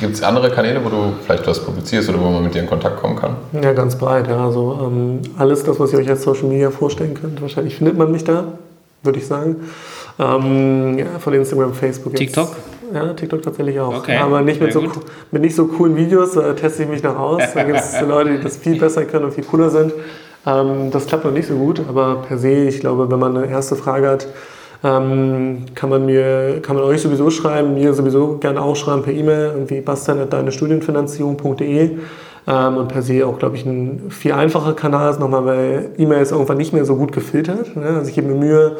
[0.00, 2.66] Gibt es andere Kanäle, wo du vielleicht was publizierst oder wo man mit dir in
[2.66, 3.36] Kontakt kommen kann?
[3.52, 4.28] Ja, ganz breit.
[4.28, 4.44] Ja.
[4.44, 8.10] Also ähm, alles das, was ihr euch als Social Media vorstellen könnt, wahrscheinlich findet man
[8.10, 8.44] mich da,
[9.02, 9.56] würde ich sagen.
[10.18, 12.14] Ähm, ja, von Instagram, Facebook.
[12.14, 12.48] TikTok?
[12.48, 12.94] Jetzt.
[12.94, 13.98] Ja, TikTok tatsächlich auch.
[13.98, 15.04] Okay, Aber nicht mit, sehr so, gut.
[15.32, 17.42] mit nicht so coolen Videos, da teste ich mich noch aus.
[17.54, 19.92] Da gibt es Leute, die das viel besser können und viel cooler sind.
[20.46, 23.48] Ähm, das klappt noch nicht so gut, aber per se, ich glaube, wenn man eine
[23.48, 24.26] erste Frage hat,
[24.84, 29.12] ähm, kann man mir, kann man euch sowieso schreiben, mir sowieso gerne auch schreiben per
[29.12, 31.98] E-Mail, irgendwie bastian.deinestudienfinanzierung.de
[32.46, 36.20] ähm, und per se auch, glaube ich, ein viel einfacher Kanal ist nochmal, weil E-Mail
[36.20, 37.74] ist irgendwann nicht mehr so gut gefiltert.
[37.76, 37.86] Ne?
[37.86, 38.76] Also ich gebe mir Mühe,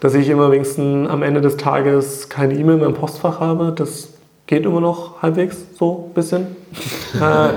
[0.00, 3.72] dass ich immer wenigstens am Ende des Tages keine E-Mail mehr im Postfach habe.
[3.76, 4.08] Das
[4.46, 6.48] geht immer noch halbwegs so ein bisschen.
[7.20, 7.50] äh,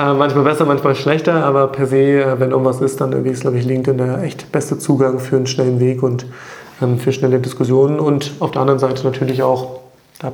[0.00, 3.40] äh, manchmal besser, manchmal schlechter, aber per se, äh, wenn irgendwas ist, dann irgendwie ist,
[3.40, 6.26] glaube ich, LinkedIn der echt beste Zugang für einen schnellen Weg und
[6.98, 8.00] für schnelle Diskussionen.
[8.00, 9.80] Und auf der anderen Seite natürlich auch,
[10.18, 10.32] da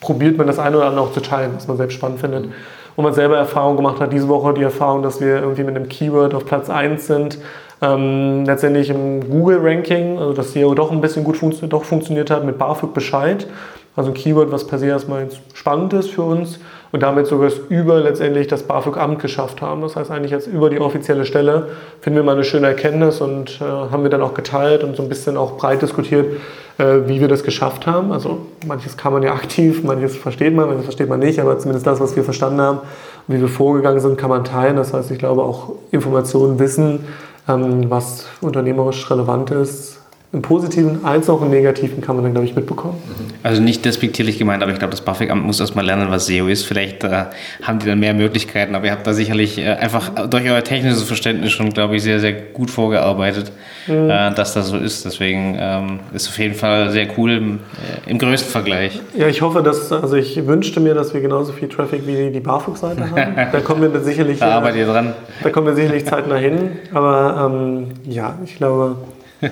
[0.00, 2.46] probiert man das eine oder andere auch zu teilen, was man selbst spannend findet.
[2.94, 5.88] Und man selber Erfahrung gemacht hat, diese Woche die Erfahrung, dass wir irgendwie mit einem
[5.88, 7.38] Keyword auf Platz 1 sind,
[7.80, 12.44] ähm, letztendlich im Google-Ranking, also dass SEO doch ein bisschen gut funktio doch funktioniert hat
[12.44, 13.46] mit BAföG Bescheid.
[13.94, 16.58] Also ein Keyword, was per se erstmal spannend ist für uns
[16.92, 19.82] und damit sogar über letztendlich das BAföG-Amt geschafft haben.
[19.82, 21.68] Das heißt eigentlich jetzt über die offizielle Stelle
[22.00, 25.02] finden wir mal eine schöne Erkenntnis und äh, haben wir dann auch geteilt und so
[25.02, 26.26] ein bisschen auch breit diskutiert,
[26.78, 28.12] äh, wie wir das geschafft haben.
[28.12, 31.86] Also manches kann man ja aktiv, manches versteht man, manches versteht man nicht, aber zumindest
[31.86, 32.80] das, was wir verstanden haben
[33.26, 34.76] wie wir vorgegangen sind, kann man teilen.
[34.76, 37.00] Das heißt, ich glaube auch Informationen, Wissen,
[37.48, 40.00] ähm, was unternehmerisch relevant ist,
[40.32, 42.96] im Positiven als auch im Negativen kann man dann, glaube ich, mitbekommen.
[43.42, 46.64] Also nicht despektierlich gemeint, aber ich glaube, das BAföG-Amt muss erstmal lernen, was SEO ist.
[46.64, 47.24] Vielleicht äh,
[47.62, 51.02] haben die dann mehr Möglichkeiten, aber ihr habt da sicherlich äh, einfach durch euer technisches
[51.02, 53.52] Verständnis schon, glaube ich, sehr, sehr gut vorgearbeitet,
[53.86, 54.08] mhm.
[54.08, 55.04] äh, dass das so ist.
[55.04, 57.54] Deswegen ähm, ist auf jeden Fall sehr cool im,
[58.06, 59.02] äh, im größten Vergleich.
[59.14, 62.40] Ja, ich hoffe, dass, also ich wünschte mir, dass wir genauso viel Traffic wie die
[62.40, 63.36] BAföG-Seite haben.
[63.52, 65.12] Da kommen wir dann sicherlich, da arbeitet ihr dran.
[65.42, 66.70] Da kommen wir sicherlich zeitnah hin.
[66.94, 68.96] Aber ähm, ja, ich glaube,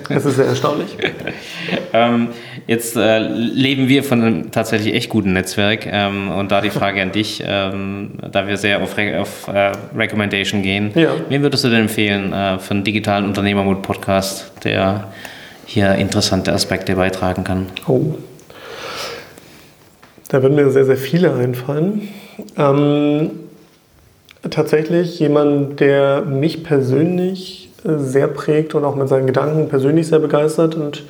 [0.08, 0.96] es ist sehr erstaunlich.
[1.92, 2.28] ähm,
[2.66, 7.02] jetzt äh, leben wir von einem tatsächlich echt guten Netzwerk ähm, und da die Frage
[7.02, 11.10] an dich, ähm, da wir sehr auf, Re auf äh, Recommendation gehen, ja.
[11.28, 15.08] wen würdest du denn empfehlen äh, für einen digitalen Unternehmermut-Podcast, der
[15.66, 17.66] hier interessante Aspekte beitragen kann?
[17.86, 18.14] Oh.
[20.28, 22.08] Da würden mir sehr, sehr viele einfallen.
[22.56, 23.30] Ähm,
[24.48, 30.74] tatsächlich jemand, der mich persönlich sehr prägt und auch mit seinen Gedanken persönlich sehr begeistert
[30.74, 31.04] und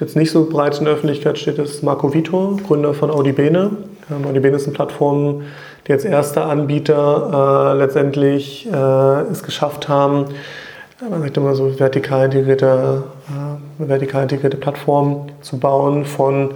[0.00, 3.70] jetzt nicht so breit in der Öffentlichkeit steht, ist Marco Vitor, Gründer von Audibene.
[4.10, 5.42] Ähm, Audibene ist eine Plattform,
[5.86, 10.26] die als erster Anbieter äh, letztendlich äh, es geschafft haben,
[11.10, 16.52] man sagt immer so vertikal integrierte, äh, vertikal integrierte Plattform zu bauen von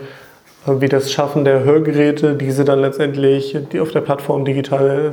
[0.66, 5.12] wie das Schaffen der Hörgeräte, diese dann letztendlich die auf der Plattform digital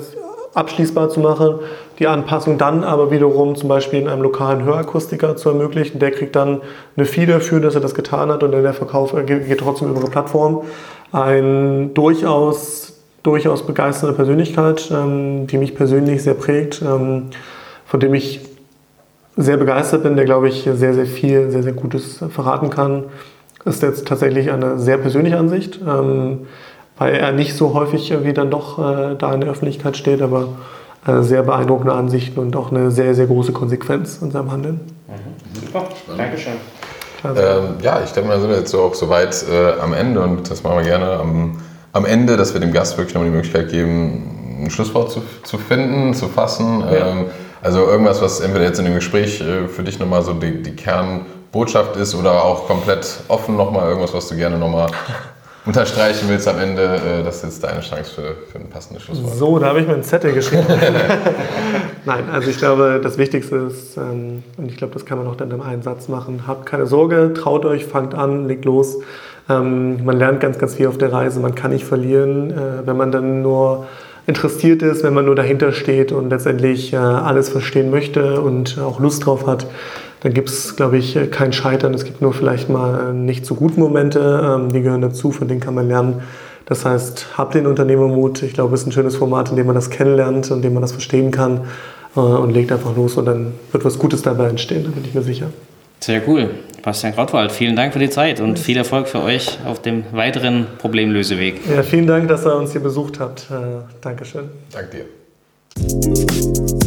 [0.58, 1.60] abschließbar zu machen,
[2.00, 6.00] die Anpassung dann aber wiederum zum Beispiel in einem lokalen Hörakustiker zu ermöglichen.
[6.00, 6.62] Der kriegt dann
[6.96, 10.00] eine Fee dafür, dass er das getan hat und dann der Verkauf geht trotzdem über
[10.00, 10.64] eine Plattform.
[11.12, 17.28] Ein durchaus, durchaus begeisternde Persönlichkeit, ähm, die mich persönlich sehr prägt, ähm,
[17.86, 18.42] von dem ich
[19.38, 23.06] sehr begeistert bin, der glaube ich sehr, sehr viel, sehr, sehr Gutes verraten kann.
[23.64, 25.80] Ist jetzt tatsächlich eine sehr persönliche Ansicht.
[26.98, 30.50] Weil er nicht so häufig irgendwie dann doch äh, da in der Öffentlichkeit steht, aber
[31.06, 34.82] äh, sehr beeindruckende Ansichten und auch eine sehr, sehr große Konsequenz in seinem Handeln.
[35.08, 35.66] Mhm.
[35.66, 35.88] Super,
[36.18, 36.54] Dankeschön.
[37.24, 40.50] Ähm, ja, ich denke mal, sind wir jetzt so auch soweit äh, am Ende und
[40.50, 41.60] das machen wir gerne am,
[41.92, 45.58] am Ende, dass wir dem Gast wirklich nochmal die Möglichkeit geben, ein Schlusswort zu, zu
[45.58, 46.82] finden, zu fassen.
[46.82, 47.08] Ja.
[47.08, 47.26] Ähm,
[47.62, 50.76] also irgendwas, was entweder jetzt in dem Gespräch äh, für dich nochmal so die, die
[50.76, 54.88] Kernbotschaft ist oder auch komplett offen nochmal irgendwas, was du gerne nochmal
[55.68, 59.36] unterstreichen willst am Ende, äh, das ist jetzt deine Chance für, für ein passendes Schlusswort.
[59.36, 60.66] So, da habe ich mir einen Zettel geschrieben.
[62.06, 65.36] Nein, also ich glaube, das Wichtigste ist, ähm, und ich glaube, das kann man auch
[65.36, 69.00] dann in einem Satz machen, habt keine Sorge, traut euch, fangt an, legt los.
[69.50, 72.98] Ähm, man lernt ganz, ganz viel auf der Reise, man kann nicht verlieren, äh, wenn
[72.98, 73.88] man dann nur
[74.26, 79.00] interessiert ist, wenn man nur dahinter steht und letztendlich äh, alles verstehen möchte und auch
[79.00, 79.68] Lust drauf hat,
[80.22, 81.94] dann gibt es, glaube ich, kein Scheitern.
[81.94, 85.60] Es gibt nur vielleicht mal nicht so gute Momente, ähm, die gehören dazu, von denen
[85.60, 86.22] kann man lernen.
[86.66, 88.44] Das heißt, habt den Unternehmermut.
[88.44, 90.82] Ich glaube, es ist ein schönes Format, in dem man das kennenlernt, in dem man
[90.82, 91.62] das verstehen kann
[92.16, 95.14] äh, und legt einfach los und dann wird was Gutes dabei entstehen, da bin ich
[95.14, 95.48] mir sicher.
[96.00, 96.50] Sehr cool.
[96.84, 100.68] Bastian Krautwald, vielen Dank für die Zeit und viel Erfolg für euch auf dem weiteren
[100.78, 101.62] Problemlöseweg.
[101.74, 103.48] Ja, vielen Dank, dass ihr uns hier besucht habt.
[103.50, 104.50] Äh, Dankeschön.
[104.72, 105.06] Danke
[105.78, 106.87] dir.